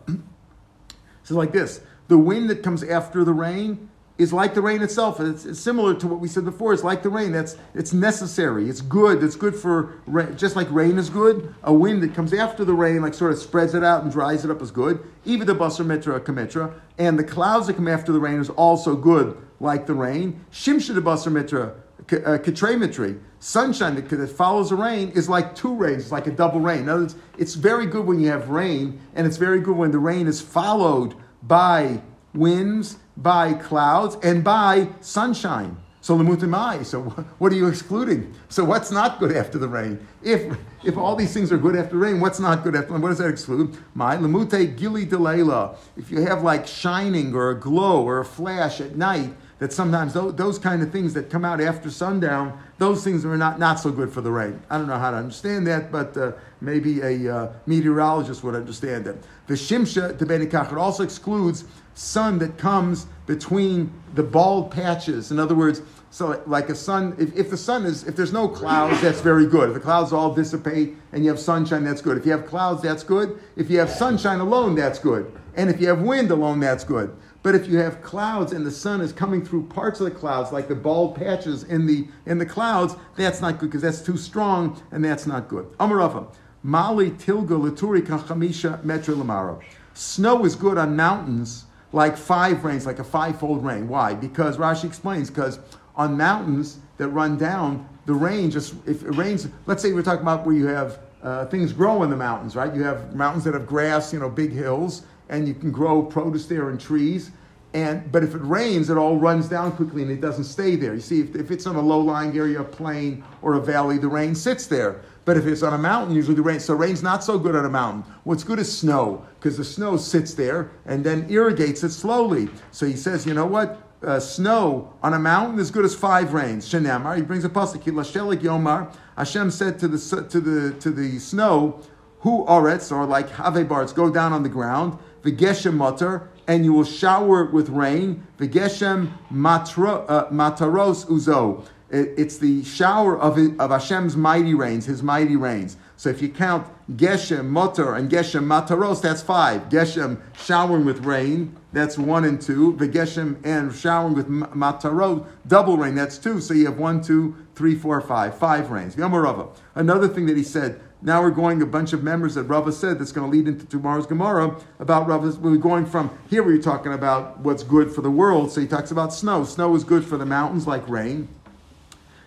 So 1.22 1.34
like 1.36 1.52
this 1.52 1.80
the 2.08 2.18
wind 2.18 2.48
that 2.50 2.62
comes 2.62 2.82
after 2.82 3.22
the 3.22 3.32
rain 3.32 3.88
is 4.18 4.32
like 4.32 4.52
the 4.52 4.60
rain 4.60 4.82
itself. 4.82 5.20
It's, 5.20 5.46
it's, 5.46 5.60
similar 5.60 5.94
to 5.94 6.08
what 6.08 6.18
we 6.18 6.28
said 6.28 6.44
before. 6.44 6.72
It's 6.72 6.82
like 6.82 7.02
the 7.02 7.08
rain. 7.08 7.32
That's 7.32 7.56
it's 7.74 7.92
necessary. 7.92 8.68
It's 8.68 8.80
good. 8.80 9.22
It's 9.22 9.36
good 9.36 9.54
for 9.54 9.94
rain. 10.06 10.36
just 10.36 10.56
like 10.56 10.70
rain 10.70 10.98
is 10.98 11.08
good. 11.08 11.54
A 11.62 11.72
wind 11.72 12.02
that 12.02 12.14
comes 12.14 12.34
after 12.34 12.64
the 12.64 12.74
rain, 12.74 13.00
like 13.00 13.14
sort 13.14 13.32
of 13.32 13.38
spreads 13.38 13.74
it 13.74 13.84
out 13.84 14.02
and 14.02 14.12
dries 14.12 14.44
it 14.44 14.50
up, 14.50 14.60
is 14.60 14.72
good. 14.72 15.08
Even 15.24 15.46
the 15.46 15.54
basar 15.54 15.86
metra 15.86 16.18
kametra, 16.20 16.74
and 16.98 17.18
the 17.18 17.24
clouds 17.24 17.68
that 17.68 17.74
come 17.74 17.88
after 17.88 18.12
the 18.12 18.20
rain 18.20 18.40
is 18.40 18.50
also 18.50 18.96
good, 18.96 19.36
like 19.60 19.86
the 19.86 19.94
rain. 19.94 20.44
Shimsha 20.50 20.94
the 20.94 21.00
basar 21.00 21.32
metra 21.32 21.74
uh, 22.12 22.38
katremetry. 22.38 23.20
Sunshine 23.40 23.94
that, 23.94 24.08
that 24.08 24.30
follows 24.30 24.70
the 24.70 24.76
rain 24.76 25.10
is 25.10 25.28
like 25.28 25.54
two 25.54 25.74
rains, 25.74 26.04
it's 26.04 26.12
like 26.12 26.26
a 26.26 26.32
double 26.32 26.58
rain. 26.58 26.80
In 26.80 26.88
other 26.88 27.02
words, 27.02 27.14
it's 27.36 27.54
very 27.54 27.86
good 27.86 28.04
when 28.04 28.18
you 28.18 28.28
have 28.28 28.48
rain, 28.48 29.00
and 29.14 29.28
it's 29.28 29.36
very 29.36 29.60
good 29.60 29.76
when 29.76 29.92
the 29.92 29.98
rain 29.98 30.26
is 30.26 30.40
followed 30.40 31.14
by 31.42 32.02
winds 32.34 32.98
by 33.18 33.52
clouds 33.52 34.16
and 34.22 34.42
by 34.42 34.88
sunshine. 35.00 35.76
So 36.00 36.16
lemutimai. 36.16 36.86
So 36.86 37.02
what 37.38 37.52
are 37.52 37.56
you 37.56 37.66
excluding? 37.66 38.34
So 38.48 38.64
what's 38.64 38.90
not 38.90 39.18
good 39.18 39.36
after 39.36 39.58
the 39.58 39.68
rain? 39.68 40.06
If 40.22 40.56
if 40.84 40.96
all 40.96 41.16
these 41.16 41.34
things 41.34 41.50
are 41.52 41.58
good 41.58 41.76
after 41.76 41.96
rain, 41.96 42.20
what's 42.20 42.38
not 42.38 42.62
good 42.62 42.76
after? 42.76 42.96
What 42.96 43.08
does 43.08 43.18
that 43.18 43.28
exclude? 43.28 43.76
My 43.94 44.16
lemute 44.16 44.76
gili 44.76 45.04
delayla. 45.04 45.76
If 45.96 46.10
you 46.10 46.22
have 46.22 46.42
like 46.42 46.66
shining 46.66 47.34
or 47.34 47.50
a 47.50 47.58
glow 47.58 48.04
or 48.04 48.20
a 48.20 48.24
flash 48.24 48.80
at 48.80 48.96
night, 48.96 49.34
that 49.58 49.72
sometimes 49.72 50.14
those, 50.14 50.34
those 50.36 50.58
kind 50.58 50.82
of 50.82 50.92
things 50.92 51.14
that 51.14 51.30
come 51.30 51.44
out 51.44 51.60
after 51.60 51.90
sundown, 51.90 52.58
those 52.78 53.02
things 53.02 53.24
are 53.24 53.36
not, 53.36 53.58
not 53.58 53.80
so 53.80 53.90
good 53.90 54.12
for 54.12 54.20
the 54.20 54.30
rain. 54.30 54.62
I 54.70 54.78
don't 54.78 54.86
know 54.86 54.98
how 54.98 55.10
to 55.10 55.16
understand 55.16 55.66
that, 55.66 55.90
but 55.90 56.16
uh, 56.16 56.32
maybe 56.60 57.00
a 57.00 57.34
uh, 57.34 57.52
meteorologist 57.66 58.44
would 58.44 58.54
understand 58.54 59.08
it. 59.08 59.22
The 59.48 59.54
shimsha 59.54 60.16
the 60.16 60.24
benikach 60.24 60.70
it 60.70 60.78
also 60.78 61.02
excludes 61.02 61.64
sun 61.98 62.38
that 62.38 62.56
comes 62.56 63.06
between 63.26 63.92
the 64.14 64.22
bald 64.22 64.70
patches. 64.70 65.32
In 65.32 65.40
other 65.40 65.56
words, 65.56 65.82
so 66.10 66.40
like 66.46 66.68
a 66.68 66.74
sun, 66.74 67.16
if, 67.18 67.36
if 67.36 67.50
the 67.50 67.56
sun 67.56 67.84
is, 67.84 68.04
if 68.04 68.14
there's 68.14 68.32
no 68.32 68.48
clouds, 68.48 69.00
that's 69.00 69.20
very 69.20 69.46
good. 69.46 69.70
If 69.70 69.74
the 69.74 69.80
clouds 69.80 70.12
all 70.12 70.32
dissipate 70.32 70.94
and 71.12 71.24
you 71.24 71.30
have 71.30 71.40
sunshine, 71.40 71.82
that's 71.82 72.00
good. 72.00 72.16
If 72.16 72.24
you 72.24 72.32
have 72.32 72.46
clouds, 72.46 72.82
that's 72.82 73.02
good. 73.02 73.40
If 73.56 73.68
you 73.68 73.80
have 73.80 73.90
sunshine 73.90 74.38
alone, 74.38 74.76
that's 74.76 75.00
good. 75.00 75.30
And 75.56 75.68
if 75.68 75.80
you 75.80 75.88
have 75.88 76.00
wind 76.00 76.30
alone, 76.30 76.60
that's 76.60 76.84
good. 76.84 77.14
But 77.42 77.56
if 77.56 77.66
you 77.66 77.78
have 77.78 78.00
clouds 78.00 78.52
and 78.52 78.64
the 78.64 78.70
sun 78.70 79.00
is 79.00 79.12
coming 79.12 79.44
through 79.44 79.66
parts 79.66 79.98
of 80.00 80.04
the 80.04 80.12
clouds, 80.12 80.52
like 80.52 80.68
the 80.68 80.76
bald 80.76 81.16
patches 81.16 81.64
in 81.64 81.84
the 81.86 82.06
in 82.26 82.38
the 82.38 82.46
clouds, 82.46 82.94
that's 83.16 83.40
not 83.40 83.58
good 83.58 83.70
because 83.70 83.82
that's 83.82 84.02
too 84.02 84.16
strong 84.16 84.80
and 84.92 85.04
that's 85.04 85.26
not 85.26 85.48
good. 85.48 85.66
Amarafa, 85.78 86.32
Mali 86.62 87.10
tilga 87.10 87.58
laturi 87.58 88.02
kachamisha 88.02 88.82
metra 88.84 89.16
lamaro. 89.16 89.60
Snow 89.94 90.44
is 90.44 90.54
good 90.54 90.78
on 90.78 90.94
mountains 90.94 91.64
like 91.92 92.16
five 92.16 92.64
rains, 92.64 92.86
like 92.86 92.98
a 92.98 93.04
five-fold 93.04 93.64
rain. 93.64 93.88
Why? 93.88 94.14
Because 94.14 94.56
Rashi 94.56 94.84
explains, 94.84 95.30
because 95.30 95.58
on 95.96 96.16
mountains 96.16 96.78
that 96.98 97.08
run 97.08 97.38
down, 97.38 97.88
the 98.06 98.14
rain 98.14 98.50
just, 98.50 98.74
if 98.86 99.02
it 99.02 99.12
rains, 99.12 99.48
let's 99.66 99.82
say 99.82 99.92
we're 99.92 100.02
talking 100.02 100.22
about 100.22 100.44
where 100.44 100.54
you 100.54 100.66
have 100.66 101.00
uh, 101.22 101.46
things 101.46 101.72
grow 101.72 102.02
in 102.02 102.10
the 102.10 102.16
mountains, 102.16 102.54
right? 102.54 102.74
You 102.74 102.82
have 102.84 103.14
mountains 103.14 103.44
that 103.44 103.54
have 103.54 103.66
grass, 103.66 104.12
you 104.12 104.20
know, 104.20 104.28
big 104.28 104.52
hills, 104.52 105.02
and 105.28 105.48
you 105.48 105.54
can 105.54 105.70
grow 105.70 106.02
produce 106.02 106.46
there 106.46 106.70
and 106.70 106.80
trees. 106.80 107.32
And, 107.74 108.10
but 108.10 108.22
if 108.22 108.34
it 108.34 108.38
rains, 108.38 108.88
it 108.88 108.96
all 108.96 109.18
runs 109.18 109.48
down 109.48 109.72
quickly 109.72 110.02
and 110.02 110.10
it 110.10 110.22
doesn't 110.22 110.44
stay 110.44 110.74
there. 110.74 110.94
You 110.94 111.00
see, 111.00 111.20
if, 111.20 111.36
if 111.36 111.50
it's 111.50 111.66
on 111.66 111.76
a 111.76 111.82
low-lying 111.82 112.36
area, 112.36 112.60
a 112.60 112.64
plain 112.64 113.22
or 113.42 113.54
a 113.54 113.60
valley, 113.60 113.98
the 113.98 114.08
rain 114.08 114.34
sits 114.34 114.66
there. 114.66 115.02
But 115.28 115.36
if 115.36 115.46
it's 115.46 115.62
on 115.62 115.74
a 115.74 115.78
mountain, 115.78 116.16
usually 116.16 116.36
the 116.36 116.40
rain, 116.40 116.58
so 116.58 116.72
rain's 116.72 117.02
not 117.02 117.22
so 117.22 117.38
good 117.38 117.54
on 117.54 117.66
a 117.66 117.68
mountain. 117.68 118.02
What's 118.24 118.42
good 118.42 118.58
is 118.58 118.74
snow, 118.74 119.26
because 119.38 119.58
the 119.58 119.64
snow 119.64 119.98
sits 119.98 120.32
there 120.32 120.70
and 120.86 121.04
then 121.04 121.28
irrigates 121.28 121.84
it 121.84 121.90
slowly. 121.90 122.48
So 122.70 122.86
he 122.86 122.96
says, 122.96 123.26
you 123.26 123.34
know 123.34 123.44
what? 123.44 123.78
Uh, 124.02 124.18
snow 124.18 124.90
on 125.02 125.12
a 125.12 125.18
mountain 125.18 125.58
is 125.58 125.70
good 125.70 125.84
as 125.84 125.94
five 125.94 126.32
rains. 126.32 126.66
Shenamar, 126.66 127.14
he 127.14 127.20
brings 127.20 127.44
a 127.44 127.50
pasuk. 127.50 127.82
Lashelik 127.82 128.40
Yomar, 128.40 128.90
Hashem 129.18 129.50
said 129.50 129.78
to 129.80 129.86
the 129.86 129.98
to 130.30 130.40
the 130.40 130.72
to 130.80 130.90
the 130.90 131.18
snow, 131.18 131.78
"Who 132.20 132.46
aretz 132.46 132.90
or 132.90 133.04
like 133.04 133.28
have 133.32 133.68
barts 133.68 133.92
go 133.92 134.10
down 134.10 134.32
on 134.32 134.42
the 134.42 134.48
ground, 134.48 134.96
v'geshem 135.22 135.74
mutter, 135.74 136.26
and 136.46 136.64
you 136.64 136.72
will 136.72 136.84
shower 136.84 137.44
it 137.44 137.52
with 137.52 137.68
rain. 137.68 138.26
V'geshem 138.38 139.10
uh, 139.30 140.24
mataros 140.30 141.04
uzo." 141.04 141.66
It- 141.90 142.14
It's 142.16 142.38
the 142.38 142.62
shower 142.64 143.18
of, 143.18 143.38
of 143.38 143.70
Hashem's 143.70 144.16
mighty 144.16 144.54
rains, 144.54 144.86
His 144.86 145.02
mighty 145.02 145.36
rains. 145.36 145.76
So 145.96 146.10
if 146.10 146.22
you 146.22 146.28
count 146.28 146.66
Geshem, 146.96 147.46
Motor, 147.46 147.94
and 147.94 148.08
Geshem 148.10 148.44
Mataros, 148.44 149.02
that's 149.02 149.20
five. 149.20 149.68
Geshem 149.68 150.20
showering 150.44 150.84
with 150.84 151.04
rain, 151.04 151.56
that's 151.72 151.98
one 151.98 152.24
and 152.24 152.40
two. 152.40 152.76
The 152.76 152.88
Geshem 152.88 153.36
and 153.44 153.74
showering 153.74 154.14
with 154.14 154.28
Mataros, 154.28 155.26
double 155.46 155.76
rain, 155.76 155.94
that's 155.96 156.16
two. 156.18 156.40
So 156.40 156.54
you 156.54 156.66
have 156.66 156.78
one, 156.78 157.02
two, 157.02 157.34
three, 157.56 157.74
four, 157.74 158.00
five. 158.00 158.38
Five 158.38 158.70
rains. 158.70 158.96
Yom 158.96 159.12
Rava. 159.14 159.48
Another 159.74 160.06
thing 160.08 160.26
that 160.26 160.36
he 160.36 160.44
said, 160.44 160.80
now 161.00 161.22
we're 161.22 161.30
going 161.30 161.62
a 161.62 161.66
bunch 161.66 161.92
of 161.92 162.02
members 162.02 162.34
that 162.34 162.44
Rava 162.44 162.72
said 162.72 162.98
that's 162.98 163.12
going 163.12 163.30
to 163.30 163.36
lead 163.36 163.46
into 163.46 163.64
tomorrow's 163.66 164.06
Gemara 164.06 164.56
about 164.80 165.06
Rava's. 165.06 165.36
We're 165.38 165.56
going 165.56 165.86
from 165.86 166.10
here, 166.28 166.42
we're 166.42 166.60
talking 166.62 166.92
about 166.92 167.38
what's 167.40 167.62
good 167.62 167.92
for 167.92 168.02
the 168.02 168.10
world. 168.10 168.50
So 168.50 168.60
he 168.60 168.66
talks 168.66 168.90
about 168.90 169.12
snow. 169.12 169.44
Snow 169.44 169.74
is 169.76 169.84
good 169.84 170.04
for 170.04 170.16
the 170.16 170.26
mountains 170.26 170.66
like 170.66 170.88
rain. 170.88 171.28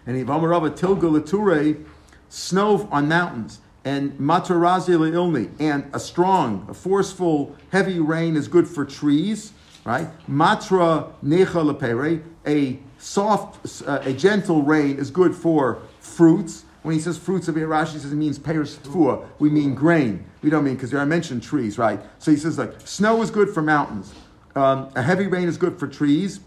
And 0.06 0.18
Ivamarava 0.18 0.72
Tilga 0.72 1.12
Lature, 1.12 1.78
snow 2.30 2.88
on 2.92 3.08
mountains, 3.08 3.60
and 3.84 4.14
Matarazi 4.20 4.96
Ilni, 4.96 5.52
and 5.60 5.90
a 5.94 6.00
strong, 6.00 6.66
a 6.70 6.74
forceful, 6.74 7.56
heavy 7.72 8.00
rain 8.00 8.36
is 8.36 8.48
good 8.48 8.68
for 8.68 8.86
trees, 8.86 9.54
right? 9.86 10.08
Matra 10.30 11.12
Necha 11.24 11.64
Lepere, 11.64 12.22
a 12.46 12.80
soft, 13.00 13.82
uh, 13.88 14.00
a 14.04 14.14
gentle 14.14 14.62
rain 14.62 14.98
is 14.98 15.10
good 15.10 15.36
for 15.36 15.82
fruits. 16.00 16.66
When 16.84 16.96
he 16.96 17.02
says 17.02 17.18
fruits 17.18 17.48
of 17.48 17.56
Rashi 17.56 18.00
says 18.00 18.12
it 18.12 18.16
means 18.16 18.40
pears 18.40 18.78
tfua. 18.80 19.26
We 19.38 19.50
mean 19.52 19.76
grain. 19.76 20.26
We 20.42 20.50
don't 20.50 20.64
mean 20.64 20.76
because 20.76 20.94
I 20.94 21.06
mentioned 21.06 21.44
trees, 21.44 21.78
right? 21.78 22.00
So 22.18 22.32
he 22.32 22.38
says 22.38 22.58
like 22.58 22.74
snow 22.86 23.22
is 23.22 23.30
good 23.30 23.50
for 23.50 23.62
mountains. 23.62 24.14
Um, 24.56 24.90
a 24.96 25.02
heavy 25.02 25.28
rain 25.28 25.48
is 25.48 25.58
good 25.58 25.80
for 25.80 25.88
trees 25.88 26.40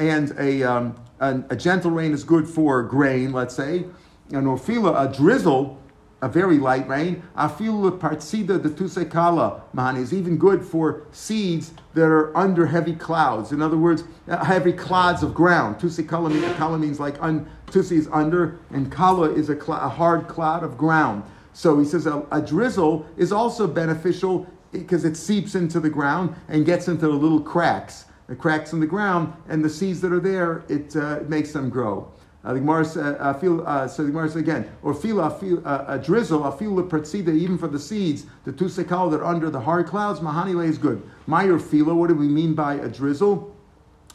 and 0.00 0.34
a, 0.38 0.62
um, 0.62 0.94
an- 1.20 1.44
a 1.50 1.56
gentle 1.56 1.90
rain 1.90 2.12
is 2.12 2.24
good 2.24 2.48
for 2.48 2.82
grain, 2.82 3.32
let's 3.32 3.54
say. 3.54 3.84
An 4.32 4.46
orfila, 4.46 5.08
a 5.08 5.14
drizzle, 5.14 5.78
a 6.22 6.28
very 6.28 6.58
light 6.58 6.88
rain. 6.88 7.22
Afila 7.36 7.98
partsida 7.98 8.62
de 8.62 8.70
tusekala 8.70 9.60
mahani 9.74 9.98
is 9.98 10.14
even 10.14 10.38
good 10.38 10.64
for 10.64 11.02
seeds 11.12 11.72
that 11.94 12.06
are 12.06 12.34
under 12.36 12.66
heavy 12.66 12.94
clouds. 12.94 13.52
In 13.52 13.60
other 13.60 13.76
words, 13.76 14.04
uh, 14.28 14.42
heavy 14.44 14.72
clods 14.72 15.22
of 15.22 15.34
ground. 15.34 15.76
Tusekala 15.78 16.30
means, 16.30 16.80
means 16.80 17.00
like 17.00 17.22
un, 17.22 17.46
tusi 17.66 17.92
is 17.98 18.08
under, 18.12 18.58
and 18.70 18.90
kala 18.90 19.30
is 19.30 19.50
a, 19.50 19.60
cl- 19.60 19.80
a 19.80 19.88
hard 19.88 20.28
cloud 20.28 20.62
of 20.62 20.78
ground. 20.78 21.22
So 21.52 21.78
he 21.78 21.84
says 21.84 22.06
a, 22.06 22.24
a 22.30 22.40
drizzle 22.40 23.04
is 23.18 23.32
also 23.32 23.66
beneficial 23.66 24.46
because 24.72 25.04
it 25.04 25.16
seeps 25.16 25.54
into 25.54 25.80
the 25.80 25.90
ground 25.90 26.34
and 26.48 26.64
gets 26.64 26.86
into 26.88 27.06
the 27.06 27.12
little 27.12 27.40
cracks 27.40 28.04
the 28.30 28.36
cracks 28.36 28.72
in 28.72 28.78
the 28.78 28.86
ground, 28.86 29.32
and 29.48 29.62
the 29.62 29.68
seeds 29.68 30.00
that 30.00 30.12
are 30.12 30.20
there, 30.20 30.62
it 30.68 30.94
uh, 30.94 31.18
makes 31.26 31.50
them 31.52 31.68
grow. 31.68 32.08
Uh, 32.44 32.54
the 32.54 32.60
Gemara 32.60 32.86
uh, 33.18 33.34
feel, 33.34 33.66
uh, 33.66 33.88
so 33.88 34.04
the 34.04 34.12
Gemara 34.12 34.30
again, 34.36 34.70
or 34.84 34.94
feel, 34.94 35.20
uh, 35.20 35.28
feel 35.28 35.60
uh, 35.66 35.84
a 35.88 35.98
drizzle, 35.98 36.44
a 36.44 36.56
feel 36.56 36.76
pratsida, 36.84 37.34
even 37.34 37.58
for 37.58 37.66
the 37.66 37.78
seeds, 37.78 38.26
the 38.44 38.52
two 38.52 38.66
sekal 38.66 39.10
that 39.10 39.18
are 39.18 39.24
under 39.24 39.50
the 39.50 39.58
hard 39.58 39.88
clouds, 39.88 40.20
mahanile 40.20 40.64
is 40.64 40.78
good. 40.78 41.02
Meyer 41.26 41.58
fila, 41.58 41.92
what 41.92 42.06
do 42.06 42.14
we 42.14 42.28
mean 42.28 42.54
by 42.54 42.74
a 42.74 42.88
drizzle? 42.88 43.52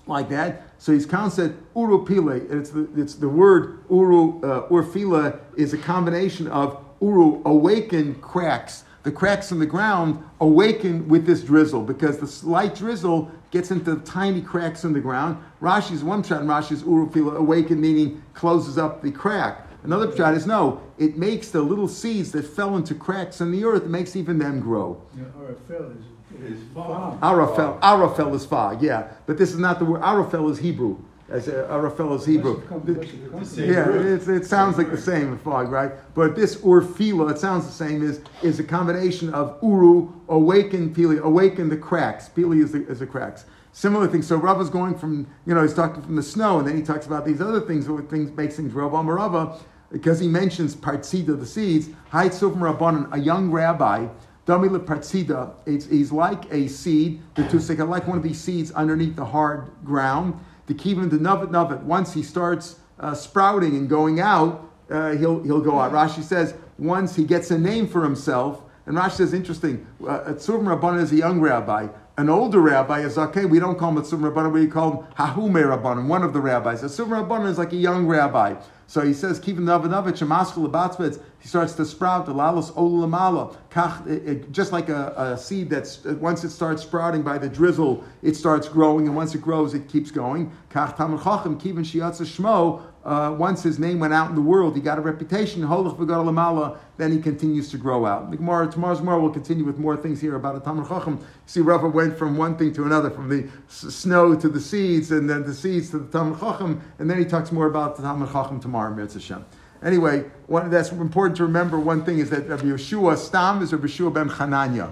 Like 0.07 0.29
that. 0.29 0.61
So 0.77 0.93
he's 0.93 1.09
said 1.33 1.57
uru 1.75 2.05
pile. 2.05 2.29
It's 2.29 2.69
the, 2.69 2.87
it's 2.95 3.15
the 3.15 3.27
word 3.27 3.83
uru, 3.89 4.39
uh, 4.43 4.69
urfila 4.69 5.39
is 5.57 5.73
a 5.73 5.77
combination 5.77 6.47
of 6.47 6.81
uru, 7.01 7.41
awaken 7.43 8.15
cracks. 8.21 8.84
The 9.05 9.11
cracks 9.11 9.51
in 9.51 9.59
the 9.59 9.67
ground 9.67 10.21
awaken 10.41 11.07
with 11.07 11.27
this 11.27 11.43
drizzle 11.43 11.83
because 11.83 12.17
the 12.17 12.25
slight 12.25 12.73
drizzle 12.73 13.29
gets 13.51 13.69
into 13.69 13.93
the 13.93 14.03
tiny 14.03 14.41
cracks 14.41 14.83
in 14.83 14.93
the 14.93 14.99
ground. 14.99 15.37
Rashi's 15.61 16.03
one 16.03 16.23
shot 16.23 16.41
in 16.41 16.47
Rashi's 16.47 16.81
urufila 16.81 17.37
awaken 17.37 17.79
meaning 17.79 18.23
closes 18.33 18.79
up 18.79 19.03
the 19.03 19.11
crack. 19.11 19.67
Another 19.83 20.13
shot 20.17 20.33
is 20.33 20.47
no, 20.47 20.81
it 20.97 21.17
makes 21.17 21.49
the 21.51 21.61
little 21.61 21.87
seeds 21.87 22.31
that 22.31 22.47
fell 22.47 22.77
into 22.77 22.95
cracks 22.95 23.41
in 23.41 23.51
the 23.51 23.63
earth, 23.63 23.83
it 23.83 23.89
makes 23.89 24.15
even 24.15 24.39
them 24.39 24.59
grow. 24.59 24.99
Yeah, 25.15 25.25
Arafel 25.39 25.95
is, 25.99 26.51
Is 26.51 26.63
fog. 26.73 27.21
Arafel, 27.21 27.79
Arafel 27.81 28.33
is 28.33 28.43
far, 28.43 28.73
yeah, 28.81 29.09
but 29.27 29.37
this 29.37 29.51
is 29.51 29.59
not 29.59 29.77
the 29.77 29.85
word. 29.85 30.01
Arafel 30.01 30.49
is 30.49 30.57
Hebrew. 30.57 30.97
As 31.27 31.47
uh, 31.47 31.67
Arafel 31.71 32.15
is 32.15 32.25
Hebrew. 32.25 32.59
Where's 32.59 32.63
it 32.63 32.69
come- 32.69 33.33
where's 33.33 33.57
it 33.57 33.65
the 33.67 33.73
Yeah, 33.73 34.13
it's, 34.13 34.27
it 34.27 34.45
sounds 34.45 34.77
like 34.77 34.91
the 34.91 34.97
same 34.97 35.33
in 35.33 35.37
fog, 35.39 35.71
right? 35.71 35.91
But 36.13 36.35
this 36.35 36.57
orfila, 36.57 37.31
it 37.31 37.39
sounds 37.39 37.65
the 37.65 37.71
same, 37.71 38.03
is, 38.03 38.21
is 38.43 38.59
a 38.59 38.63
combination 38.63 39.33
of 39.33 39.57
uru, 39.63 40.13
awaken 40.29 40.93
pili, 40.93 41.19
awaken 41.19 41.67
the 41.69 41.77
cracks. 41.77 42.29
Pili 42.29 42.63
is 42.63 42.73
the, 42.73 42.85
is 42.87 42.99
the 42.99 43.07
cracks. 43.07 43.45
Similar 43.71 44.07
thing. 44.07 44.21
So 44.21 44.37
Rava's 44.37 44.69
going 44.69 44.95
from, 44.95 45.27
you 45.47 45.55
know, 45.55 45.63
he's 45.63 45.73
talking 45.73 46.03
from 46.03 46.15
the 46.15 46.23
snow, 46.23 46.59
and 46.59 46.67
then 46.67 46.77
he 46.77 46.83
talks 46.83 47.07
about 47.07 47.25
these 47.25 47.41
other 47.41 47.59
things, 47.59 47.89
what 47.89 48.07
things 48.07 48.31
makes 48.37 48.55
things 48.55 48.73
Rav 48.73 48.91
Amarava, 48.91 49.59
because 49.91 50.19
he 50.19 50.27
mentions 50.27 50.75
partsida, 50.75 51.37
the 51.39 51.45
seeds. 51.45 51.87
Hayt 52.11 52.31
Sufim 52.31 52.57
Rabbanan, 52.57 53.11
a 53.11 53.19
young 53.19 53.49
rabbi, 53.49 54.07
Damila 54.45 54.79
partsida, 54.85 55.55
it's, 55.65 55.87
he's 55.87 56.11
like 56.11 56.45
a 56.53 56.67
seed, 56.67 57.19
the 57.33 57.41
tusika, 57.43 57.87
like 57.87 58.07
one 58.07 58.15
of 58.17 58.23
these 58.23 58.39
seeds 58.39 58.71
underneath 58.71 59.15
the 59.15 59.25
hard 59.25 59.71
ground. 59.83 60.39
The 60.67 60.73
kivim, 60.73 61.09
the 61.09 61.17
navet 61.17 61.49
navet, 61.49 61.83
once 61.83 62.13
he 62.13 62.23
starts 62.23 62.79
uh, 62.99 63.13
sprouting 63.13 63.75
and 63.75 63.89
going 63.89 64.19
out, 64.19 64.71
uh, 64.89 65.11
he'll, 65.11 65.41
he'll 65.43 65.61
go 65.61 65.79
out. 65.79 65.91
Rashi 65.91 66.23
says, 66.23 66.53
once 66.77 67.15
he 67.15 67.23
gets 67.23 67.51
a 67.51 67.57
name 67.57 67.87
for 67.87 68.03
himself, 68.03 68.61
and 68.85 68.97
Rashi 68.97 69.17
says, 69.17 69.33
interesting, 69.33 69.85
uh, 70.01 70.19
Tzuvim 70.33 70.63
Rabbanan 70.63 71.01
is 71.01 71.11
a 71.11 71.15
young 71.15 71.39
rabbi. 71.39 71.87
An 72.17 72.29
older 72.29 72.61
rabbi 72.61 73.01
is 73.01 73.17
okay. 73.17 73.45
We 73.45 73.59
don't 73.59 73.77
call 73.77 73.89
him 73.89 73.97
a 73.97 74.01
Tzuvim 74.01 74.31
Rabbanan, 74.31 74.53
we 74.53 74.67
call 74.67 74.91
him 74.91 75.13
Hahume 75.17 75.63
Rabbanan, 75.63 76.07
one 76.07 76.23
of 76.23 76.33
the 76.33 76.39
rabbis. 76.39 76.83
A 76.83 76.87
Tzuvim 76.87 77.27
Rabbanan 77.27 77.47
is 77.47 77.57
like 77.57 77.73
a 77.73 77.77
young 77.77 78.05
rabbi. 78.05 78.55
So 78.87 79.01
he 79.01 79.13
says, 79.13 79.39
Kivim 79.39 79.61
Navanovich, 79.61 80.21
Amaskal 80.25 80.69
Abatzvitz, 80.69 81.19
he 81.39 81.47
starts 81.47 81.73
to 81.73 81.85
sprout, 81.85 82.25
the 82.25 82.33
Lalos 82.33 82.71
Olamala, 82.73 83.55
Kach, 83.71 84.51
just 84.51 84.71
like 84.71 84.89
a, 84.89 85.37
seed 85.39 85.69
that's, 85.69 86.05
uh, 86.05 86.15
once 86.19 86.43
it 86.43 86.51
starts 86.51 86.83
sprouting 86.83 87.23
by 87.23 87.37
the 87.37 87.49
drizzle, 87.49 88.03
it 88.21 88.35
starts 88.35 88.67
growing, 88.67 89.07
and 89.07 89.15
once 89.15 89.33
it 89.33 89.41
grows, 89.41 89.73
it 89.73 89.87
keeps 89.87 90.11
going. 90.11 90.51
Kach 90.69 90.95
Tamar 90.95 91.17
Chacham, 91.17 91.59
Kivin 91.59 91.79
Shiatza 91.79 92.25
Shmo, 92.25 92.81
uh, 93.05 93.35
once 93.37 93.61
his 93.61 93.77
name 93.77 93.99
went 93.99 94.13
out 94.13 94.29
in 94.29 94.35
the 94.35 94.41
world, 94.41 94.75
he 94.75 94.81
got 94.81 94.97
a 94.97 95.01
reputation. 95.01 95.61
Holach 95.61 95.95
v'gadol 95.95 96.25
lamala. 96.25 96.79
Then 96.97 97.11
he 97.11 97.19
continues 97.19 97.69
to 97.69 97.77
grow 97.77 98.05
out. 98.05 98.31
Gemara, 98.31 98.67
tomorrow's 98.71 98.99
Gemara 98.99 99.19
will 99.19 99.29
continue 99.29 99.63
with 99.63 99.77
more 99.77 99.95
things 99.95 100.19
here 100.19 100.35
about 100.35 100.55
a 100.55 100.59
Talmud 100.59 100.87
Chacham. 100.87 101.23
See, 101.45 101.59
Rava 101.59 101.87
went 101.87 102.17
from 102.17 102.35
one 102.35 102.57
thing 102.57 102.73
to 102.73 102.83
another, 102.83 103.11
from 103.11 103.29
the 103.29 103.47
snow 103.67 104.33
to 104.35 104.49
the 104.49 104.59
seeds, 104.59 105.11
and 105.11 105.29
then 105.29 105.43
the 105.43 105.53
seeds 105.53 105.91
to 105.91 105.99
the 105.99 106.11
Talmud 106.11 106.39
Chacham, 106.39 106.81
and 106.97 107.09
then 107.09 107.19
he 107.19 107.25
talks 107.25 107.51
more 107.51 107.67
about 107.67 107.95
the 107.95 108.01
Talmud 108.01 108.31
Chacham 108.31 108.59
tomorrow, 108.59 108.91
Mirz 108.95 109.13
Hashem. 109.13 109.45
Anyway, 109.83 110.25
one, 110.47 110.71
that's 110.71 110.91
important 110.91 111.37
to 111.37 111.43
remember. 111.43 111.79
One 111.79 112.03
thing 112.03 112.17
is 112.17 112.31
that 112.31 112.49
Rabbi 112.49 112.63
Yeshua 112.63 113.17
Stam 113.17 113.61
is 113.61 113.71
Rabbi 113.71 113.85
Yeshua 113.85 114.11
ben 114.11 114.29
Chananya. 114.29 114.91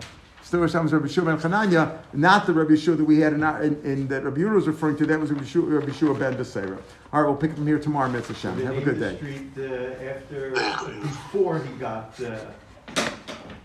Still 0.54 0.64
is 0.66 0.76
Rabbi 0.76 1.08
Yeshua 1.08 1.26
ben 1.26 1.38
Chananya, 1.40 1.98
not 2.14 2.46
the 2.46 2.54
Rabbi 2.54 2.74
Yeshua 2.74 2.96
that 2.96 3.04
we 3.04 3.18
had 3.18 3.34
in, 3.34 3.42
our, 3.42 3.64
in, 3.64 3.82
in 3.82 4.08
that 4.10 4.24
Rabbi 4.24 4.42
Yehuda 4.42 4.54
was 4.54 4.68
referring 4.68 4.96
to. 4.98 5.06
That 5.08 5.20
was 5.20 5.32
Rabbi 5.32 5.44
Yeshua, 5.44 5.80
Rabbi 5.80 5.92
Yeshua 5.92 6.20
ben 6.20 6.36
Beseira. 6.36 6.80
All 7.12 7.24
right, 7.24 7.28
we'll 7.28 7.36
pick 7.36 7.50
it 7.50 7.56
from 7.56 7.66
here 7.66 7.80
tomorrow, 7.80 8.08
Mirz 8.08 8.28
Hashem. 8.28 8.64
Have 8.64 8.78
a 8.78 8.82
good 8.82 9.00
day. 9.00 9.16
Street 9.18 9.50
uh, 9.58 10.04
after, 10.04 10.52
before 11.02 11.58
he 11.58 11.74
got 11.78 12.14
uh, 12.22 12.46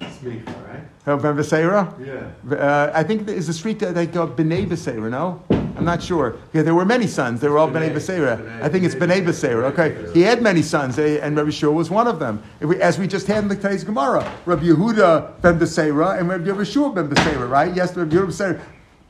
Smicha, 0.01 0.69
right? 0.69 0.83
Oh, 1.07 1.17
ben 1.17 1.37
Beseira? 1.37 1.95
Yeah. 2.05 2.57
Uh, 2.57 2.91
I 2.95 3.03
think 3.03 3.29
is 3.29 3.47
the 3.47 3.53
street 3.53 3.79
that 3.81 3.95
they 3.95 4.07
go 4.07 4.27
Bnei 4.27 4.67
Beseira, 4.67 5.11
no? 5.11 5.43
I'm 5.79 5.85
not 5.85 6.03
sure. 6.03 6.37
Yeah, 6.53 6.63
there 6.63 6.75
were 6.75 6.85
many 6.85 7.07
sons. 7.07 7.41
They 7.41 7.49
were 7.49 7.59
all 7.59 7.69
Beseira. 7.71 8.37
Bnei, 8.37 8.63
I 8.63 8.69
think 8.69 8.85
it's 8.85 8.97
Beseira. 8.97 9.25
Beseira. 9.25 9.65
Okay. 9.73 10.13
He 10.13 10.23
had 10.23 10.43
many 10.43 10.61
sons, 10.61 10.99
eh, 10.99 11.21
and 11.23 11.37
Rabbi 11.37 11.51
Shua 11.51 11.73
was 11.73 11.89
one 11.89 12.09
of 12.09 12.19
them. 12.19 12.43
As 12.81 12.99
we 12.99 13.07
just 13.07 13.27
had 13.29 13.45
in 13.45 13.49
the 13.49 13.55
today's 13.55 13.85
Gemara, 13.85 14.31
Rabbi 14.45 14.65
Yehuda 14.65 15.41
ben 15.41 15.59
Beseira 15.59 16.19
and 16.19 16.29
Rabbi 16.29 16.45
Yeshua 16.45 16.95
ben 16.95 17.09
Beseira, 17.09 17.49
right? 17.49 17.75
Yes, 17.75 17.97
Rabbi 17.97 18.17
Yehuda 18.17 18.27
Beseira. 18.27 18.61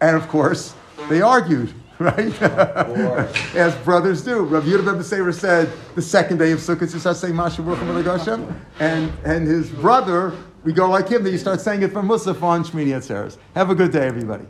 And 0.00 0.14
of 0.16 0.28
course, 0.28 0.74
they 1.08 1.22
argued, 1.22 1.72
right? 1.98 2.42
As 3.56 3.74
brothers 3.76 4.22
do. 4.22 4.44
Rabbi 4.44 4.66
Yehuda 4.66 4.84
ben 4.84 4.94
Beseira 4.96 5.32
said 5.32 5.70
the 5.94 6.02
second 6.02 6.36
day 6.36 6.52
of 6.52 6.58
Sukkot, 6.58 6.92
you 6.92 7.00
start 7.00 7.16
saying 7.16 7.34
Masha 7.34 7.62
Baruch 7.62 7.78
Hu 7.78 8.02
Hashem, 8.02 8.64
and 8.78 9.10
and 9.24 9.48
his 9.48 9.70
brother 9.70 10.34
we 10.68 10.74
go 10.74 10.86
like 10.86 11.08
him, 11.08 11.24
then 11.24 11.32
you 11.32 11.38
start 11.38 11.62
saying 11.62 11.80
it 11.80 11.94
from 11.94 12.06
Musaf 12.06 12.42
on 12.42 12.62
Shmini 12.62 12.88
Atzeres. 12.88 13.38
Have 13.54 13.70
a 13.70 13.74
good 13.74 13.90
day, 13.90 14.06
everybody. 14.06 14.44